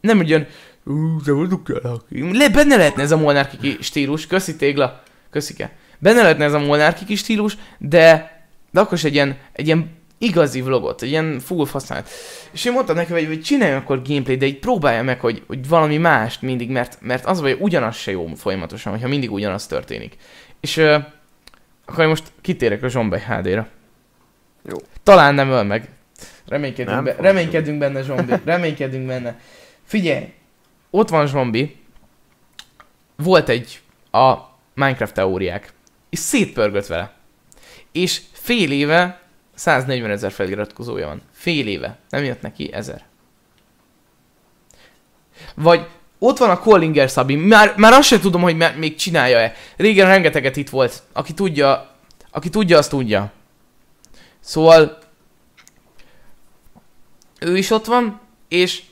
Nem 0.00 0.20
ilyen, 0.20 0.46
ú, 0.84 1.18
vagyok 1.24 1.80
el, 1.84 2.02
Le, 2.32 2.48
benne 2.48 2.76
lehetne 2.76 3.02
ez 3.02 3.10
a 3.10 3.16
Molnár 3.16 3.48
Kiki 3.48 3.76
stílus, 3.80 4.26
köszi 4.26 4.56
tégla, 4.56 5.02
köszike. 5.30 5.72
Benne 5.98 6.22
lehetne 6.22 6.44
ez 6.44 6.52
a 6.52 6.58
Molnár 6.58 6.94
Kiki 6.94 7.14
stílus, 7.14 7.56
de, 7.78 8.36
de 8.70 8.80
akkor 8.80 8.98
is 8.98 9.04
egy 9.04 9.14
ilyen, 9.14 9.36
egy 9.52 9.66
ilyen 9.66 10.00
igazi 10.18 10.62
vlogot, 10.62 11.02
egy 11.02 11.08
ilyen 11.08 11.40
full 11.40 11.66
használat. 11.70 12.08
És 12.52 12.64
én 12.64 12.72
mondtam 12.72 12.96
neki, 12.96 13.12
hogy, 13.12 13.26
hogy 13.26 13.40
csinálj 13.40 13.72
akkor 13.72 14.02
gameplay, 14.02 14.36
de 14.36 14.46
így 14.46 14.58
próbálja 14.58 15.02
meg, 15.02 15.20
hogy, 15.20 15.42
hogy 15.46 15.68
valami 15.68 15.96
mást 15.96 16.42
mindig, 16.42 16.70
mert, 16.70 16.98
mert 17.00 17.26
az 17.26 17.40
vagy, 17.40 17.56
ugyanaz 17.60 17.96
se 17.96 18.10
jó 18.10 18.26
folyamatosan, 18.36 18.92
hogyha 18.92 19.08
mindig 19.08 19.32
ugyanaz 19.32 19.66
történik. 19.66 20.16
És 20.60 20.76
ö, 20.76 20.98
akkor 21.86 22.02
én 22.02 22.08
most 22.08 22.32
kitérek 22.40 22.82
a 22.82 22.88
Zsombej 22.88 23.20
HD-ra. 23.20 23.68
Jó. 24.68 24.76
Talán 25.02 25.34
nem 25.34 25.50
öl 25.50 25.62
meg. 25.62 25.88
Reménykedünk, 26.46 26.94
Nem 26.94 27.04
be, 27.04 27.16
reménykedünk 27.18 27.78
benne, 27.78 28.02
Zsombi. 28.02 28.32
Reménykedünk 28.44 29.06
benne. 29.06 29.40
Figyelj, 29.84 30.32
ott 30.92 31.08
van 31.08 31.26
Zsombi. 31.26 31.76
Volt 33.16 33.48
egy 33.48 33.80
a 34.10 34.34
Minecraft 34.74 35.14
teóriák. 35.14 35.72
És 36.10 36.18
szétpörgött 36.18 36.86
vele. 36.86 37.12
És 37.92 38.20
fél 38.32 38.72
éve 38.72 39.20
140 39.54 40.10
ezer 40.10 40.32
feliratkozója 40.32 41.06
van. 41.06 41.22
Fél 41.32 41.66
éve. 41.66 41.98
Nem 42.08 42.24
jött 42.24 42.42
neki 42.42 42.72
ezer. 42.72 43.04
Vagy 45.54 45.86
ott 46.18 46.38
van 46.38 46.50
a 46.50 46.58
Collinger 46.58 47.10
Szabi. 47.10 47.36
Már, 47.36 47.74
már 47.76 47.92
azt 47.92 48.08
sem 48.08 48.20
tudom, 48.20 48.42
hogy 48.42 48.56
még 48.76 48.94
csinálja-e. 48.94 49.54
Régen 49.76 50.06
rengeteget 50.06 50.56
itt 50.56 50.70
volt. 50.70 51.02
Aki 51.12 51.34
tudja, 51.34 51.90
aki 52.30 52.48
tudja, 52.48 52.78
azt 52.78 52.90
tudja. 52.90 53.32
Szóval 54.40 54.98
ő 57.40 57.56
is 57.56 57.70
ott 57.70 57.84
van, 57.84 58.20
és 58.48 58.82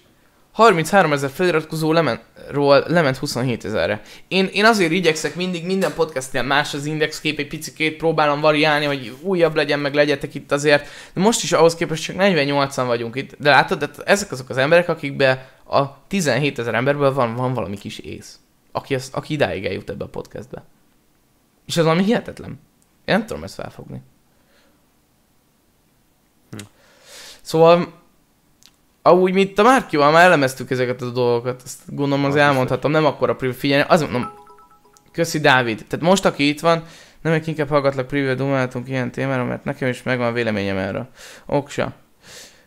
33 0.61 1.13
ezer 1.13 1.31
feliratkozó 1.31 1.93
lement, 1.93 2.21
ról 2.51 2.85
lement 2.87 3.17
27 3.17 3.65
ezerre. 3.65 4.03
Én, 4.29 4.47
én 4.53 4.65
azért 4.65 4.93
igyekszek 4.93 5.35
mindig 5.35 5.65
minden 5.65 5.95
podcastnél 5.95 6.43
más 6.43 6.75
az 6.75 6.85
indexkép, 6.85 7.39
egy 7.39 7.47
picikét 7.47 7.97
próbálom 7.97 8.41
variálni, 8.41 8.85
hogy 8.85 9.17
újabb 9.21 9.55
legyen, 9.55 9.79
meg 9.79 9.95
legyetek 9.95 10.35
itt 10.35 10.53
azért. 10.53 10.89
De 11.13 11.21
most 11.21 11.43
is 11.43 11.53
ahhoz 11.53 11.75
képest 11.75 12.03
csak 12.03 12.17
48-an 12.19 12.83
vagyunk 12.87 13.17
itt. 13.17 13.35
De 13.39 13.51
látod, 13.51 13.79
de 13.79 13.89
ezek 14.05 14.33
azok 14.33 14.49
az 14.49 14.57
emberek, 14.57 14.89
akikbe 14.89 15.51
a 15.65 16.07
17 16.07 16.59
ezer 16.59 16.75
emberből 16.75 17.13
van, 17.13 17.35
van 17.35 17.55
valami 17.55 17.77
kis 17.77 17.99
ész. 17.99 18.39
Aki, 18.73 18.95
az, 18.95 19.09
aki 19.13 19.33
idáig 19.33 19.65
eljut 19.65 19.91
ebbe 19.91 20.05
a 20.05 20.09
podcastbe. 20.09 20.65
És 21.67 21.77
ez 21.77 21.85
valami 21.85 22.05
hihetetlen. 22.05 22.51
Én 23.05 23.15
nem 23.17 23.27
tudom 23.27 23.45
ezt 23.45 23.55
felfogni. 23.55 24.03
Szóval 27.43 28.00
Amúgy 29.03 29.33
mi 29.33 29.41
itt 29.41 29.59
a 29.59 29.63
Márkival 29.63 30.11
már 30.11 30.25
elemeztük 30.25 30.71
ezeket 30.71 31.03
a 31.03 31.11
dolgokat, 31.11 31.63
ezt 31.65 31.81
gondolom 31.87 32.25
az 32.25 32.37
elmondhatom, 32.37 32.91
nem 32.91 33.05
akkor 33.05 33.31
a 33.31 33.35
preview, 33.35 33.59
figyelj, 33.59 33.85
az 33.89 34.01
mondom, 34.01 34.31
köszi 35.13 35.41
Dávid, 35.41 35.85
tehát 35.89 36.07
most 36.07 36.25
aki 36.25 36.49
itt 36.49 36.61
van, 36.61 36.85
nem 37.23 37.43
inkább 37.45 37.69
hallgatlak 37.69 38.07
preview 38.07 38.35
dumáltunk 38.35 38.89
ilyen 38.89 39.11
témára, 39.11 39.45
mert 39.45 39.65
nekem 39.65 39.89
is 39.89 40.03
megvan 40.03 40.27
a 40.27 40.33
véleményem 40.33 40.77
erről. 40.77 41.09
Oksa. 41.47 41.93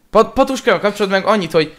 Pat- 0.09 0.33
Patuskával 0.33 0.79
kapcsolatban 0.79 1.21
meg 1.21 1.29
annyit, 1.29 1.51
hogy 1.51 1.75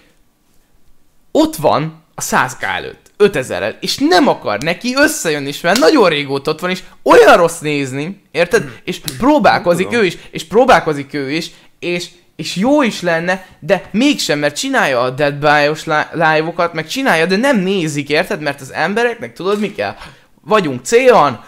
ott 1.31 1.57
van 1.57 2.03
a 2.15 2.23
100k 2.23 2.63
előtt, 2.63 3.13
5000-el, 3.19 3.75
és 3.81 3.99
nem 3.99 4.29
akar 4.29 4.63
neki 4.63 4.95
összejönni, 4.97 5.49
és 5.49 5.61
mert 5.61 5.79
nagyon 5.79 6.09
régóta 6.09 6.51
ott 6.51 6.61
van, 6.61 6.71
és 6.71 6.83
olyan 7.03 7.37
rossz 7.37 7.59
nézni, 7.59 8.23
érted? 8.31 8.81
És 8.85 9.01
próbálkozik 9.19 9.93
ő 9.93 10.05
is, 10.05 10.17
és 10.31 10.45
próbálkozik 10.45 11.15
ő 11.15 11.31
is, 11.31 11.51
és, 11.79 12.09
és 12.37 12.57
jó 12.57 12.83
is 12.83 13.03
lenne, 13.03 13.47
de 13.59 13.89
mégsem, 13.91 14.39
mert 14.39 14.57
csinálja 14.57 15.01
a 15.01 15.11
Dead 15.11 15.35
by-os 15.35 15.85
li- 15.85 16.09
live-okat, 16.13 16.73
meg 16.73 16.87
csinálja, 16.87 17.27
de 17.27 17.37
nem 17.37 17.59
nézik, 17.59 18.09
érted? 18.09 18.41
Mert 18.41 18.61
az 18.61 18.73
embereknek 18.73 19.33
tudod 19.33 19.61
mi 19.61 19.73
kell? 19.73 19.97
Vagyunk 20.41 20.85
célon, 20.85 21.45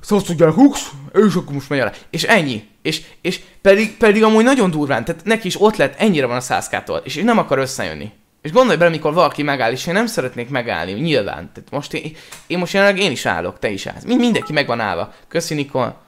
szóval 0.00 0.24
tudják, 0.24 0.52
hux, 0.52 0.90
és 1.12 1.34
akkor 1.34 1.54
most 1.54 1.68
megy 1.68 1.78
alá. 1.78 1.92
És 2.10 2.22
ennyi. 2.22 2.68
És, 2.82 3.02
és 3.20 3.40
pedig, 3.60 3.96
pedig 3.96 4.22
amúgy 4.22 4.44
nagyon 4.44 4.70
durván, 4.70 5.04
tehát 5.04 5.24
neki 5.24 5.46
is 5.46 5.62
ott 5.62 5.76
lett, 5.76 6.00
ennyire 6.00 6.26
van 6.26 6.36
a 6.36 6.40
100 6.40 6.70
és 7.02 7.14
nem 7.14 7.38
akar 7.38 7.58
összejönni. 7.58 8.12
És 8.42 8.52
gondolj 8.52 8.76
bele, 8.76 8.90
mikor 8.90 9.12
valaki 9.12 9.42
megáll, 9.42 9.72
és 9.72 9.86
én 9.86 9.94
nem 9.94 10.06
szeretnék 10.06 10.48
megállni, 10.48 10.92
nyilván. 10.92 11.50
Tehát 11.54 11.70
most 11.70 11.94
én, 11.94 12.16
én 12.46 12.58
most 12.58 12.72
jelenleg 12.72 12.98
én 12.98 13.10
is 13.10 13.26
állok, 13.26 13.58
te 13.58 13.70
is 13.70 13.86
állsz. 13.86 14.04
Mind, 14.04 14.20
mindenki 14.20 14.52
meg 14.52 14.66
van 14.66 14.80
állva. 14.80 15.12
Köszi, 15.28 15.54
Nikol. 15.54 16.00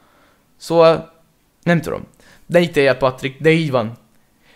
Szóval, 0.57 1.23
nem 1.63 1.81
tudom. 1.81 2.07
De 2.47 2.61
él, 2.75 2.95
Patrik, 2.95 3.37
de 3.41 3.51
így 3.51 3.71
van. 3.71 4.02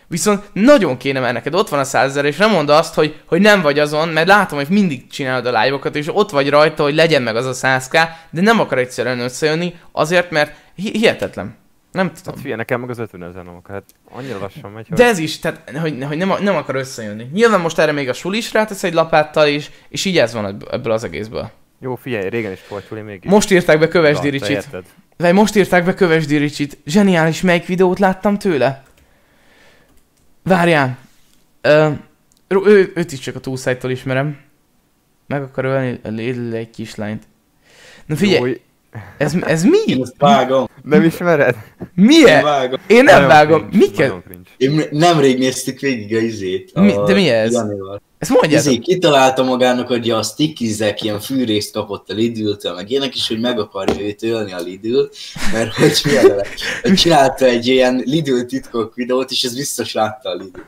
Viszont 0.07 0.43
nagyon 0.53 0.97
kéne, 0.97 1.19
mert 1.19 1.33
neked 1.33 1.55
ott 1.55 1.69
van 1.69 1.79
a 1.79 1.83
százezer, 1.83 2.25
és 2.25 2.37
nem 2.37 2.51
mondd 2.51 2.69
azt, 2.69 2.93
hogy, 2.93 3.15
hogy 3.25 3.41
nem 3.41 3.61
vagy 3.61 3.79
azon, 3.79 4.09
mert 4.09 4.27
látom, 4.27 4.57
hogy 4.57 4.69
mindig 4.69 5.07
csinálod 5.07 5.45
a 5.45 5.61
live-okat, 5.61 5.95
és 5.95 6.07
ott 6.15 6.29
vagy 6.29 6.49
rajta, 6.49 6.83
hogy 6.83 6.95
legyen 6.95 7.21
meg 7.21 7.35
az 7.35 7.45
a 7.45 7.67
100k, 7.67 8.07
de 8.29 8.41
nem 8.41 8.59
akar 8.59 8.77
egyszerűen 8.77 9.19
összejönni, 9.19 9.73
azért, 9.91 10.31
mert 10.31 10.55
hi- 10.75 10.97
hihetetlen. 10.97 11.55
Nem 11.91 12.07
tudom. 12.07 12.23
Hát 12.25 12.35
figyelj, 12.35 12.55
nekem 12.55 12.79
meg 12.79 12.89
az 12.89 12.97
50 12.99 13.23
ezer 13.23 13.43
nem. 13.43 13.59
Hát 13.69 13.83
annyira 14.11 14.39
lassan 14.39 14.71
megy, 14.71 14.87
hogy... 14.87 14.97
De 14.97 15.05
ez 15.05 15.17
is, 15.17 15.39
tehát, 15.39 15.71
hogy, 15.81 16.03
hogy 16.07 16.17
nem, 16.17 16.33
nem 16.39 16.55
akar 16.55 16.75
összejönni. 16.75 17.27
Nyilván 17.33 17.59
most 17.59 17.79
erre 17.79 17.91
még 17.91 18.09
a 18.09 18.13
suli 18.13 18.37
is 18.37 18.53
rátesz 18.53 18.83
egy 18.83 18.93
lapáttal 18.93 19.47
is, 19.47 19.71
és 19.89 20.05
így 20.05 20.17
ez 20.17 20.33
van 20.33 20.45
ebb- 20.45 20.67
ebből 20.71 20.91
az 20.91 21.03
egészből. 21.03 21.49
Jó, 21.79 21.95
figyelj, 21.95 22.29
régen 22.29 22.51
is 22.51 22.59
volt 22.69 22.83
Juli, 22.89 23.01
mégis. 23.01 23.31
Most 23.31 23.51
írták 23.51 23.79
be 23.79 23.87
Köves 23.87 24.15
Na, 24.15 24.19
te 24.21 24.23
Diricsit. 24.23 24.49
érted. 24.49 24.83
Vagy 25.17 25.33
most 25.33 25.55
írták 25.55 25.85
be 25.85 25.93
Köves 25.93 26.25
Diricsit. 26.25 26.77
Zseniális, 26.85 27.41
melyik 27.41 27.65
videót 27.65 27.99
láttam 27.99 28.37
tőle? 28.37 28.83
Várjál. 30.47 30.97
Ö, 31.61 31.91
ő, 32.47 32.91
őt 32.95 33.11
is 33.11 33.19
csak 33.19 33.35
a 33.35 33.39
túlszájtól 33.39 33.91
ismerem. 33.91 34.37
Meg 35.27 35.41
akar 35.41 35.65
ölni 35.65 36.55
egy 36.55 36.69
kislányt. 36.69 37.23
Na 38.05 38.15
figyelj, 38.15 38.49
Jó, 38.49 38.55
ez, 39.17 39.33
ez 39.45 39.63
Én 39.63 39.69
mi? 39.69 40.01
ezt 40.01 40.13
vágom, 40.17 40.67
nem 40.83 41.03
ismered? 41.03 41.55
én 41.79 41.87
Milyen? 42.05 42.43
vágom. 42.43 42.79
Én 42.87 43.03
nem 43.03 43.13
Nagyon 43.13 43.27
vágom. 43.27 43.69
cringe, 43.69 43.85
Miket? 43.85 44.13
Én 44.57 44.83
nemrég 44.91 45.37
néztük 45.37 45.79
végig 45.79 46.15
a 46.15 46.19
izét. 46.19 46.71
A 46.73 46.81
Mi- 46.81 46.95
de 47.05 47.13
mi 47.13 47.29
ez? 47.29 47.53
Janival. 47.53 48.01
Ezt 48.17 48.31
mondjátok. 48.31 48.71
Izé, 48.71 48.77
kitalálta 48.79 49.43
magának, 49.43 49.87
hogy 49.87 50.09
a 50.09 50.23
stickizek 50.23 51.03
ilyen 51.03 51.19
fűrészt 51.19 51.73
kapott 51.73 52.09
a 52.09 52.13
Lidl-től, 52.13 52.73
meg 52.73 52.89
ilyenek 52.89 53.15
is, 53.15 53.27
hogy 53.27 53.39
meg 53.39 53.59
akarja 53.59 54.01
őt 54.05 54.23
ölni 54.23 54.51
a 54.51 54.59
Lidl, 54.59 55.01
mert 55.53 55.73
hogy. 55.73 56.01
Hogy 56.81 56.93
Csinálta 56.93 57.45
egy 57.45 57.67
ilyen 57.67 58.01
Lidl 58.05 58.39
titkok 58.41 58.95
videót, 58.95 59.31
és 59.31 59.43
ez 59.43 59.55
biztos 59.55 59.93
látta 59.93 60.29
a 60.29 60.33
Lidl. 60.33 60.59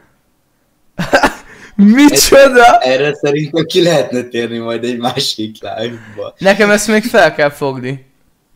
Micsoda? 1.75 2.77
Erre 2.79 3.15
szerintem 3.15 3.65
ki 3.65 3.83
lehetne 3.83 4.23
térni 4.23 4.57
majd 4.57 4.83
egy 4.83 4.97
másik 4.97 5.55
live-ba. 5.61 6.33
Nekem 6.37 6.69
ezt 6.69 6.87
még 6.87 7.03
fel 7.03 7.35
kell 7.35 7.49
fogni. 7.49 8.05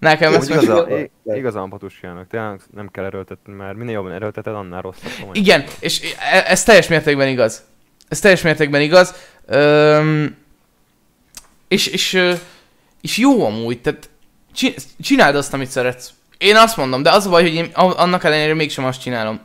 Nekem 0.04 0.32
Jó, 0.32 0.38
ezt 0.38 0.48
hogy 0.48 0.56
még... 0.58 0.66
igaz- 0.66 0.88
Igazán, 0.88 1.38
igazán 1.38 1.70
Patusjának, 1.70 2.28
tényleg 2.28 2.62
nem 2.76 2.90
kell 2.92 3.04
erőltetni, 3.06 3.54
mert 3.54 3.76
minél 3.76 3.94
jobban 3.94 4.12
erőlteted, 4.12 4.54
annál 4.56 4.82
rosszabb. 4.82 5.12
komolyan. 5.20 5.36
Igen, 5.36 5.64
és 5.80 6.16
e- 6.32 6.44
ez 6.48 6.64
teljes 6.64 6.88
mértékben 6.88 7.28
igaz. 7.28 7.64
Ez 8.08 8.20
teljes 8.20 8.42
mértékben 8.42 8.82
igaz. 8.82 9.14
Öm, 9.46 10.36
és, 11.68 11.88
és, 11.88 12.20
és 13.02 13.18
jó 13.18 13.46
amúgy, 13.46 13.82
tehát 13.82 14.10
csi- 14.54 14.82
csináld 15.02 15.36
azt, 15.36 15.54
amit 15.54 15.70
szeretsz. 15.70 16.10
Én 16.38 16.56
azt 16.56 16.78
mondom, 16.78 17.04
de 17.04 17.12
az 17.12 17.26
a 17.26 17.30
baj, 17.30 17.42
hogy 17.42 17.54
én 17.54 17.70
annak 17.74 18.24
ellenére 18.24 18.54
mégsem 18.54 18.86
azt 18.86 19.02
csinálom. 19.02 19.40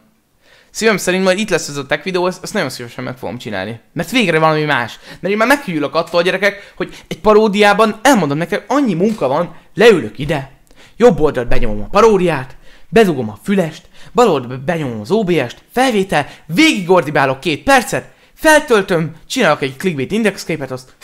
Szívem 0.71 0.97
szerint 0.97 1.25
majd 1.25 1.39
itt 1.39 1.51
lesz 1.51 1.69
ez 1.69 1.77
a 1.77 1.87
tech 1.87 2.05
videó, 2.05 2.27
ezt, 2.27 2.43
ezt 2.43 2.53
nagyon 2.53 2.71
szívesen 2.71 3.05
meg 3.05 3.17
fogom 3.17 3.39
csinálni. 3.39 3.81
Mert 3.93 4.11
végre 4.11 4.39
valami 4.39 4.65
más. 4.65 4.99
Mert 5.21 5.33
én 5.33 5.37
már 5.37 5.49
meghűlök 5.49 5.95
attól, 5.95 6.23
gyerekek, 6.23 6.73
hogy 6.77 7.05
egy 7.09 7.21
paródiában 7.21 7.99
elmondom 8.03 8.39
nektek, 8.39 8.65
annyi 8.67 8.95
munka 8.95 9.29
van, 9.29 9.57
leülök 9.75 10.19
ide, 10.19 10.51
jobb 10.97 11.21
oldalt 11.21 11.49
benyomom 11.49 11.83
a 11.83 11.89
paródiát, 11.91 12.57
bedugom 12.89 13.29
a 13.29 13.39
fülest, 13.43 13.89
bal 14.13 14.29
oldalt 14.29 14.65
benyomom 14.65 15.01
az 15.01 15.11
OBS-t, 15.11 15.63
felvétel, 15.73 16.27
végigordibálok 16.47 17.41
két 17.41 17.63
percet, 17.63 18.13
feltöltöm, 18.35 19.17
csinálok 19.27 19.63
egy 19.63 19.77
clickbait 19.77 20.13
indexképet, 20.13 20.71
azt... 20.71 20.95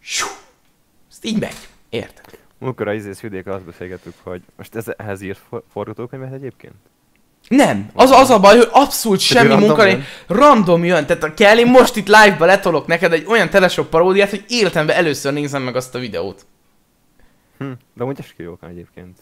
Siu, 0.00 0.26
azt 1.10 1.24
így 1.24 1.38
megy. 1.38 1.56
Érted? 1.88 2.38
Múltkor 2.58 2.88
a 2.88 2.94
izész 2.94 3.20
vidékre 3.20 3.54
azt 3.54 3.64
beszélgettük, 3.64 4.14
hogy 4.22 4.42
most 4.56 4.74
ez, 4.74 4.84
ehhez 4.96 5.20
írt 5.20 5.40
for- 5.48 5.64
forgatókönyvet 5.72 6.32
egyébként? 6.32 6.74
Nem, 7.48 7.90
az, 7.94 8.10
az 8.10 8.30
a 8.30 8.40
baj, 8.40 8.56
hogy 8.56 8.68
abszolút 8.70 9.20
semmi 9.20 9.48
random 9.48 9.66
munka 9.66 9.84
jön? 9.84 9.94
nincs. 9.96 10.08
Random 10.26 10.84
jön, 10.84 11.06
tehát 11.06 11.34
kell, 11.34 11.58
én 11.58 11.66
most 11.66 11.96
itt 11.96 12.06
live-ba 12.06 12.44
letolok 12.44 12.86
neked 12.86 13.12
egy 13.12 13.24
olyan 13.28 13.50
telesop 13.50 13.88
paródiát, 13.88 14.30
hogy 14.30 14.44
életemben 14.48 14.96
először 14.96 15.32
nézem 15.32 15.62
meg 15.62 15.76
azt 15.76 15.94
a 15.94 15.98
videót. 15.98 16.46
Hm, 17.58 17.70
de 17.94 18.02
amúgy 18.02 18.16
eski 18.20 18.42
jók 18.42 18.58
egyébként. 18.70 19.18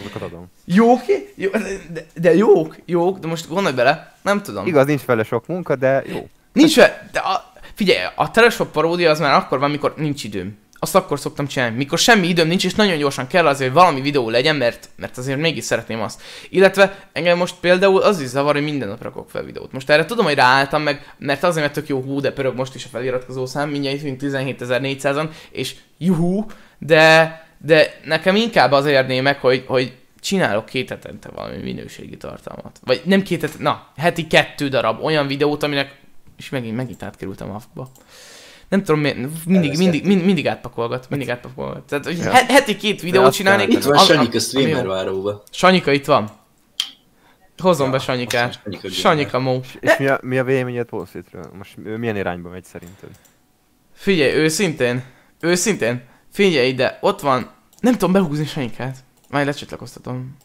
Azokat 0.00 0.22
adom. 0.22 0.46
Jók? 0.64 1.00
Jó, 1.34 1.50
de, 1.92 2.06
de 2.14 2.34
jók, 2.34 2.76
jók, 2.84 3.18
de 3.18 3.26
most 3.26 3.48
gondolj 3.48 3.74
bele, 3.74 4.14
nem 4.22 4.42
tudom. 4.42 4.66
Igaz, 4.66 4.86
nincs 4.86 5.02
vele 5.02 5.22
sok 5.22 5.46
munka, 5.46 5.76
de 5.76 6.02
jó. 6.06 6.28
Nincs, 6.52 6.76
ve- 6.76 7.08
de 7.12 7.18
a, 7.18 7.52
figyelj, 7.74 8.06
a 8.14 8.30
teleshop 8.30 8.72
paródia 8.72 9.10
az 9.10 9.18
már 9.18 9.34
akkor 9.34 9.58
van, 9.58 9.70
mikor 9.70 9.94
nincs 9.96 10.24
időm. 10.24 10.58
Azt 10.78 10.94
akkor 10.94 11.20
szoktam 11.20 11.46
csinálni, 11.46 11.76
mikor 11.76 11.98
semmi 11.98 12.28
időm 12.28 12.48
nincs, 12.48 12.64
és 12.64 12.74
nagyon 12.74 12.98
gyorsan 12.98 13.26
kell 13.26 13.46
azért, 13.46 13.72
hogy 13.72 13.82
valami 13.82 14.00
videó 14.00 14.30
legyen, 14.30 14.56
mert, 14.56 14.88
mert 14.96 15.18
azért 15.18 15.38
mégis 15.38 15.64
szeretném 15.64 16.00
azt. 16.00 16.22
Illetve 16.48 17.08
engem 17.12 17.38
most 17.38 17.54
például 17.60 18.02
az 18.02 18.20
is 18.20 18.26
zavar, 18.26 18.54
hogy 18.54 18.62
minden 18.62 18.88
nap 18.88 19.02
rakok 19.02 19.30
fel 19.30 19.42
videót. 19.42 19.72
Most 19.72 19.90
erre 19.90 20.04
tudom, 20.04 20.24
hogy 20.24 20.34
ráálltam 20.34 20.82
meg, 20.82 21.14
mert 21.18 21.42
azért, 21.42 21.62
mert 21.62 21.74
tök 21.74 21.88
jó 21.88 22.00
hú, 22.00 22.20
de 22.20 22.32
pörög 22.32 22.56
most 22.56 22.74
is 22.74 22.84
a 22.84 22.88
feliratkozó 22.88 23.46
szám, 23.46 23.70
mindjárt 23.70 23.96
itt 24.02 24.20
vagyunk 24.20 24.58
17.400-an, 24.58 25.28
és 25.50 25.74
juhú, 25.98 26.46
de, 26.78 27.46
de 27.58 28.00
nekem 28.04 28.36
inkább 28.36 28.72
az 28.72 28.86
érné 28.86 29.20
meg, 29.20 29.40
hogy, 29.40 29.64
hogy 29.66 29.92
csinálok 30.20 30.66
két 30.66 30.88
hetente 30.88 31.28
valami 31.34 31.56
minőségi 31.62 32.16
tartalmat. 32.16 32.80
Vagy 32.84 33.02
nem 33.04 33.22
két 33.22 33.40
hetente, 33.40 33.62
na, 33.62 33.86
heti 33.96 34.26
kettő 34.26 34.68
darab 34.68 35.04
olyan 35.04 35.26
videót, 35.26 35.62
aminek 35.62 35.94
és 36.36 36.48
megint, 36.48 36.76
megint 36.76 37.02
átkerültem 37.02 37.50
a 37.50 37.60
ba. 37.74 37.90
Nem 38.68 38.82
tudom 38.84 39.00
miért, 39.00 39.18
mindig, 39.46 39.76
mindig, 39.78 40.06
mind, 40.06 40.24
mindig 40.24 40.48
átpakolgat, 40.48 41.10
mindig 41.10 41.30
átpakolgat. 41.30 41.82
Tehát, 41.82 42.04
hogy 42.04 42.18
Ja. 42.18 42.30
he- 42.30 42.50
heti 42.50 42.76
két 42.76 43.00
videót 43.00 43.32
csinálnék. 43.32 43.72
Itt 43.72 43.82
van 43.84 43.98
Sanyika 43.98 44.38
streamer 44.38 44.86
váróba. 44.86 45.42
Sanyika 45.50 45.92
itt 45.92 46.04
van. 46.04 46.30
Hozzon 47.58 47.86
Ja, 47.86 47.92
be 47.92 47.98
Sanyikát. 47.98 48.60
Sanyika 48.62 48.88
Sanyika 48.88 49.38
Mó. 49.38 49.60
És 49.80 49.96
mi 49.98 50.06
a, 50.06 50.18
mi 50.22 50.38
a 50.38 50.44
véleményed 50.44 50.88
Streetről? 51.06 51.50
Most 51.58 51.76
milyen 51.76 52.16
irányba 52.16 52.48
megy 52.48 52.64
szerinted? 52.64 53.08
Figyelj, 53.94 54.32
őszintén, 54.32 55.02
őszintén, 55.40 56.02
figyelj 56.32 56.68
ide, 56.68 56.98
ott 57.00 57.20
van, 57.20 57.50
nem 57.80 57.92
tudom 57.92 58.12
behúzni 58.12 58.44
Sanyikát. 58.46 58.96
Majd 59.30 59.46
lecsatlakoztatom. 59.46 60.36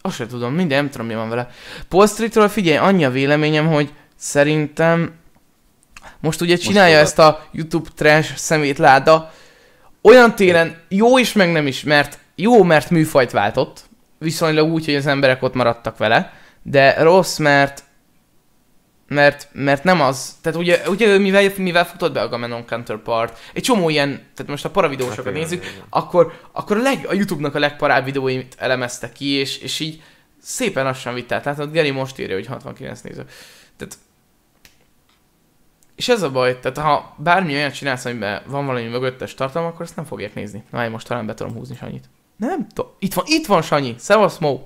Azt 0.00 0.16
sem 0.16 0.28
tudom, 0.28 0.54
minden, 0.54 0.78
nem 0.82 0.90
tudom 0.90 1.06
mi 1.06 1.14
van 1.14 1.28
vele. 1.28 1.50
Paul 1.88 2.06
Streetről 2.06 2.48
figyelj, 2.48 2.76
annyi 2.76 3.04
a 3.04 3.10
véleményem, 3.10 3.66
hogy 3.66 3.92
szerintem 4.16 5.12
most 6.20 6.40
ugye 6.40 6.56
csinálja 6.56 6.96
fogad. 6.96 7.06
ezt 7.06 7.18
a 7.18 7.46
YouTube 7.52 7.88
trash 7.94 8.36
szemétláda. 8.36 9.32
Olyan 10.02 10.34
téren 10.34 10.76
jó 10.88 11.18
is, 11.18 11.32
meg 11.32 11.52
nem 11.52 11.66
is, 11.66 11.82
mert 11.82 12.18
jó, 12.34 12.62
mert 12.62 12.90
műfajt 12.90 13.30
váltott. 13.30 13.84
Viszonylag 14.18 14.72
úgy, 14.72 14.84
hogy 14.84 14.94
az 14.94 15.06
emberek 15.06 15.42
ott 15.42 15.54
maradtak 15.54 15.98
vele. 15.98 16.32
De 16.62 17.02
rossz, 17.02 17.36
mert 17.36 17.82
mert, 19.08 19.48
mert 19.52 19.84
nem 19.84 20.00
az, 20.00 20.36
tehát 20.40 20.58
ugye, 20.58 20.82
ugye 20.88 21.18
mivel, 21.18 21.52
mivel 21.56 21.86
futott 21.86 22.12
be 22.12 22.20
a 22.20 22.28
Gamenon 22.28 22.66
Counterpart, 22.66 23.38
egy 23.52 23.62
csomó 23.62 23.88
ilyen, 23.88 24.08
tehát 24.08 24.46
most 24.50 24.64
a 24.64 24.70
paravideósokat 24.70 25.24
Hát 25.24 25.34
igen, 25.34 25.48
nézzük, 25.48 25.64
igen. 25.64 25.86
akkor, 25.88 26.32
akkor 26.52 26.76
a, 26.76 26.80
leg, 26.80 27.06
a 27.08 27.14
Youtube-nak 27.14 27.54
a 27.54 27.58
legparább 27.58 28.04
videóit 28.04 28.54
elemezte 28.58 29.12
ki, 29.12 29.28
és, 29.28 29.58
és 29.58 29.80
így 29.80 30.02
szépen 30.42 30.84
lassan 30.84 31.14
vitt 31.14 31.32
át. 31.32 31.44
Látod, 31.44 31.72
Geri 31.72 31.90
most 31.90 32.18
írja, 32.18 32.34
hogy 32.34 32.46
69 32.46 33.00
néző. 33.00 33.24
Tehát... 33.76 33.98
És 35.98 36.08
ez 36.08 36.22
a 36.22 36.30
baj, 36.30 36.58
tehát 36.60 36.78
ha 36.78 37.14
bármi 37.16 37.54
olyan 37.54 37.70
csinálsz, 37.70 38.04
amiben 38.04 38.42
van 38.46 38.66
valami 38.66 38.86
mögöttes 38.86 39.34
tartalom, 39.34 39.68
akkor 39.68 39.84
ezt 39.84 39.96
nem 39.96 40.04
fogják 40.04 40.34
nézni. 40.34 40.62
Na, 40.70 40.84
én 40.84 40.90
most 40.90 41.06
talán 41.06 41.26
be 41.26 41.34
tudom 41.34 41.54
húzni 41.54 41.74
Sanyit. 41.74 42.04
Nem 42.36 42.66
tudom. 42.68 42.90
Itt 42.98 43.14
van, 43.14 43.24
itt 43.28 43.46
van 43.46 43.62
Sanyi. 43.62 43.94
Szevasz, 43.98 44.38
Mo. 44.38 44.60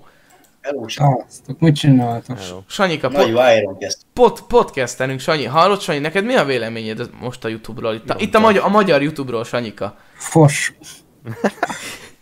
Hello, 0.60 0.88
Sanyi. 0.88 1.10
Szavaztok, 1.10 1.58
mit 1.58 1.74
csináltok? 1.74 2.38
Hello. 2.38 2.60
Sanyika, 2.66 3.08
Nagy 3.08 3.32
pod, 3.32 3.96
pod, 4.12 4.40
podcastelünk, 4.40 5.20
Sanyi. 5.20 5.44
Hallod, 5.44 5.80
Sanyi, 5.80 5.98
neked 5.98 6.24
mi 6.24 6.34
a 6.34 6.44
véleményed 6.44 7.10
most 7.20 7.44
a 7.44 7.48
Youtube-ról? 7.48 7.94
Itt 7.94 8.10
a, 8.10 8.16
itt 8.18 8.34
a, 8.34 8.40
magyar, 8.40 8.64
a 8.64 8.68
magyar 8.68 9.02
Youtube-ról, 9.02 9.44
Sanyika. 9.44 9.96
Fos. 10.14 10.74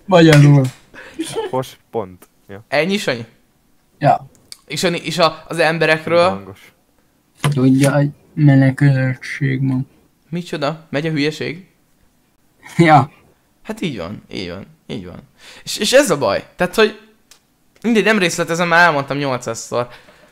Magyarul. 0.05 0.65
Fos, 1.51 1.79
pont. 1.91 2.29
Ja, 2.49 2.65
Ennyi, 2.69 2.97
Sanyi? 2.97 3.25
Ja. 3.99 4.27
És, 4.67 4.85
a, 4.85 4.89
és 4.89 5.19
a, 5.19 5.45
az 5.49 5.59
emberekről? 5.59 6.29
hangos. 6.29 6.73
Tudja, 7.41 8.03
menekülőség 8.45 9.68
van. 9.68 9.88
Micsoda? 10.28 10.86
Megy 10.91 11.07
a 11.07 11.11
hülyeség? 11.11 11.66
Ja. 12.76 13.12
Hát 13.62 13.80
így 13.80 13.97
van, 13.97 14.22
így 14.32 14.49
van, 14.49 14.66
így 14.86 15.07
van. 15.07 15.18
És, 15.64 15.76
és 15.76 15.93
ez 15.93 16.11
a 16.11 16.18
baj. 16.18 16.45
Tehát, 16.57 16.74
hogy 16.74 16.99
mindegy, 17.82 18.05
nem 18.05 18.18
részletezem, 18.18 18.68
már 18.68 18.86
elmondtam 18.86 19.18
800-szor, 19.20 19.86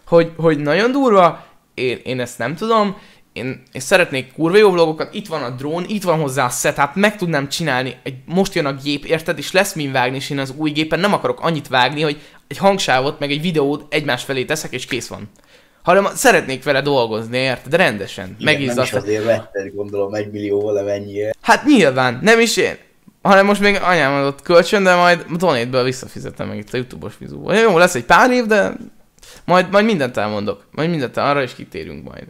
hogy, 0.07 0.33
hogy 0.37 0.59
nagyon 0.59 0.93
durva, 0.93 1.47
én, 1.75 1.99
én 2.05 2.21
ezt 2.21 2.39
nem 2.39 2.55
tudom, 2.55 2.97
én, 3.33 3.63
én 3.73 3.81
szeretnék 3.81 4.33
kurva 4.33 4.57
jó 4.57 4.71
vlogokat, 4.71 5.15
itt 5.15 5.27
van 5.27 5.43
a 5.43 5.51
drón, 5.51 5.85
itt 5.89 6.03
van 6.03 6.21
hozzá 6.21 6.45
a 6.45 6.49
setup, 6.49 6.95
meg 6.95 7.17
tudnám 7.17 7.49
csinálni, 7.49 7.97
egy, 8.03 8.17
most 8.25 8.55
jön 8.55 8.67
a 8.67 8.73
gép, 8.73 9.05
érted, 9.05 9.39
és 9.39 9.53
lesz 9.53 9.75
min 9.75 9.93
vágni, 9.93 10.17
és 10.17 10.31
én 10.31 10.39
az 10.39 10.55
új 10.57 10.71
gépen 10.71 11.01
nem 11.01 11.13
akarok 11.13 11.41
annyit 11.41 11.69
vágni, 11.69 12.03
hogy 12.03 12.21
egy 12.47 12.59
hangsávot, 12.59 13.19
meg 13.19 13.31
egy 13.31 13.41
videót 13.41 13.95
egymás 13.95 14.25
felé 14.25 14.45
teszek, 14.45 14.73
és 14.73 14.87
kész 14.87 15.09
van. 15.09 15.31
Hanem 15.89 16.07
szeretnék 16.15 16.65
vele 16.65 16.81
dolgozni, 16.81 17.39
érted? 17.39 17.71
De 17.71 17.77
rendesen. 17.77 18.37
Igen, 18.39 18.63
nem 18.63 18.85
is 18.85 18.93
azért 18.93 19.25
vetted, 19.25 19.75
gondolom, 19.75 20.15
egy 20.15 20.31
millióval 20.31 20.73
lemennyi. 20.73 21.31
Hát 21.41 21.65
nyilván, 21.65 22.19
nem 22.23 22.41
is 22.41 22.57
én. 22.57 22.77
Hanem 23.23 23.47
most 23.47 23.61
még 23.61 23.79
anyám 23.83 24.13
adott 24.13 24.43
kölcsön, 24.43 24.83
de 24.83 24.95
majd 24.95 25.25
donate 25.39 25.83
visszafizetem 25.83 26.49
meg 26.49 26.59
itt 26.59 26.73
a 26.73 26.77
Youtube-os 26.77 27.19
vizúból. 27.19 27.55
Jó, 27.55 27.79
lesz 27.79 27.95
egy 27.95 28.05
pár 28.05 28.31
év, 28.31 28.45
de 28.45 28.73
majd, 29.45 29.71
majd 29.71 29.85
mindent 29.85 30.17
elmondok. 30.17 30.67
Majd 30.71 30.91
mindent 30.91 31.17
el, 31.17 31.27
arra 31.27 31.43
is 31.43 31.55
kitérünk 31.55 32.09
majd. 32.09 32.27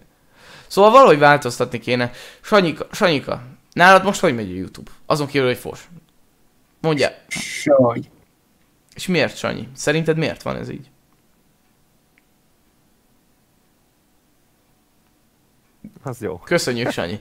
Szóval 0.67 0.91
valahogy 0.91 1.19
változtatni 1.19 1.79
kéne. 1.79 2.11
Sanyika, 2.41 2.87
Sanyika, 2.93 3.43
nálad 3.73 4.05
most 4.05 4.21
hogy 4.21 4.35
megy 4.35 4.51
a 4.51 4.55
YouTube? 4.55 4.91
Azon 5.07 5.27
kívül, 5.27 5.47
hogy 5.47 5.59
fos. 5.59 5.89
Mondja. 6.81 7.09
Saj. 7.29 8.01
És 8.95 9.07
miért, 9.07 9.37
Sanyi? 9.37 9.69
Szerinted 9.75 10.17
miért 10.17 10.43
van 10.43 10.57
ez 10.57 10.71
így? 10.71 10.91
Az 16.03 16.21
jó. 16.21 16.39
Köszönjük, 16.39 16.91
Sanyi. 16.91 17.21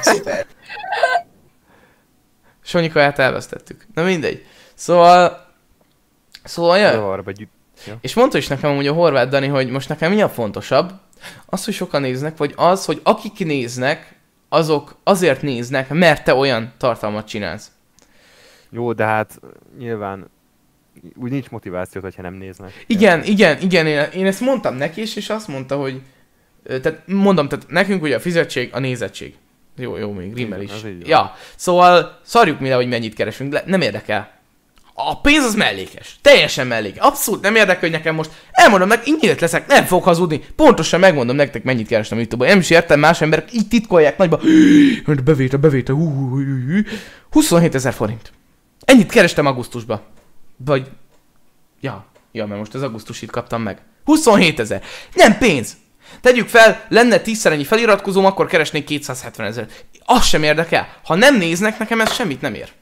Szuper. 0.00 0.46
Sanyikaját 2.64 3.18
elvesztettük. 3.18 3.86
Na 3.94 4.02
mindegy. 4.02 4.44
Szóval... 4.74 5.50
Szóval, 6.44 6.78
ja. 6.78 6.92
Zavarba 6.92 7.30
gyűjt. 7.30 7.50
És 8.00 8.14
mondta 8.14 8.38
is 8.38 8.46
nekem 8.46 8.74
hogy 8.74 8.86
a 8.86 8.92
horvát 8.92 9.28
Dani, 9.28 9.46
hogy 9.46 9.70
most 9.70 9.88
nekem 9.88 10.12
mi 10.12 10.22
a 10.22 10.28
fontosabb? 10.28 10.92
Az, 11.46 11.64
hogy 11.64 11.74
sokan 11.74 12.00
néznek, 12.00 12.36
vagy 12.36 12.52
az, 12.56 12.84
hogy 12.84 13.00
akik 13.02 13.38
néznek, 13.38 14.16
azok 14.48 14.96
azért 15.02 15.42
néznek, 15.42 15.88
mert 15.88 16.24
te 16.24 16.34
olyan 16.34 16.72
tartalmat 16.78 17.26
csinálsz. 17.26 17.70
Jó, 18.70 18.92
de 18.92 19.04
hát 19.04 19.40
nyilván 19.78 20.30
úgy 21.14 21.30
nincs 21.30 21.50
motivációt, 21.50 22.04
hogyha 22.04 22.22
nem 22.22 22.34
néznek. 22.34 22.84
Igen, 22.86 23.24
igen, 23.24 23.60
igen, 23.60 23.86
én, 23.86 24.00
én 24.14 24.26
ezt 24.26 24.40
mondtam 24.40 24.74
neki 24.74 25.00
is, 25.00 25.16
és 25.16 25.28
azt 25.30 25.48
mondta, 25.48 25.76
hogy 25.76 26.00
tehát 26.66 27.02
mondom, 27.06 27.48
tehát 27.48 27.66
nekünk 27.68 28.02
ugye 28.02 28.16
a 28.16 28.20
fizetség, 28.20 28.70
a 28.72 28.78
nézettség. 28.78 29.34
Jó, 29.76 29.96
jó, 29.96 30.12
még 30.12 30.34
rimmel 30.34 30.62
is. 30.62 30.70
Ja, 31.04 31.36
szóval 31.56 32.18
szarjuk 32.22 32.60
mi 32.60 32.68
le, 32.68 32.74
hogy 32.74 32.88
mennyit 32.88 33.14
keresünk, 33.14 33.52
le, 33.52 33.62
nem 33.66 33.80
érdekel. 33.80 34.40
A 34.94 35.20
pénz 35.20 35.44
az 35.44 35.54
mellékes. 35.54 36.16
Teljesen 36.20 36.66
mellékes. 36.66 37.04
Abszolút 37.04 37.42
nem 37.42 37.54
érdekel, 37.54 37.80
hogy 37.80 37.90
nekem 37.90 38.14
most 38.14 38.30
elmondom 38.50 38.88
meg, 38.88 39.02
így 39.04 39.18
nyílt 39.20 39.40
leszek, 39.40 39.66
nem 39.66 39.84
fog 39.84 40.02
hazudni. 40.02 40.40
Pontosan 40.56 41.00
megmondom 41.00 41.36
nektek, 41.36 41.62
mennyit 41.62 41.86
kerestem 41.86 42.18
YouTube-on. 42.18 42.48
Nem 42.48 42.58
is 42.58 42.70
értem, 42.70 43.00
más 43.00 43.20
emberek 43.20 43.52
így 43.52 43.68
titkolják 43.68 44.16
nagyba. 44.16 44.40
Bevétel, 45.24 45.58
bevétel, 45.58 45.94
hú, 45.94 46.10
hú, 46.10 46.28
hú, 46.28 46.36
hú. 46.36 46.80
27 47.30 47.74
ezer 47.74 47.92
forint. 47.92 48.32
Ennyit 48.84 49.10
kerestem 49.10 49.46
augusztusban. 49.46 50.00
Vagy... 50.56 50.88
Ja, 51.80 52.06
ja, 52.32 52.46
mert 52.46 52.58
most 52.58 52.74
az 52.74 52.82
augusztusit 52.82 53.30
kaptam 53.30 53.62
meg. 53.62 53.78
27 54.04 54.60
ezer. 54.60 54.82
Nem 55.14 55.38
pénz. 55.38 55.76
Tegyük 56.20 56.48
fel, 56.48 56.84
lenne 56.88 57.18
tízszer 57.18 57.52
ennyi 57.52 57.64
feliratkozóm, 57.64 58.24
akkor 58.24 58.46
keresnék 58.46 58.84
270 58.84 59.46
ezer. 59.46 59.66
Az 60.04 60.24
sem 60.24 60.42
érdekel. 60.42 60.88
Ha 61.04 61.14
nem 61.14 61.36
néznek, 61.36 61.78
nekem 61.78 62.00
ez 62.00 62.12
semmit 62.12 62.40
nem 62.40 62.54
ér. 62.54 62.72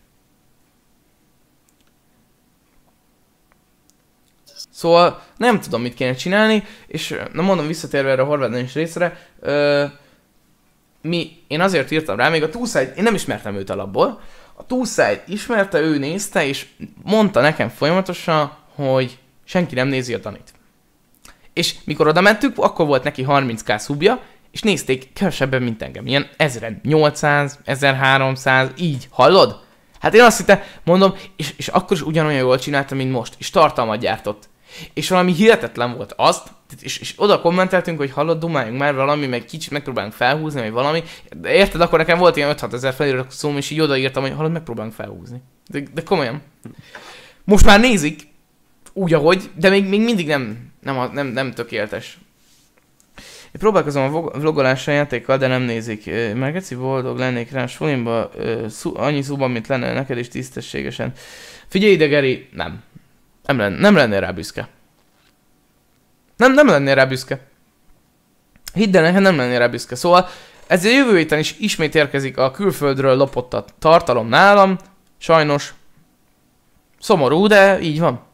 Szóval 4.70 5.22
nem 5.36 5.60
tudom, 5.60 5.82
mit 5.82 5.94
kéne 5.94 6.14
csinálni, 6.14 6.64
és 6.86 7.14
na 7.32 7.42
mondom, 7.42 7.66
visszatérve 7.66 8.10
erre 8.10 8.22
a 8.22 8.24
horvát 8.24 8.72
részre, 8.72 9.26
ö, 9.40 9.84
mi, 11.02 11.42
én 11.48 11.60
azért 11.60 11.90
írtam 11.90 12.16
rá, 12.16 12.28
még 12.28 12.42
a 12.42 12.48
Túlszáj, 12.48 12.92
én 12.96 13.02
nem 13.02 13.14
ismertem 13.14 13.54
őt 13.54 13.70
alapból, 13.70 14.20
a 14.54 14.66
Túlszáj 14.66 15.22
ismerte, 15.26 15.80
ő 15.80 15.98
nézte, 15.98 16.46
és 16.46 16.66
mondta 17.02 17.40
nekem 17.40 17.68
folyamatosan, 17.68 18.56
hogy 18.74 19.18
senki 19.44 19.74
nem 19.74 19.88
nézi 19.88 20.14
a 20.14 20.18
Danit. 20.18 20.52
És 21.52 21.74
mikor 21.84 22.06
oda 22.06 22.20
mentük, 22.20 22.58
akkor 22.58 22.86
volt 22.86 23.04
neki 23.04 23.24
30k 23.28 23.78
szubja, 23.78 24.22
és 24.50 24.62
nézték 24.62 25.12
kevesebben, 25.12 25.62
mint 25.62 25.82
engem. 25.82 26.06
Ilyen 26.06 26.28
1000, 26.36 26.80
800, 26.82 27.58
1300, 27.64 28.70
így. 28.76 29.08
Hallod? 29.10 29.60
Hát 30.00 30.14
én 30.14 30.22
azt 30.22 30.38
hittem, 30.38 30.60
mondom, 30.84 31.14
és, 31.36 31.54
és 31.56 31.68
akkor 31.68 31.96
is 31.96 32.02
ugyanolyan 32.02 32.40
jól 32.40 32.58
csináltam, 32.58 32.96
mint 32.96 33.12
most, 33.12 33.34
és 33.38 33.50
tartalmat 33.50 33.98
gyártott. 33.98 34.48
És 34.94 35.08
valami 35.08 35.32
hihetetlen 35.32 35.96
volt 35.96 36.14
azt, 36.16 36.48
és, 36.80 36.98
és 36.98 37.14
oda 37.16 37.40
kommenteltünk, 37.40 37.98
hogy 37.98 38.10
hallod, 38.10 38.38
dumáljunk 38.38 38.78
már 38.78 38.94
valami, 38.94 39.26
meg 39.26 39.44
kicsit 39.44 39.70
megpróbálunk 39.70 40.12
felhúzni, 40.12 40.60
vagy 40.60 40.70
valami. 40.70 41.02
De 41.36 41.52
érted, 41.52 41.80
akkor 41.80 41.98
nekem 41.98 42.18
volt 42.18 42.36
ilyen 42.36 42.54
5-6 42.56 42.72
ezer 42.72 42.92
feliratkozóm, 42.92 43.56
és 43.56 43.70
így 43.70 43.80
odaírtam, 43.80 44.22
hogy 44.22 44.32
hallod, 44.32 44.52
megpróbálunk 44.52 44.94
felhúzni. 44.94 45.42
De, 45.66 45.82
de 45.94 46.02
komolyan. 46.02 46.42
Most 47.44 47.64
már 47.64 47.80
nézik, 47.80 48.28
úgy, 48.92 49.14
ahogy, 49.14 49.50
de 49.54 49.68
még, 49.68 49.88
még 49.88 50.00
mindig 50.00 50.26
nem, 50.26 50.72
nem, 50.82 51.10
nem, 51.12 51.26
nem 51.26 51.52
tökéletes. 51.52 52.18
Én 53.44 53.60
próbálkozom 53.60 54.02
a 54.02 54.08
vlog- 54.08 54.36
vlogolással 54.36 54.94
játékkal, 54.94 55.36
de 55.38 55.46
nem 55.46 55.62
nézik. 55.62 56.10
Már 56.34 56.52
geci 56.52 56.74
boldog 56.74 57.18
lennék 57.18 57.50
rá, 57.50 57.66
Solimba 57.66 58.30
szú, 58.68 58.96
annyi 58.96 59.22
szóban, 59.22 59.50
mint 59.50 59.66
lenne 59.66 59.92
neked 59.92 60.18
is 60.18 60.28
tisztességesen. 60.28 61.12
Figyelj 61.68 61.92
ide, 61.92 62.06
Geri, 62.06 62.48
nem. 62.52 62.82
Nem, 63.46 63.58
len, 63.58 63.72
nem 63.72 63.94
lennél 63.94 64.20
rá 64.20 64.30
büszke. 64.30 64.68
Nem, 66.36 66.52
nem 66.52 66.66
lennél 66.66 66.94
rá 66.94 67.04
büszke. 67.04 67.40
Hidd 68.74 68.96
el, 68.96 69.02
nekem 69.02 69.22
nem 69.22 69.36
lennél 69.36 69.58
rá 69.58 69.68
büszke. 69.68 69.94
Szóval 69.94 70.28
ez 70.66 70.84
a 70.84 70.88
jövő 70.88 71.16
héten 71.16 71.38
is 71.38 71.56
ismét 71.58 71.94
érkezik 71.94 72.36
a 72.36 72.50
külföldről 72.50 73.16
lopott 73.16 73.54
a 73.54 73.64
tartalom 73.78 74.28
nálam. 74.28 74.78
Sajnos. 75.18 75.74
Szomorú, 77.00 77.46
de 77.46 77.80
így 77.80 78.00
van. 78.00 78.28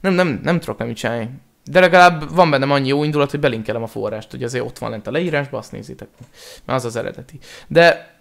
Nem, 0.00 0.12
nem, 0.12 0.40
nem 0.42 0.60
tudok 0.60 0.78
nem 0.78 0.94
csinálni. 0.94 1.30
De 1.64 1.80
legalább 1.80 2.34
van 2.34 2.50
bennem 2.50 2.70
annyi 2.70 2.88
jó 2.88 3.04
indulat, 3.04 3.30
hogy 3.30 3.40
belinkelem 3.40 3.82
a 3.82 3.86
forrást, 3.86 4.30
hogy 4.30 4.42
azért 4.42 4.64
ott 4.64 4.78
van 4.78 4.90
lent 4.90 5.06
a 5.06 5.10
leírásban, 5.10 5.60
azt 5.60 5.72
nézitek. 5.72 6.08
Mert 6.64 6.78
az 6.78 6.84
az 6.84 6.96
eredeti. 6.96 7.38
De, 7.66 8.14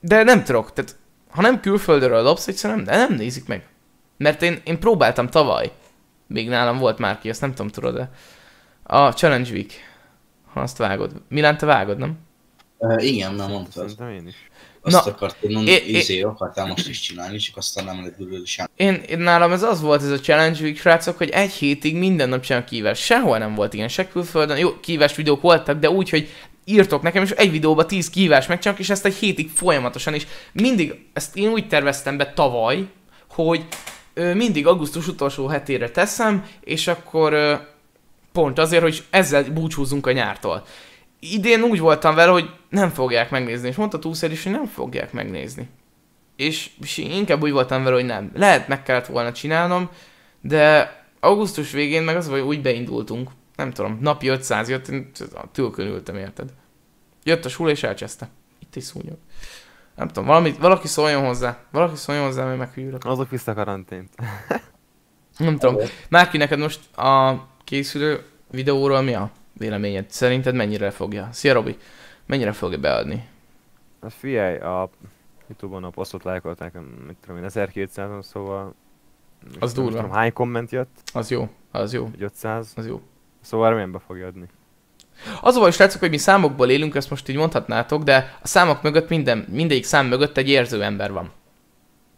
de 0.00 0.22
nem 0.22 0.44
tudok, 0.44 0.72
tehát 0.72 0.96
ha 1.30 1.42
nem 1.42 1.60
külföldről 1.60 2.22
lopsz, 2.22 2.48
egyszerűen 2.48 2.80
nem, 2.80 2.98
nem 2.98 3.18
nézik 3.18 3.46
meg. 3.46 3.66
Mert 4.16 4.42
én, 4.42 4.60
én 4.64 4.78
próbáltam 4.78 5.26
tavaly, 5.26 5.72
még 6.26 6.48
nálam 6.48 6.78
volt 6.78 6.98
már 6.98 7.18
ki, 7.18 7.28
ezt 7.28 7.40
nem 7.40 7.50
tudom, 7.50 7.68
tudod 7.68 7.94
de 7.94 8.10
A 8.82 9.12
Challenge 9.12 9.50
Week, 9.50 9.72
ha 10.52 10.60
azt 10.60 10.76
vágod. 10.76 11.22
Milán, 11.28 11.56
te 11.56 11.66
vágod, 11.66 11.98
nem? 11.98 12.18
Uh, 12.82 13.06
igen, 13.06 13.34
már 13.34 13.48
mondtad. 13.48 13.72
Szerintem 13.72 14.08
én 14.08 14.26
is. 14.26 14.34
Azt 14.82 15.04
Na, 15.04 15.12
akartad 15.12 15.50
mondani, 15.50 15.76
é- 15.76 15.86
é- 15.86 15.96
izé, 15.96 16.20
akartál 16.20 16.66
most 16.66 16.88
is 16.88 17.00
csinálni, 17.00 17.36
csak 17.36 17.56
aztán 17.56 17.84
nem 17.84 18.02
lett 18.02 18.18
belőle 18.18 18.44
sem. 18.44 18.66
Én, 18.76 18.94
én 18.94 19.18
nálam 19.18 19.52
ez 19.52 19.62
az 19.62 19.80
volt 19.80 20.02
ez 20.02 20.10
a 20.10 20.20
challenge 20.20 20.60
week, 20.62 20.76
srácok, 20.76 21.16
hogy 21.16 21.28
egy 21.28 21.50
hétig 21.50 21.96
minden 21.96 22.28
nap 22.28 22.40
csinálok 22.40 22.66
kívás. 22.66 22.98
Sehol 22.98 23.38
nem 23.38 23.54
volt 23.54 23.74
ilyen, 23.74 23.88
se 23.88 24.08
külföldön. 24.08 24.58
Jó, 24.58 24.80
kívás 24.80 25.14
videók 25.16 25.40
voltak, 25.40 25.78
de 25.78 25.90
úgy, 25.90 26.10
hogy 26.10 26.28
írtok 26.64 27.02
nekem, 27.02 27.22
és 27.22 27.30
egy 27.30 27.50
videóban 27.50 27.86
10 27.86 28.10
kívás 28.10 28.46
megcsinálok, 28.46 28.80
és 28.80 28.90
ezt 28.90 29.04
egy 29.04 29.14
hétig 29.14 29.50
folyamatosan, 29.50 30.14
és 30.14 30.26
mindig, 30.52 30.94
ezt 31.12 31.36
én 31.36 31.48
úgy 31.48 31.68
terveztem 31.68 32.16
be 32.16 32.32
tavaly, 32.32 32.86
hogy 33.30 33.64
ö, 34.14 34.34
mindig 34.34 34.66
augusztus 34.66 35.08
utolsó 35.08 35.46
hetére 35.46 35.90
teszem, 35.90 36.46
és 36.60 36.86
akkor 36.86 37.32
ö, 37.32 37.54
pont 38.32 38.58
azért, 38.58 38.82
hogy 38.82 39.02
ezzel 39.10 39.44
búcsúzunk 39.52 40.06
a 40.06 40.12
nyártól. 40.12 40.64
Idén 41.20 41.62
úgy 41.62 41.80
voltam 41.80 42.14
vele, 42.14 42.32
hogy 42.32 42.50
nem 42.68 42.88
fogják 42.88 43.30
megnézni, 43.30 43.68
és 43.68 43.76
mondta 43.76 43.98
Túszer 43.98 44.30
is, 44.30 44.42
hogy 44.42 44.52
nem 44.52 44.66
fogják 44.66 45.12
megnézni. 45.12 45.68
És, 46.36 46.70
és 46.80 46.98
inkább 46.98 47.42
úgy 47.42 47.52
voltam 47.52 47.82
vele, 47.82 47.94
hogy 47.94 48.04
nem. 48.04 48.30
Lehet 48.34 48.68
meg 48.68 48.82
kellett 48.82 49.06
volna 49.06 49.32
csinálnom, 49.32 49.90
de 50.40 50.92
augusztus 51.20 51.70
végén 51.70 52.02
meg 52.02 52.16
az, 52.16 52.28
hogy 52.28 52.40
úgy 52.40 52.62
beindultunk. 52.62 53.30
Nem 53.56 53.70
tudom, 53.70 53.98
napi 54.00 54.26
500 54.26 54.68
jött, 54.68 54.88
én 54.88 55.10
tülkön 55.52 55.86
ültem, 55.86 56.16
érted? 56.16 56.52
Jött 57.22 57.44
a 57.44 57.48
sula 57.48 57.70
és 57.70 57.82
elcseszte. 57.82 58.28
Itt 58.58 58.76
is 58.76 58.84
szúnyog. 58.84 59.16
Nem 59.96 60.08
tudom, 60.08 60.24
valami, 60.24 60.54
valaki 60.60 60.86
szóljon 60.86 61.24
hozzá. 61.24 61.58
Valaki 61.70 61.96
szóljon 61.96 62.24
hozzá, 62.24 62.44
mert 62.44 62.58
meghűlök. 62.58 63.04
Azok 63.04 63.30
vissza 63.30 63.54
karantént. 63.54 64.14
Nem 65.36 65.58
tudom. 65.58 65.76
Márki, 66.08 66.36
neked 66.36 66.58
most 66.58 66.96
a 66.96 67.34
készülő 67.64 68.24
videóról 68.50 69.00
mi 69.00 69.14
a 69.14 69.30
véleményed? 69.60 70.10
Szerinted 70.10 70.54
mennyire 70.54 70.90
fogja? 70.90 71.28
Szia 71.32 71.52
Robi! 71.52 71.76
Mennyire 72.26 72.52
fogja 72.52 72.78
beadni? 72.78 73.28
Hát 74.02 74.12
figyelj, 74.12 74.58
a 74.58 74.90
Youtube-on 75.46 75.84
a 75.84 75.90
posztot 75.90 76.24
lájkolták, 76.24 76.72
mit 77.06 77.16
tudom 77.20 77.42
én, 77.42 77.48
1200-on, 77.48 78.22
szóval... 78.22 78.74
Az 79.58 79.72
durva. 79.72 79.90
Tudom, 79.90 80.10
hány 80.10 80.32
komment 80.32 80.70
jött? 80.70 80.98
Az 81.12 81.30
jó, 81.30 81.48
az 81.70 81.92
jó, 81.92 82.04
Vagy 82.04 82.22
500? 82.22 82.72
az 82.76 82.86
jó. 82.86 83.00
Szóval 83.40 83.68
remélem 83.68 83.92
be 83.92 83.98
fogja 83.98 84.26
adni. 84.26 84.48
Az 85.40 85.56
a 85.56 85.60
baj, 85.60 85.70
srácok, 85.70 86.00
hogy 86.00 86.10
mi 86.10 86.16
számokból 86.16 86.70
élünk, 86.70 86.94
ezt 86.94 87.10
most 87.10 87.28
így 87.28 87.36
mondhatnátok, 87.36 88.02
de 88.02 88.38
a 88.42 88.46
számok 88.46 88.82
mögött 88.82 89.08
minden, 89.08 89.46
mindegyik 89.48 89.84
szám 89.84 90.06
mögött 90.06 90.36
egy 90.36 90.48
érző 90.48 90.82
ember 90.82 91.12
van. 91.12 91.30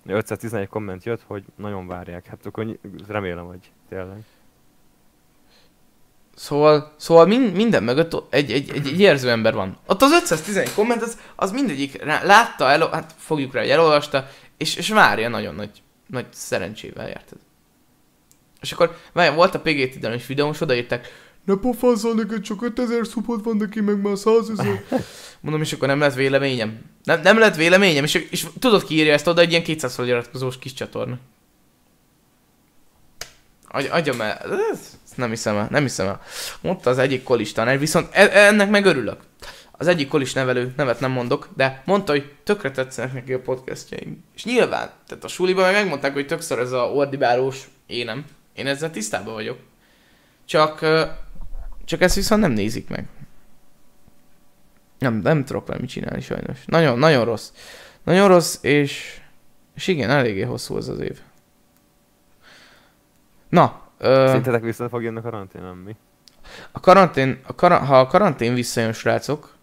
511 0.06 0.68
komment 0.68 1.04
jött, 1.04 1.22
hogy 1.26 1.44
nagyon 1.56 1.86
várják. 1.86 2.26
Hát 2.26 2.46
akkor 2.46 2.78
remélem, 3.08 3.44
hogy 3.44 3.70
tényleg. 3.88 4.22
Szóval, 6.42 6.92
szóval 6.96 7.26
min, 7.26 7.40
minden 7.40 7.82
mögött 7.82 8.22
egy, 8.30 8.52
egy, 8.52 8.70
egy, 8.70 8.86
egy 8.86 9.00
érző 9.00 9.30
ember 9.30 9.54
van. 9.54 9.78
Ott 9.86 10.02
az 10.02 10.12
511 10.12 10.74
komment, 10.74 11.02
az, 11.02 11.18
az 11.36 11.50
mindegyik 11.50 12.02
rá, 12.02 12.24
látta, 12.24 12.70
el, 12.70 12.88
hát 12.88 13.14
fogjuk 13.18 13.52
rá, 13.52 13.60
hogy 13.60 13.70
elolvasta, 13.70 14.28
és, 14.56 14.76
és 14.76 14.88
várja 14.88 15.28
nagyon 15.28 15.54
nagy, 15.54 15.82
nagy 16.06 16.26
szerencsével, 16.32 17.08
érted? 17.08 17.38
És 18.60 18.72
akkor, 18.72 18.96
várj, 19.12 19.34
volt 19.34 19.54
a 19.54 19.60
PGT 19.60 20.14
is 20.14 20.26
videó, 20.26 20.50
és 20.50 20.60
odaírták, 20.60 21.08
ne 21.44 21.54
pofázzal 21.54 22.14
neked, 22.14 22.40
csak 22.40 22.62
5000 22.62 23.06
szupot 23.06 23.44
van 23.44 23.56
neki, 23.56 23.80
meg 23.80 24.00
már 24.00 24.16
100 24.16 24.50
ezer. 24.50 24.84
Mondom, 25.40 25.60
és 25.60 25.72
akkor 25.72 25.88
nem 25.88 25.98
lett 25.98 26.14
véleményem. 26.14 26.80
Nem, 27.04 27.20
nem 27.20 27.38
lett 27.38 27.56
véleményem, 27.56 28.04
és, 28.04 28.14
és 28.14 28.46
tudod 28.58 28.84
ki 28.84 28.94
írja 28.94 29.12
ezt 29.12 29.26
oda, 29.26 29.40
egy 29.40 29.50
ilyen 29.50 29.62
200 29.62 29.94
feliratkozós 29.94 30.58
kis 30.58 30.72
csatorna. 30.72 31.18
Adj, 33.68 33.86
adjam 33.86 34.20
el. 34.20 34.38
Ez- 34.72 35.00
Nem 35.16 35.28
hiszem 35.28 35.56
el, 35.56 35.66
nem 35.70 35.82
hiszem 35.82 36.06
el. 36.06 36.20
Mondta 36.60 36.90
az 36.90 36.98
egyik 36.98 37.22
kolis 37.22 37.52
tanár, 37.52 37.78
viszont 37.78 38.08
e- 38.12 38.46
ennek 38.46 38.70
meg 38.70 38.84
örülök. 38.84 39.20
Az 39.72 39.86
egyik 39.86 40.08
kolis 40.08 40.32
nevelő, 40.32 40.72
nevet 40.76 41.00
nem 41.00 41.10
mondok, 41.10 41.48
de 41.56 41.82
mondta, 41.84 42.12
hogy 42.12 42.32
tökre 42.42 42.70
tetszenek 42.70 43.12
neki 43.12 43.32
a 43.32 43.40
podcastjaim. 43.40 44.24
És 44.34 44.44
nyilván, 44.44 44.90
tehát 45.06 45.24
a 45.24 45.28
suliban 45.28 45.64
meg 45.64 45.74
megmondták, 45.74 46.12
hogy 46.12 46.26
tökször 46.26 46.58
ez 46.58 46.72
a 46.72 46.82
ordibálós 46.82 47.68
énem. 47.86 48.24
Én 48.54 48.66
ezzel 48.66 48.90
tisztában 48.90 49.34
vagyok. 49.34 49.58
Csak, 50.44 50.80
csak 51.84 52.00
ezt 52.00 52.14
viszont 52.14 52.40
nem 52.40 52.52
nézik 52.52 52.88
meg. 52.88 53.06
Nem, 54.98 55.14
nem 55.14 55.44
tudok 55.44 55.66
vele 55.66 55.80
mit 55.80 55.90
csinálni 55.90 56.20
sajnos. 56.20 56.58
Nagyon, 56.66 56.98
nagyon 56.98 57.24
rossz. 57.24 57.50
Nagyon 58.04 58.28
rossz, 58.28 58.58
és, 58.60 59.20
és 59.74 59.86
igen, 59.86 60.10
eléggé 60.10 60.42
hosszú 60.42 60.76
ez 60.76 60.88
az 60.88 61.00
év. 61.00 61.18
Na, 63.48 63.81
ö, 64.02 64.24
Szerintetek 64.26 64.62
vissza 64.62 64.88
fog 64.88 65.02
jönni 65.02 65.18
a 65.18 65.22
karantén, 65.22 65.62
nem 65.62 65.76
mi? 65.86 65.96
a 66.72 66.80
karantén, 66.80 67.38
a 67.46 67.54
kara, 67.54 67.78
ha 67.78 67.98
a 68.00 68.06
karantén 68.06 68.54
visszajön, 68.54 68.92
srácok, 68.92 69.54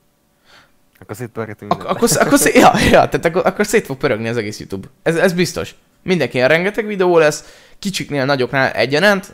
Akkor 0.99 1.15
szétpörgetünk 1.15 1.73
ak- 1.73 1.83
akkor, 1.83 2.09
akkor, 2.19 2.37
szé- 2.37 2.55
ja, 2.55 2.71
ja, 2.79 2.89
tehát 3.09 3.25
akkor, 3.25 3.45
akkor 3.45 3.65
szét 3.65 3.85
fog 3.85 3.97
pörögni 3.97 4.27
az 4.27 4.37
egész 4.37 4.59
YouTube. 4.59 4.87
Ez, 5.03 5.15
ez 5.15 5.33
biztos. 5.33 5.75
Mindenki 6.03 6.39
rengeteg 6.39 6.85
videó 6.85 7.17
lesz, 7.17 7.57
kicsiknél, 7.79 8.25
nagyoknál 8.25 8.71
egyaránt. 8.71 9.33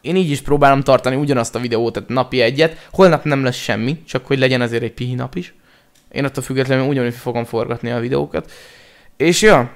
Én 0.00 0.16
így 0.16 0.30
is 0.30 0.40
próbálom 0.40 0.80
tartani 0.82 1.16
ugyanazt 1.16 1.54
a 1.54 1.58
videót, 1.58 1.92
tehát 1.92 2.08
napi 2.08 2.40
egyet. 2.40 2.88
Holnap 2.92 3.24
nem 3.24 3.44
lesz 3.44 3.56
semmi, 3.56 4.02
csak 4.04 4.26
hogy 4.26 4.38
legyen 4.38 4.60
azért 4.60 4.82
egy 4.82 4.92
pihi 4.92 5.14
nap 5.14 5.34
is. 5.34 5.54
Én 6.12 6.24
attól 6.24 6.42
függetlenül 6.42 6.86
ugyanúgy 6.86 7.14
fogom 7.14 7.44
forgatni 7.44 7.90
a 7.90 8.00
videókat. 8.00 8.50
És 9.16 9.42
ja, 9.42 9.70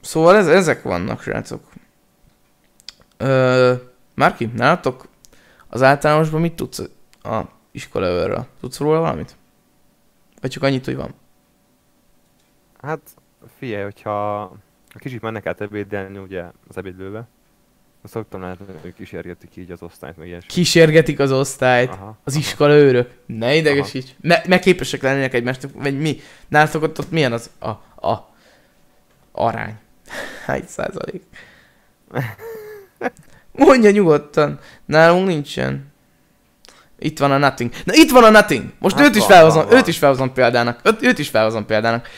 szóval 0.00 0.36
ez, 0.36 0.48
ezek 0.48 0.82
vannak, 0.82 1.22
srácok. 1.22 1.60
Ö, 3.16 3.72
Márki, 4.16 4.46
nálatok 4.54 5.08
az 5.68 5.82
általánosban 5.82 6.40
mit 6.40 6.56
tudsz 6.56 6.82
a 7.22 7.40
iskolaőrről? 7.70 8.46
Tudsz 8.60 8.78
róla 8.78 8.98
valamit? 9.00 9.36
Vagy 10.40 10.50
csak 10.50 10.62
annyit, 10.62 10.84
hogy 10.84 10.96
van? 10.96 11.14
Hát 12.80 13.00
figyelj, 13.58 13.82
hogyha 13.82 14.12
ha 14.92 14.98
kicsit 14.98 15.20
mennek 15.20 15.46
át 15.46 15.60
ebédelni 15.60 16.18
ugye 16.18 16.44
az 16.68 16.76
ebédlőbe, 16.76 17.28
szoktam 18.04 18.40
látni, 18.40 18.64
hogy 18.80 18.94
kísérgetik 18.94 19.56
így 19.56 19.70
az 19.70 19.82
osztályt, 19.82 20.16
meg 20.16 20.26
ilyesmi. 20.26 20.48
Kísérgetik 20.48 21.18
az 21.18 21.32
osztályt, 21.32 21.90
Aha, 21.90 22.16
az 22.24 22.32
aha. 22.32 22.42
iskola 22.42 22.74
őrök. 22.74 23.10
Ne 23.26 23.54
idegesíts. 23.54 24.10
Me- 24.20 24.46
meg 24.46 24.60
képesek 24.60 25.02
lennének 25.02 25.34
egymásnak, 25.34 25.70
vagy 25.74 25.98
mi? 25.98 26.20
Nálatok 26.48 26.82
ott, 26.82 26.98
ott 26.98 27.10
milyen 27.10 27.32
az 27.32 27.50
a, 27.58 27.68
a 28.08 28.28
arány? 29.32 29.78
Hány 30.46 30.64
százalék? 30.66 31.22
Mondja 33.56 33.90
nyugodtan. 33.90 34.58
Nálunk 34.86 35.26
nincsen. 35.26 35.94
Itt 36.98 37.18
van 37.18 37.30
a 37.30 37.38
Nothing. 37.38 37.70
Na 37.84 37.92
itt 37.94 38.10
van 38.10 38.24
a 38.24 38.30
Nothing! 38.30 38.64
Most 38.78 38.96
Hát 38.96 39.06
őt 39.06 39.14
is 39.14 39.20
van, 39.20 39.30
felhozom, 39.30 39.60
van, 39.60 39.68
van. 39.68 39.78
őt 39.78 39.86
is 39.86 39.98
felhozom 39.98 40.32
példának. 40.32 40.80
Őt, 40.82 41.02
őt 41.02 41.18
is 41.18 41.28
felhozom 41.28 41.66
példának. 41.66 42.08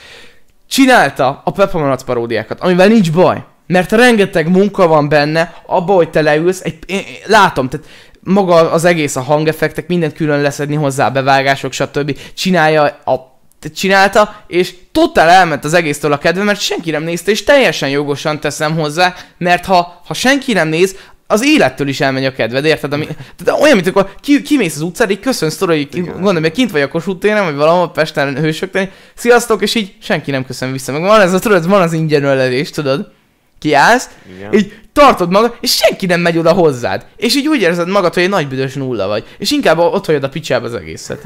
Csinálta 0.69 1.43
a 1.45 1.51
Peppermint 1.51 2.05
paródiákat, 2.05 2.61
amivel 2.61 2.89
nincs 2.89 3.13
baj. 3.13 3.45
Mert 3.67 3.93
rengeteg 3.93 4.49
munka 4.49 4.87
van 4.87 5.09
benne, 5.09 5.55
abba, 5.67 5.95
hogy 5.95 6.11
te 6.11 6.21
leülsz, 6.21 6.61
egy, 6.65 6.79
én, 6.87 6.99
én, 6.99 7.05
látom, 7.27 7.69
tehát 7.69 7.87
maga 8.21 8.71
az 8.71 8.85
egész, 8.85 9.17
a 9.17 9.21
hangeffektek, 9.21 9.87
mindent 9.89 10.13
külön 10.13 10.41
leszedni 10.41 10.75
hozzá, 10.75 11.09
bevágások, 11.09 11.73
stb. 11.73 12.19
Csinálja 12.35 12.83
a 12.85 13.39
csinálta, 13.75 14.45
és 14.47 14.75
totál 14.93 15.29
elment 15.29 15.65
az 15.65 15.75
egésztől 15.75 16.13
a 16.13 16.19
kedve, 16.19 16.43
mert 16.43 16.61
senki 16.61 16.91
nem 16.91 17.03
nézte, 17.03 17.31
és 17.31 17.45
teljesen 17.45 17.89
jogosan 17.89 18.41
teszem 18.41 18.77
hozzá, 18.77 19.15
mert 19.39 19.65
ha, 19.65 20.01
ha 20.07 20.15
senki 20.15 20.53
nem 20.53 20.69
néz, 20.69 20.97
az 21.31 21.45
élettől 21.45 21.89
is 21.89 22.01
elmegy 22.01 22.25
a 22.25 22.33
kedved, 22.33 22.65
érted? 22.65 22.93
Ami, 22.93 23.07
tehát 23.45 23.61
olyan, 23.61 23.75
mint 23.75 23.89
akkor 23.89 24.11
ki, 24.21 24.43
kimész 24.43 24.75
az 24.75 24.81
utcára, 24.81 25.11
így 25.11 25.21
köszönsz, 25.21 25.57
tudod, 25.57 25.77
hogy 25.77 26.05
gondolom, 26.05 26.43
hogy 26.43 26.53
kint 26.53 26.71
vagy 26.71 26.81
a 26.81 26.89
Kossuth 26.89 27.21
téren, 27.21 27.45
vagy 27.45 27.55
valahol 27.55 27.91
Pesten 27.91 28.37
hősöknél, 28.37 28.91
sziasztok, 29.15 29.63
és 29.63 29.75
így 29.75 29.95
senki 30.03 30.31
nem 30.31 30.45
köszön 30.45 30.73
vissza. 30.73 30.93
Meg 30.93 31.01
van 31.01 31.21
ez 31.21 31.33
a, 31.33 31.39
tudod, 31.39 31.69
van 31.69 31.83
az 31.83 31.93
ingyen 31.93 32.25
ölelés, 32.25 32.71
tudod? 32.71 33.13
Kiállsz, 33.59 34.09
Igen. 34.37 34.53
így 34.53 34.81
tartod 34.93 35.31
magad, 35.31 35.57
és 35.61 35.75
senki 35.75 36.07
nem 36.07 36.21
megy 36.21 36.39
oda 36.39 36.53
hozzád. 36.53 37.07
És 37.17 37.37
így 37.37 37.49
úgy 37.49 37.61
érzed 37.61 37.89
magad, 37.89 38.15
hogy 38.15 38.23
egy 38.23 38.29
nagy 38.29 38.49
büdös 38.49 38.75
nulla 38.75 39.07
vagy. 39.07 39.25
És 39.39 39.51
inkább 39.51 39.79
ott 39.79 40.07
hagyod 40.07 40.25
a 40.25 40.29
picsába 40.29 40.67
az 40.67 40.75
egészet. 40.75 41.23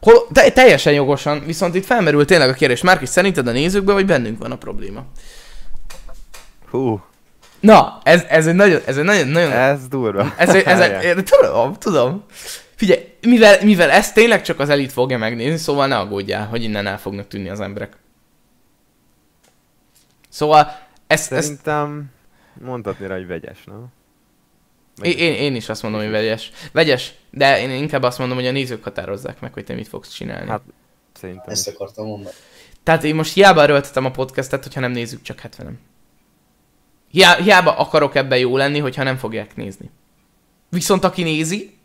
Hol, 0.00 0.26
te, 0.32 0.50
teljesen 0.50 0.92
jogosan, 0.92 1.42
viszont 1.46 1.74
itt 1.74 1.84
felmerül 1.84 2.24
tényleg 2.24 2.48
a 2.48 2.52
kérdés, 2.52 2.82
Márki, 2.82 3.06
szerinted 3.06 3.46
a 3.46 3.52
nézőkben, 3.52 3.94
vagy 3.94 4.06
bennünk 4.06 4.38
van 4.38 4.50
a 4.50 4.56
probléma? 4.56 5.04
Hú, 6.70 7.00
Na, 7.60 8.00
ez, 8.02 8.22
ez 8.28 8.46
egy 8.46 8.54
nagyon, 8.54 8.80
ez 8.86 8.96
egy 8.96 9.04
nagyon, 9.04 9.28
nagyon, 9.28 9.52
ez 9.52 9.88
durva. 9.88 10.34
ez, 10.36 10.54
egy- 10.54 10.64
ez, 10.64 10.78
Várjál. 10.78 11.00
egy, 11.18 11.24
tudom, 11.38 11.74
tudom. 11.74 12.24
Figyelj, 12.74 13.14
mivel, 13.20 13.64
mivel 13.64 13.90
ezt 13.90 14.14
tényleg 14.14 14.42
csak 14.42 14.58
az 14.58 14.68
elit 14.68 14.92
fogja 14.92 15.18
megnézni, 15.18 15.56
szóval 15.58 15.86
ne 15.86 15.98
aggódjál, 15.98 16.46
hogy 16.46 16.62
innen 16.62 16.86
el 16.86 16.98
fognak 16.98 17.28
tűnni 17.28 17.48
az 17.48 17.60
emberek. 17.60 17.96
Szóval, 20.28 20.76
ezt, 21.06 21.32
ezt 21.32 21.42
Szerintem 21.42 22.04
mondhatni 22.64 23.06
rá, 23.06 23.14
hogy 23.14 23.26
vegyes, 23.26 23.64
nem? 23.64 23.86
én, 25.02 25.18
én, 25.18 25.32
én 25.34 25.54
is 25.54 25.68
azt 25.68 25.82
mondom, 25.82 26.00
hogy 26.00 26.10
vegyes. 26.10 26.50
Vegyes, 26.72 27.12
de 27.30 27.60
én 27.60 27.70
inkább 27.70 28.02
azt 28.02 28.18
mondom, 28.18 28.36
hogy 28.36 28.46
a 28.46 28.50
nézők 28.50 28.84
határozzák 28.84 29.40
meg, 29.40 29.52
hogy 29.52 29.64
te 29.64 29.74
mit 29.74 29.88
fogsz 29.88 30.08
csinálni. 30.08 30.48
Hát, 30.48 30.60
Szerintem. 31.20 31.44
Ezt 31.52 31.68
akartam 31.68 32.06
mondani. 32.06 32.34
Tehát 32.82 33.04
én 33.04 33.14
most 33.14 33.32
hiába 33.34 33.62
erőltetem 33.62 34.04
a 34.04 34.10
podcastet, 34.10 34.62
hogyha 34.62 34.80
nem 34.80 34.90
nézzük 34.92 35.22
csak 35.22 35.40
70 35.40 35.78
Hiá, 37.10 37.34
hiába 37.36 37.76
akarok 37.76 38.14
ebben 38.14 38.38
jó 38.38 38.56
lenni, 38.56 38.78
hogyha 38.78 39.02
nem 39.02 39.16
fogják 39.16 39.56
nézni. 39.56 39.90
Viszont 40.68 41.04
aki 41.04 41.22
nézi, 41.22 41.78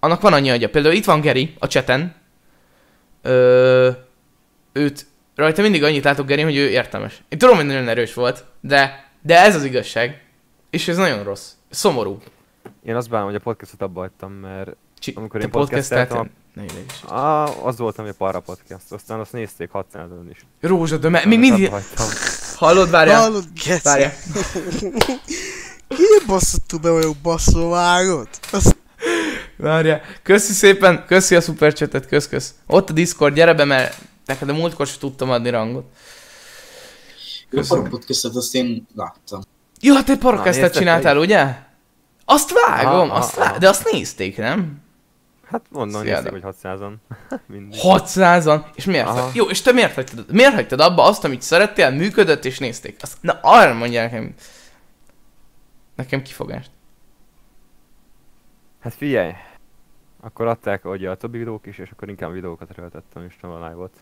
annak 0.00 0.20
van 0.20 0.32
annyi 0.32 0.50
agya. 0.50 0.68
Például 0.68 0.94
itt 0.94 1.04
van 1.04 1.20
Geri 1.20 1.54
a 1.58 1.66
cseten. 1.66 2.14
Ö, 3.22 3.90
őt 4.72 5.06
rajta 5.34 5.62
mindig 5.62 5.82
annyit 5.82 6.04
látok 6.04 6.26
Geri, 6.26 6.42
hogy 6.42 6.56
ő 6.56 6.68
értelmes. 6.68 7.22
Én 7.28 7.38
tudom, 7.38 7.56
hogy 7.56 7.66
nagyon 7.66 7.88
erős 7.88 8.14
volt, 8.14 8.44
de, 8.60 9.10
de 9.22 9.40
ez 9.40 9.54
az 9.54 9.64
igazság. 9.64 10.24
És 10.70 10.88
ez 10.88 10.96
nagyon 10.96 11.24
rossz. 11.24 11.50
Szomorú. 11.70 12.18
Én 12.84 12.96
azt 12.96 13.08
bánom, 13.08 13.26
hogy 13.26 13.34
a 13.34 13.40
podcastot 13.40 13.82
abba 13.82 14.00
hagytam, 14.00 14.32
mert 14.32 14.76
Csi, 14.98 15.12
Amikor 15.16 15.40
én 15.40 15.50
podcasteltem, 15.50 16.30
Ne 16.54 16.62
ah, 17.06 17.66
az 17.66 17.78
voltam, 17.78 18.04
hogy 18.04 18.14
a 18.18 18.24
Para 18.24 18.40
Podcast, 18.40 18.92
aztán 18.92 19.20
azt 19.20 19.32
nézték 19.32 19.70
600-on 19.72 20.30
is. 20.30 20.46
Rózsa, 20.60 20.96
de 20.96 21.08
me- 21.08 21.24
még 21.24 21.38
mindig... 21.38 21.70
Hallod, 22.60 22.90
várjál? 22.90 23.20
Hallod, 23.20 23.44
geci? 23.64 23.80
Várjál. 23.82 24.12
Ki 25.88 26.04
basszottul 26.26 26.78
be 26.78 26.90
olyan 26.90 27.16
basszóvágot? 27.22 28.28
Azt 28.50 28.76
Várjál. 29.56 30.00
Köszi 30.22 30.52
szépen, 30.52 31.04
köszi 31.06 31.34
a 31.34 31.40
szupercsetet, 31.40 32.06
kösz, 32.06 32.28
kösz. 32.28 32.54
Ott 32.66 32.90
a 32.90 32.92
Discord, 32.92 33.34
gyere 33.34 33.54
be, 33.54 33.64
mert 33.64 33.98
neked 34.26 34.48
a 34.48 34.52
múltkor 34.52 34.86
sem 34.86 34.96
tudtam 34.98 35.30
adni 35.30 35.50
rangot. 35.50 35.84
A 35.84 37.46
Köszönöm. 37.50 37.88
podcastet 37.88 38.34
azt 38.34 38.54
én 38.54 38.86
láttam. 38.96 39.40
Jó, 39.80 39.94
hát 39.94 40.04
te 40.04 40.16
podcastet 40.16 40.72
csináltál, 40.72 41.18
ugye? 41.18 41.46
Azt 42.24 42.52
vágom, 42.52 43.10
Aha, 43.10 43.18
azt 43.18 43.36
aha, 43.36 43.50
lá... 43.50 43.58
de 43.58 43.68
azt 43.68 43.90
nézték, 43.90 44.36
nem? 44.36 44.82
Hát 45.50 45.66
mondom, 45.70 46.02
Szia, 46.02 46.20
nézték, 46.20 46.42
hogy 46.42 46.54
600-an. 46.62 46.92
Mindig. 47.46 47.80
600-an, 47.82 48.64
és 48.74 48.84
miért? 48.84 49.06
Aha. 49.06 49.30
Jó, 49.34 49.44
és 49.48 49.62
te 49.62 49.72
miért 49.72 49.94
hagytad? 49.94 50.32
Miért 50.32 50.54
hagytad 50.54 50.80
abba 50.80 51.02
azt, 51.04 51.24
amit 51.24 51.42
szerettél, 51.42 51.90
működött 51.90 52.44
és 52.44 52.58
nézték? 52.58 52.96
Azt, 53.00 53.16
na, 53.20 53.38
arra 53.42 53.74
mondják 53.74 54.10
nekem. 54.10 54.34
Nekem 55.94 56.22
kifogást. 56.22 56.70
Hát 58.80 58.94
figyelj, 58.94 59.32
akkor 60.20 60.46
adták 60.46 60.84
ugye 60.84 61.10
a 61.10 61.14
többi 61.16 61.38
videók 61.38 61.66
is, 61.66 61.78
és 61.78 61.90
akkor 61.90 62.08
inkább 62.08 62.32
videókat 62.32 62.68
töltöttem, 62.74 63.24
és 63.28 63.34
nem 63.42 63.50
a 63.50 63.68
live-ot. 63.68 63.92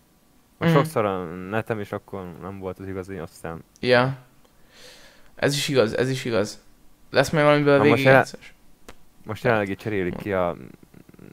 Most 0.57 0.71
Mhm. 0.73 0.79
sokszor 0.81 1.05
a 1.05 1.23
netem 1.23 1.79
is 1.79 1.91
akkor 1.91 2.31
nem 2.41 2.59
volt 2.59 2.79
az 2.79 2.87
igazi, 2.87 3.17
aztán 3.17 3.63
Ja. 3.79 4.17
Ez 5.35 5.53
is 5.55 5.67
igaz, 5.67 5.97
ez 5.97 6.09
is 6.09 6.25
igaz. 6.25 6.59
Lesz 7.09 7.29
majd 7.29 7.45
valamiből 7.45 7.77
most 7.77 7.89
végig 7.89 8.05
el- 8.05 8.13
játszás? 8.13 8.53
most 9.25 9.43
jelenleg 9.43 9.75
cserélik 9.75 10.15
ki 10.15 10.33
a 10.33 10.55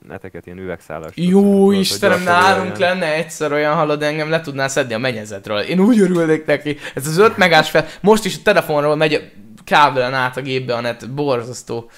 neteket 0.08 0.46
ilyen 0.46 0.58
üvegszálas. 0.58 1.12
Jó 1.14 1.72
Istenem, 1.72 2.22
nálunk 2.22 2.76
lenne 2.76 3.14
egyszer 3.14 3.52
olyan 3.52 3.74
hallod, 3.74 4.02
engem 4.02 4.30
le 4.30 4.40
tudnál 4.40 4.68
szedni 4.68 4.94
a 4.94 4.98
mennyezetről. 4.98 5.58
Én 5.58 5.80
úgy 5.80 6.00
örülnék 6.00 6.46
neki. 6.46 6.76
Ez 6.94 7.06
az 7.06 7.16
5 7.18 7.36
megás 7.36 7.70
fel, 7.70 7.86
most 8.00 8.24
is 8.24 8.36
a 8.36 8.42
telefonról 8.42 8.96
megy 8.96 9.14
a 9.14 9.20
kábelen 9.64 10.14
át 10.14 10.36
a 10.36 10.40
gépbe 10.42 10.74
a 10.74 10.80
net, 10.80 11.10
borzasztó. 11.10 11.90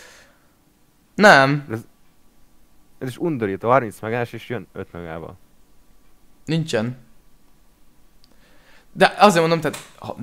Nem, 1.15 1.65
Ez 2.99 3.09
is 3.09 3.17
undorító, 3.19 3.69
30 3.69 4.01
megás, 4.01 4.33
és 4.33 4.49
jön 4.49 4.67
5 4.73 4.93
megával. 4.93 5.39
nincsen. 6.45 6.97
De 8.93 9.15
azért 9.19 9.41
mondom, 9.49 9.61
tehát 9.61 9.79
ha, 9.99 10.17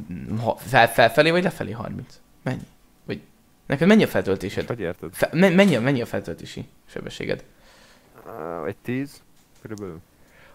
ha 0.44 0.56
fel, 0.58 0.88
felfelé 0.94 1.30
vagy 1.30 1.44
lefelé 1.44 1.72
30? 1.72 2.20
Mennyi? 2.44 2.68
Vagy 3.06 3.22
neked 3.66 3.88
mennyi 3.88 4.04
a 4.04 4.08
feltöltésed? 4.08 4.68
Hogy 4.68 4.80
érted? 4.80 5.10
Fe, 5.14 5.30
me- 5.32 5.56
mennyi, 5.56 5.76
mennyi 5.78 6.02
a 6.02 6.06
feltöltési 6.06 6.66
sebességed? 6.90 7.44
Egy 8.68 8.76
10 8.84 9.22
körülbelül. 9.62 9.98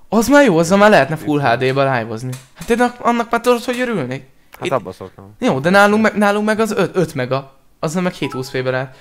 Az 0.08 0.28
már 0.28 0.44
jó, 0.44 0.58
azzal 0.58 0.78
már 0.78 0.90
lehetne 0.90 1.16
Full 1.16 1.40
HD-ba 1.40 1.96
live-ozni. 1.96 2.30
Hát 2.54 2.70
én 2.70 2.80
ak- 2.80 3.00
annak 3.00 3.30
már 3.30 3.40
tudod, 3.40 3.64
hogy 3.64 3.80
örülnék. 3.80 4.24
Hát 4.52 4.64
Itt- 4.64 4.72
abba 4.72 4.92
szoktam. 4.92 5.34
Jó, 5.38 5.60
de 5.60 5.70
nálunk 5.70 6.02
meg, 6.02 6.16
nálunk 6.16 6.46
meg 6.46 6.60
az 6.60 6.70
5, 6.72 6.96
5 6.96 7.14
mega. 7.14 7.56
Azzal 7.78 8.02
meg 8.02 8.12
720 8.12 8.50
p 8.50 8.56
áll. 8.66 8.92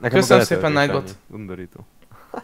Nekem 0.00 0.18
Köszönöm 0.18 0.44
szépen, 0.44 0.72
Nightbot. 0.72 1.16
Undorító. 1.26 1.86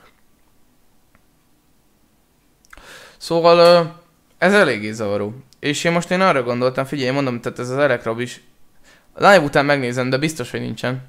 Szóval 3.17 3.93
ez 4.39 4.53
eléggé 4.55 4.91
zavaró. 4.93 5.35
És 5.59 5.85
én 5.85 5.93
most 5.93 6.11
én 6.11 6.21
arra 6.21 6.43
gondoltam, 6.43 6.85
figyelj, 6.85 7.11
mondom, 7.11 7.41
tehát 7.41 7.59
ez 7.59 7.71
az 7.71 7.79
Elektrab 7.79 8.21
is. 8.21 8.41
Live 9.15 9.41
után 9.41 9.65
megnézem, 9.65 10.11
de 10.11 10.19
biztos, 10.19 10.51
hogy 10.51 10.61
nincsen. 10.61 11.03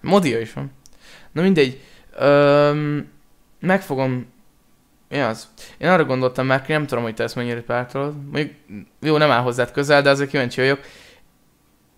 Modia 0.00 0.40
is 0.40 0.52
van. 0.52 0.72
Na 1.32 1.42
mindegy. 1.42 1.80
Öm, 2.18 3.08
megfogom... 3.60 4.26
Mi 5.08 5.20
az? 5.20 5.48
Én 5.78 5.88
arra 5.88 6.04
gondoltam 6.04 6.46
már, 6.46 6.64
nem 6.68 6.86
tudom, 6.86 7.04
hogy 7.04 7.14
te 7.14 7.22
ezt 7.22 7.34
mennyire 7.34 7.62
pártolod. 7.62 8.14
Mondjuk, 8.32 8.52
jó, 9.00 9.16
nem 9.16 9.30
áll 9.30 9.42
hozzád 9.42 9.70
közel, 9.70 10.02
de 10.02 10.10
azért 10.10 10.30
kíváncsi 10.30 10.60
vagyok. 10.60 10.80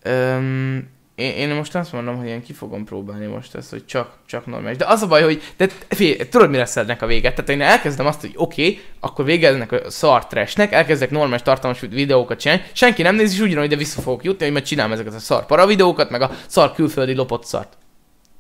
Öm, 0.03 0.89
én, 1.15 1.31
én, 1.31 1.55
most 1.55 1.75
azt 1.75 1.93
mondom, 1.93 2.17
hogy 2.17 2.27
én 2.27 2.43
ki 2.43 2.53
fogom 2.53 2.85
próbálni 2.85 3.27
most 3.27 3.55
ezt, 3.55 3.71
hogy 3.71 3.87
csak, 3.87 4.13
csak 4.27 4.47
normális. 4.47 4.77
De 4.77 4.87
az 4.87 5.03
a 5.03 5.07
baj, 5.07 5.23
hogy 5.23 5.43
de 5.57 5.69
figyelj, 5.89 6.29
tudod 6.29 6.51
mi 6.51 6.57
lesz 6.57 6.77
a 6.77 7.07
vége? 7.07 7.33
Tehát 7.33 7.49
én 7.49 7.61
elkezdem 7.61 8.07
azt, 8.07 8.21
hogy 8.21 8.33
oké, 8.35 8.63
okay, 8.63 8.81
akkor 9.01 9.25
vége 9.25 9.49
ennek 9.49 9.73
a 9.73 9.91
szar 9.91 10.27
trashnek, 10.27 10.73
elkezdek 10.73 11.11
normális 11.11 11.43
tartalmas 11.43 11.81
videókat 11.81 12.39
csinálni, 12.39 12.63
senki 12.73 13.03
nem 13.03 13.15
nézi, 13.15 13.35
és 13.35 13.41
ugyanúgy 13.41 13.69
de 13.69 13.77
vissza 13.77 14.01
fogok 14.01 14.25
jutni, 14.25 14.45
hogy 14.45 14.53
majd 14.53 14.65
csinálom 14.65 14.93
ezeket 14.93 15.15
a 15.15 15.19
szar 15.19 15.47
para 15.47 15.67
videókat, 15.67 16.11
meg 16.11 16.23
a 16.23 16.31
szar 16.47 16.73
külföldi 16.73 17.15
lopott 17.15 17.45
szart. 17.45 17.77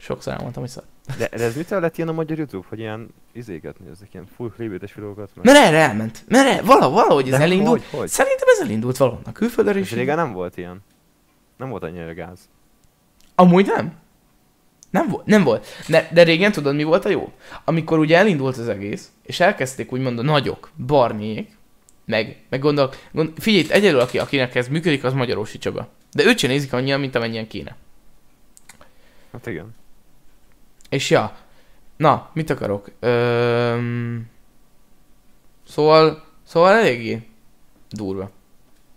Sokszor 0.02 0.32
elmondtam, 0.32 0.62
hogy 0.62 0.70
szar. 0.70 0.84
De, 1.18 1.28
de 1.28 1.44
ez 1.44 1.56
mitől 1.56 1.80
lett 1.80 1.96
ilyen 1.96 2.08
a 2.08 2.12
magyar 2.12 2.38
YouTube, 2.38 2.66
hogy 2.68 2.78
ilyen 2.78 3.14
izéket 3.32 3.78
néznek, 3.78 4.14
ilyen 4.14 4.26
full 4.36 4.50
clickbaites 4.50 4.94
videókat? 4.94 5.30
meg- 5.34 5.44
Mert 5.44 5.58
erre 5.58 5.76
elment. 5.76 6.24
Mert 6.28 6.48
erre, 6.48 6.62
valahogy, 6.62 6.92
valahogy 6.94 7.24
ez 7.24 7.38
De 7.38 7.44
elindult. 7.44 7.84
Hogy, 7.84 7.98
hogy? 7.98 8.08
Szerintem 8.08 8.48
ez 8.48 8.60
elindult 8.60 8.96
valahonnan. 8.96 9.32
Külföldre 9.32 9.74
És 9.74 9.80
is. 9.80 9.92
régen 9.92 10.16
nem 10.16 10.32
volt 10.32 10.56
ilyen. 10.56 10.82
Nem 11.56 11.68
volt 11.68 11.82
annyira 11.82 12.14
gáz. 12.14 12.38
Amúgy 13.34 13.66
nem. 13.66 13.94
Nem 14.90 15.08
volt, 15.08 15.26
nem 15.26 15.42
volt. 15.44 15.66
De, 15.88 16.08
de 16.12 16.22
régen 16.22 16.52
tudod, 16.52 16.74
mi 16.74 16.82
volt 16.82 17.04
a 17.04 17.08
jó? 17.08 17.32
Amikor 17.64 17.98
ugye 17.98 18.16
elindult 18.18 18.56
az 18.56 18.68
egész, 18.68 19.10
és 19.22 19.40
elkezdték 19.40 19.92
úgymond 19.92 20.18
a 20.18 20.22
nagyok, 20.22 20.70
barniék, 20.86 21.56
meg, 22.04 22.42
meg 22.48 22.60
gondol, 22.60 22.92
gond, 23.12 23.32
figyelj, 23.38 23.66
egyedül, 23.70 24.00
aki, 24.00 24.18
akinek 24.18 24.54
ez 24.54 24.68
működik, 24.68 25.04
az 25.04 25.12
Magyarósi 25.12 25.58
Csaba. 25.58 25.88
De 26.12 26.24
őt 26.24 26.38
sem 26.38 26.50
nézik 26.50 26.72
annyian, 26.72 27.00
mint 27.00 27.14
amennyien 27.14 27.48
kéne. 27.48 27.76
Hát 29.32 29.46
igen. 29.46 29.74
És 30.92 31.10
ja, 31.10 31.36
na, 31.96 32.30
mit 32.32 32.50
akarok? 32.50 32.90
Öm... 33.00 34.30
Szóval, 35.66 36.24
szóval 36.46 36.72
eléggé 36.72 37.28
durva. 37.90 38.30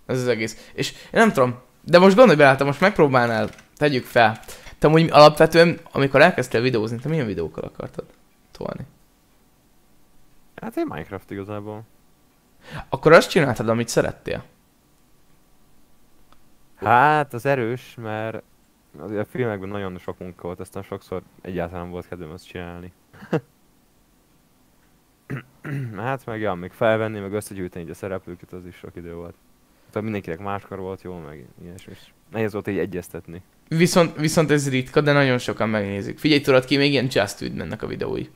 Ez 0.05 0.21
az 0.21 0.27
egész. 0.27 0.71
És 0.73 0.91
én 0.91 1.09
nem 1.11 1.31
tudom, 1.31 1.59
de 1.81 1.99
most 1.99 2.15
gondolj 2.15 2.37
bele, 2.37 2.55
te 2.55 2.63
most 2.63 2.79
megpróbálnál, 2.79 3.49
tegyük 3.75 4.05
fel. 4.05 4.39
Te 4.79 4.87
úgy 4.87 5.09
alapvetően, 5.11 5.79
amikor 5.91 6.21
elkezdtél 6.21 6.61
videózni, 6.61 6.97
te 6.97 7.09
milyen 7.09 7.25
videókkal 7.25 7.63
akartad 7.63 8.05
tolni? 8.51 8.85
Hát 10.55 10.77
én 10.77 10.85
Minecraft 10.87 11.31
igazából. 11.31 11.83
Akkor 12.89 13.11
azt 13.11 13.29
csináltad, 13.29 13.69
amit 13.69 13.87
szerettél. 13.87 14.43
Hát 16.75 17.33
az 17.33 17.45
erős, 17.45 17.95
mert 18.01 18.43
azért 18.99 19.21
a 19.21 19.29
filmekben 19.29 19.69
nagyon 19.69 19.97
sok 19.97 20.19
munka 20.19 20.41
volt, 20.41 20.59
aztán 20.59 20.83
sokszor 20.83 21.21
egyáltalán 21.41 21.89
volt 21.89 22.07
kedvem 22.07 22.31
azt 22.31 22.47
csinálni. 22.47 22.91
hát 25.95 26.25
meg 26.25 26.41
ja, 26.41 26.53
még 26.53 26.71
felvenni, 26.71 27.19
meg 27.19 27.33
összegyűjteni 27.33 27.89
a 27.89 27.93
szereplőket, 27.93 28.53
az 28.53 28.65
is 28.65 28.75
sok 28.75 28.95
idő 28.95 29.13
volt. 29.13 29.35
Tehát 29.89 30.03
mindenkinek 30.03 30.39
máskor 30.39 30.79
volt 30.79 31.01
jó, 31.01 31.17
meg 31.17 31.45
ilyesmi. 31.63 31.93
Nehéz 32.31 32.53
volt 32.53 32.67
így 32.67 32.77
egyeztetni. 32.77 33.41
Viszont, 33.67 34.15
viszont 34.15 34.51
ez 34.51 34.69
ritka, 34.69 35.01
de 35.01 35.11
nagyon 35.11 35.37
sokan 35.37 35.69
megnézik. 35.69 36.19
Figyelj, 36.19 36.41
tudod 36.41 36.65
ki, 36.65 36.77
még 36.77 36.91
ilyen 36.91 37.07
Just 37.11 37.37
Food 37.37 37.53
mennek 37.53 37.81
a 37.81 37.87
videói. 37.87 38.27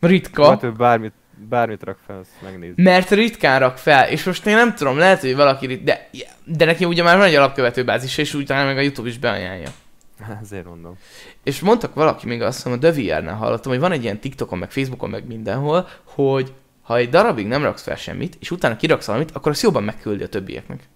Ritka. 0.00 0.42
Vagy 0.42 0.64
ő 0.64 0.72
bármit, 0.72 1.12
bármit 1.48 1.82
rak 1.82 1.98
fel, 2.06 2.18
azt 2.18 2.30
megnézi. 2.42 2.82
Mert 2.82 3.10
ritkán 3.10 3.60
rak 3.60 3.78
fel, 3.78 4.08
és 4.08 4.24
most 4.24 4.46
én 4.46 4.54
nem 4.54 4.74
tudom, 4.74 4.98
lehet, 4.98 5.20
hogy 5.20 5.36
valaki 5.36 5.66
rit- 5.66 5.84
de, 5.84 6.08
de 6.44 6.64
neki 6.64 6.84
ugye 6.84 7.02
már 7.02 7.16
van 7.16 7.26
egy 7.26 7.34
alapkövető 7.34 7.84
bázis, 7.84 8.18
és 8.18 8.34
úgy 8.34 8.46
talán 8.46 8.66
meg 8.66 8.76
a 8.76 8.80
Youtube 8.80 9.08
is 9.08 9.18
beajánlja. 9.18 9.68
Ezért 10.42 10.64
mondom. 10.64 10.98
És 11.44 11.60
mondtak 11.60 11.94
valaki 11.94 12.26
még 12.26 12.42
azt 12.42 12.56
hiszem, 12.56 12.72
a 12.72 12.76
DeVR-nál 12.76 13.34
hallottam, 13.34 13.72
hogy 13.72 13.80
van 13.80 13.92
egy 13.92 14.02
ilyen 14.02 14.20
TikTokon, 14.20 14.58
meg 14.58 14.70
Facebookon, 14.70 15.10
meg 15.10 15.26
mindenhol, 15.26 15.88
hogy 16.04 16.52
ha 16.82 16.96
egy 16.96 17.08
darabig 17.08 17.46
nem 17.46 17.62
raksz 17.62 17.82
fel 17.82 17.96
semmit, 17.96 18.36
és 18.40 18.50
utána 18.50 18.76
kiraksz 18.76 19.06
valamit, 19.06 19.30
akkor 19.30 19.52
azt 19.52 19.62
jobban 19.62 19.82
megküldi 19.82 20.22
a 20.22 20.28
többieknek. 20.28 20.88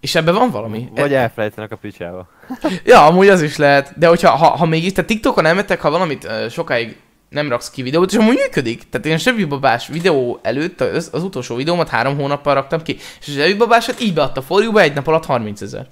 És 0.00 0.14
ebben 0.14 0.34
van 0.34 0.50
valami. 0.50 0.88
Vagy 0.94 1.14
elfelejtenek 1.14 1.72
a 1.72 1.76
picsába. 1.76 2.28
Ja, 2.84 3.06
amúgy 3.06 3.28
az 3.28 3.42
is 3.42 3.56
lehet. 3.56 3.98
De 3.98 4.06
hogyha 4.06 4.30
ha, 4.30 4.46
ha 4.46 4.66
mégis, 4.66 4.92
tehát 4.92 5.10
TikTokon 5.10 5.46
elmentek, 5.46 5.80
ha 5.80 5.90
valamit 5.90 6.24
uh, 6.24 6.48
sokáig 6.48 6.96
nem 7.34 7.48
raksz 7.48 7.70
ki 7.70 7.82
videót, 7.82 8.10
és 8.10 8.16
amúgy 8.16 8.36
működik. 8.36 8.88
Tehát 8.88 9.06
én 9.06 9.12
a 9.12 9.18
zsebibabás 9.18 9.88
videó 9.88 10.38
előtt, 10.42 10.80
az, 10.80 11.08
az 11.12 11.22
utolsó 11.22 11.54
videómat 11.54 11.88
három 11.88 12.16
hónappal 12.16 12.54
raktam 12.54 12.82
ki, 12.82 12.96
és 13.20 13.28
a 13.28 13.32
zsebibabásat 13.32 14.00
így 14.00 14.14
beadta 14.14 14.42
forjúba 14.42 14.80
egy 14.80 14.94
nap 14.94 15.06
alatt 15.06 15.24
30 15.24 15.60
ezer. 15.60 15.88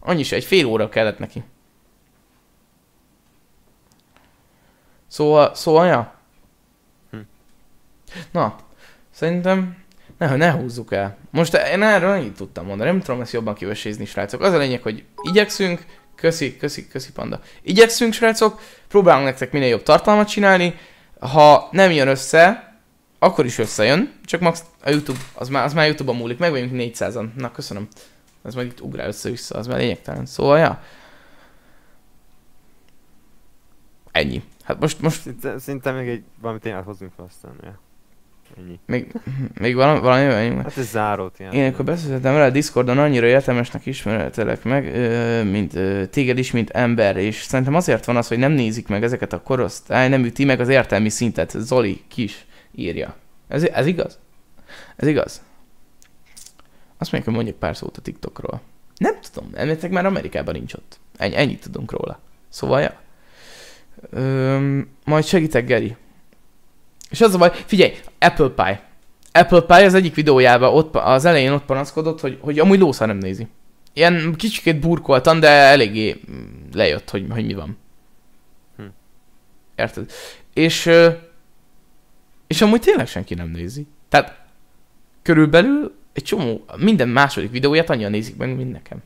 Annyi 0.00 0.22
se, 0.22 0.36
egy 0.36 0.44
fél 0.44 0.66
óra 0.66 0.88
kellett 0.88 1.18
neki. 1.18 1.42
Szóval, 5.08 5.54
szóval, 5.54 5.86
ja. 5.86 6.14
Hm. 7.10 7.18
Na, 8.30 8.56
szerintem 9.10 9.76
ne, 10.18 10.36
ne 10.36 10.52
húzzuk 10.52 10.92
el. 10.92 11.16
Most 11.30 11.54
én 11.72 11.82
erről 11.82 12.10
ennyit 12.10 12.36
tudtam 12.36 12.66
mondani, 12.66 12.90
nem 12.90 13.00
tudom 13.00 13.20
ezt 13.20 13.32
jobban 13.32 13.54
kivesézni, 13.54 14.04
srácok. 14.04 14.40
Az 14.40 14.52
a 14.52 14.58
lényeg, 14.58 14.82
hogy 14.82 15.04
igyekszünk, 15.22 15.84
köszi, 16.16 16.56
köszi, 16.56 16.88
köszi 16.88 17.12
panda. 17.12 17.40
Igyekszünk, 17.62 18.12
srácok, 18.12 18.60
próbálunk 18.88 19.24
nektek 19.24 19.52
minél 19.52 19.68
jobb 19.68 19.82
tartalmat 19.82 20.28
csinálni. 20.28 20.74
Ha 21.20 21.68
nem 21.70 21.90
jön 21.90 22.08
össze, 22.08 22.74
akkor 23.18 23.44
is 23.44 23.58
összejön, 23.58 24.12
csak 24.24 24.40
max 24.40 24.64
a 24.82 24.90
YouTube, 24.90 25.18
az 25.34 25.48
már, 25.48 25.64
az 25.64 25.72
már 25.72 25.86
YouTube-on 25.86 26.16
múlik, 26.16 26.38
meg 26.38 26.50
vagyunk 26.50 26.70
400-an. 26.74 27.32
Na, 27.34 27.52
köszönöm. 27.52 27.88
Ez 28.42 28.54
majd 28.54 28.66
itt 28.66 28.80
ugrál 28.80 29.08
össze-vissza, 29.08 29.58
az 29.58 29.66
már 29.66 29.78
lényegtelen. 29.78 30.26
Szóval, 30.26 30.58
ja. 30.58 30.82
Ennyi. 34.12 34.42
Hát 34.62 34.80
most, 34.80 35.00
most 35.00 35.20
Szinte, 35.22 35.58
szinte 35.58 35.90
még 35.92 36.08
egy 36.08 36.24
valamit 36.40 36.62
tényleg 36.62 36.84
hozzunk 36.84 37.12
fel 37.16 37.24
aztán, 37.24 37.52
ja. 37.62 37.78
Ennyi. 38.58 38.78
még, 38.86 39.12
még 39.60 39.74
valami, 39.74 40.00
valami 40.00 40.26
olyan 40.26 40.62
Hát 40.62 40.76
ez 40.76 40.90
zárót 40.90 41.38
ilyen. 41.38 41.52
Én 41.52 41.72
akkor 41.72 41.84
beszéltem 41.84 42.32
vele 42.32 42.50
Discordon, 42.50 42.98
annyira 42.98 43.26
értelmesnek 43.26 43.86
ismeretelek 43.86 44.64
meg, 44.64 44.84
mint 45.50 45.78
téged 46.10 46.38
is, 46.38 46.50
mint 46.50 46.70
ember, 46.70 47.16
és 47.16 47.42
szerintem 47.42 47.74
azért 47.74 48.04
van 48.04 48.16
az, 48.16 48.28
hogy 48.28 48.38
nem 48.38 48.52
nézik 48.52 48.88
meg 48.88 49.02
ezeket 49.02 49.32
a 49.32 49.42
korosztály, 49.42 50.08
nem 50.08 50.24
üti 50.24 50.44
meg 50.44 50.60
az 50.60 50.68
értelmi 50.68 51.08
szintet. 51.08 51.50
Zoli 51.50 52.02
Kis 52.08 52.46
írja. 52.74 53.14
Ez, 53.48 53.62
ez 53.62 53.86
igaz? 53.86 54.18
Ez 54.96 55.08
igaz? 55.08 55.42
Azt 56.98 57.12
mondjuk, 57.12 57.24
hogy 57.24 57.34
mondjak 57.34 57.58
pár 57.58 57.76
szót 57.76 57.96
a 57.96 58.00
TikTokról. 58.00 58.60
Nem 58.96 59.14
tudom, 59.32 59.50
elméletek 59.54 59.90
már 59.90 60.06
Amerikában 60.06 60.54
nincs 60.54 60.74
ott. 60.74 60.98
Ennyi, 61.16 61.36
ennyit 61.36 61.60
tudunk 61.60 61.90
róla. 61.90 62.20
Szóval, 62.48 62.80
ja. 62.80 63.00
Öm, 64.10 64.88
majd 65.04 65.24
segítek, 65.24 65.66
Geri. 65.66 65.96
És 67.10 67.20
az 67.20 67.34
a 67.34 67.38
baj, 67.38 67.52
figyelj, 67.66 67.92
Apple 68.18 68.48
Pie. 68.48 68.82
Apple 69.32 69.60
Pie 69.60 69.84
az 69.84 69.94
egyik 69.94 70.14
videójában 70.14 70.74
ott, 70.74 70.94
az 70.94 71.24
elején 71.24 71.52
ott 71.52 71.64
panaszkodott, 71.64 72.20
hogy, 72.20 72.38
hogy 72.40 72.58
amúgy 72.58 72.78
lószar 72.78 73.06
nem 73.06 73.18
nézi. 73.18 73.46
ilyen 73.92 74.34
kicsikét 74.36 74.80
burkoltam, 74.80 75.40
de 75.40 75.48
eléggé 75.48 76.20
mm, 76.30 76.44
lejött, 76.72 77.10
hogy, 77.10 77.26
hogy 77.30 77.46
mi 77.46 77.54
van. 77.54 77.78
Hm. 78.76 78.84
Érted? 79.76 80.10
És, 80.52 80.90
és 82.46 82.62
amúgy 82.62 82.80
tényleg 82.80 83.06
senki 83.06 83.34
nem 83.34 83.48
nézi. 83.48 83.86
Tehát 84.08 84.44
körülbelül 85.22 85.94
egy 86.12 86.22
csomó, 86.22 86.64
minden 86.76 87.08
második 87.08 87.50
videóját 87.50 87.90
annyian 87.90 88.10
nézik 88.10 88.36
meg, 88.36 88.56
mint 88.56 88.72
nekem. 88.72 89.02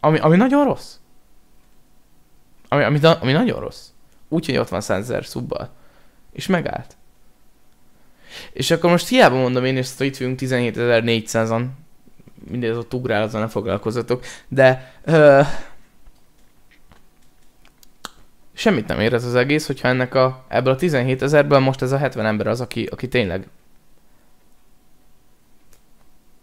Ami, 0.00 0.18
ami 0.18 0.36
nagyon 0.36 0.64
rossz. 0.64 0.94
Ami, 2.68 2.82
ami, 2.82 2.98
ami 3.20 3.32
nagyon 3.32 3.60
rossz. 3.60 3.86
Úgyhogy 4.28 4.56
ott 4.56 4.68
van 4.68 4.80
100 4.80 5.02
ezer 5.02 5.24
szubbal. 5.24 5.70
És 6.32 6.46
megállt. 6.46 6.96
És 8.52 8.70
akkor 8.70 8.90
most 8.90 9.08
hiába 9.08 9.36
mondom 9.36 9.64
én 9.64 9.76
ezt, 9.76 9.98
hogy 9.98 10.06
itt 10.06 10.16
vagyunk 10.16 10.38
17.400-an. 10.40 11.64
Mindez 12.50 12.76
ott 12.76 12.94
ugrál, 12.94 13.22
azzal 13.22 13.40
ne 13.40 13.48
foglalkozzatok. 13.48 14.24
De... 14.48 14.94
Ö, 15.04 15.40
semmit 18.52 18.86
nem 18.86 19.00
ér 19.00 19.12
ez 19.12 19.24
az 19.24 19.34
egész, 19.34 19.66
hogyha 19.66 19.88
ennek 19.88 20.14
a, 20.14 20.44
ebből 20.48 20.72
a 20.72 20.76
17 20.76 21.22
ezerből 21.22 21.58
most 21.58 21.82
ez 21.82 21.92
a 21.92 21.96
70 21.96 22.26
ember 22.26 22.46
az, 22.46 22.60
aki, 22.60 22.84
aki 22.84 23.08
tényleg 23.08 23.46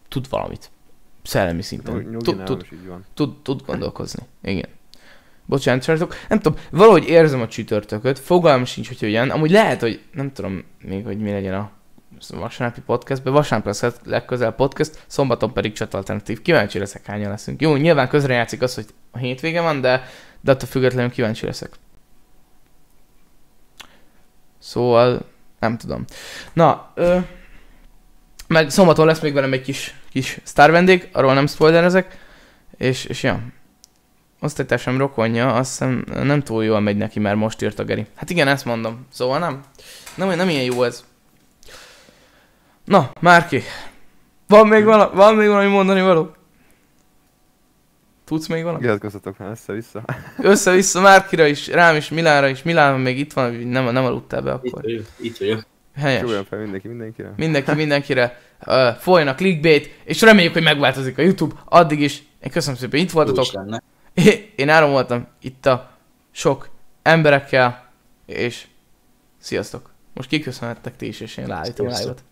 tud 0.08 0.30
valamit. 0.30 0.70
Szellemi 1.24 1.62
szinten. 1.62 2.18
Tud, 2.24 2.44
tud, 2.44 2.66
tud, 3.14 3.42
tud 3.42 3.62
gondolkozni. 3.66 4.24
Igen. 4.42 4.70
Bocsánat, 5.46 5.84
srácok. 5.84 6.16
Nem 6.30 6.40
tudom, 6.40 6.60
valahogy 6.72 7.08
érzem 7.08 7.42
a 7.42 7.48
csütörtököt, 7.48 8.20
fogalmam 8.20 8.66
sincs, 8.66 8.88
hogy 8.88 9.00
hogyan. 9.00 9.30
Amúgy 9.30 9.52
lehet, 9.52 9.82
hogy 9.82 10.02
nem 10.14 10.32
tudom 10.32 10.64
még, 10.82 11.06
hogy 11.06 11.18
mi 11.18 11.32
legyen 11.32 11.54
a 11.54 11.72
vasárnapi 12.30 12.82
podcastben. 12.82 13.34
Vasárnap 13.34 13.68
lesz 13.68 13.95
legközelebb 14.03 14.55
podcast, 14.55 15.03
szombaton 15.07 15.53
pedig 15.53 15.74
csat 15.74 15.93
alternatív. 15.93 16.41
Kíváncsi 16.41 16.80
leszek, 16.80 17.05
hányan 17.05 17.30
leszünk. 17.30 17.62
Jó, 17.62 17.76
nyilván 17.76 18.07
közre 18.07 18.34
játszik 18.34 18.62
az, 18.62 18.76
hogy 18.76 18.86
a 19.12 19.18
hétvége 19.18 19.62
van, 19.62 19.82
de, 19.82 20.03
de 20.41 20.51
attól 20.51 20.68
függetlenül 20.68 21.12
kíváncsi 21.12 21.45
leszek. 21.45 21.72
Szóval, 24.60 25.26
nem 25.60 25.78
tudom. 25.78 26.05
Na, 26.53 26.91
ö, 26.95 27.18
meg 28.47 28.70
szombaton 28.70 29.05
lesz 29.05 29.20
még 29.20 29.34
velem 29.34 29.53
egy 29.53 29.62
kis, 29.62 29.95
kis 30.12 30.39
sztár 30.43 30.72
vendég, 30.72 31.10
arról 31.12 31.34
nem 31.34 31.47
spoilerezek. 31.47 32.28
És, 32.78 33.05
és 33.05 33.24
ja, 33.24 33.41
osztálytársam 34.39 34.97
rokonja, 34.97 35.53
azt 35.53 35.70
hiszem 35.70 36.05
nem 36.24 36.41
túl 36.41 36.64
jól 36.64 36.80
megy 36.80 36.97
neki, 36.97 37.20
mert 37.20 37.36
most 37.36 37.62
írt 37.62 37.80
a 37.80 37.84
Geri. 37.84 38.05
Hát 38.16 38.30
igen, 38.30 38.47
ezt 38.47 38.66
mondom. 38.66 39.07
Szóval 39.12 39.39
nem. 39.39 39.64
Nem, 40.16 40.30
nem 40.30 40.49
ilyen 40.49 40.64
jó 40.64 40.84
ez. 40.84 41.03
Na, 42.90 43.12
Márki. 43.20 43.62
Van 44.48 44.68
még, 44.68 44.84
vala, 44.84 45.12
van 45.14 45.36
még 45.36 45.48
valami 45.48 45.70
mondani 45.70 46.02
való? 46.02 46.36
Tudsz 48.26 48.48
még 48.48 48.64
valamit? 48.64 48.86
Iratkozzatok 48.86 49.38
már 49.38 49.50
össze-vissza. 49.50 50.04
Össze-vissza 50.38 51.02
Márkira 51.02 51.46
is, 51.46 51.68
rám 51.68 51.96
is, 51.96 52.10
Milánra 52.10 52.48
is. 52.48 52.64
Milán 52.64 53.00
még 53.00 53.20
itt 53.20 53.34
van, 53.34 53.54
nem, 53.54 53.84
nem 53.84 54.06
aludtál 54.06 54.42
be 54.42 54.60
Itt 54.64 54.72
akkor. 54.72 54.84
vagyok, 54.84 55.06
itt 55.20 55.38
vagyok. 55.38 55.66
Helyes. 55.96 56.32
Fel 56.50 56.60
mindenki 56.60 56.88
mindenkire. 56.88 57.34
Mindenki 57.36 57.74
mindenkire. 57.84 58.42
Uh, 58.66 58.88
folyjon 58.94 59.28
a 59.28 59.36
clickbait, 59.36 60.00
és 60.04 60.22
reméljük, 60.22 60.54
hogy 60.54 60.64
megváltozik 60.64 61.18
a 61.18 61.22
YouTube. 61.22 61.56
Addig 61.66 62.00
is. 62.00 62.24
Én 62.40 62.52
köszönöm 62.52 62.80
szépen, 62.80 63.00
itt 63.00 63.12
voltatok. 63.12 63.46
É- 64.14 64.54
Én 64.56 64.70
Áron 64.70 64.92
voltam 64.92 65.28
itt 65.42 65.66
a 65.66 65.92
sok 66.32 66.70
emberekkel, 67.02 67.90
és 68.26 68.68
sziasztok. 69.38 69.90
Most 70.14 70.30
kiköszönhettek 70.30 70.96
ti 70.96 71.08
is, 71.08 71.20
és 71.20 71.38
én 71.38 71.48
leállítom 71.48 71.88
a 71.88 71.90
live-ot. 71.90 72.24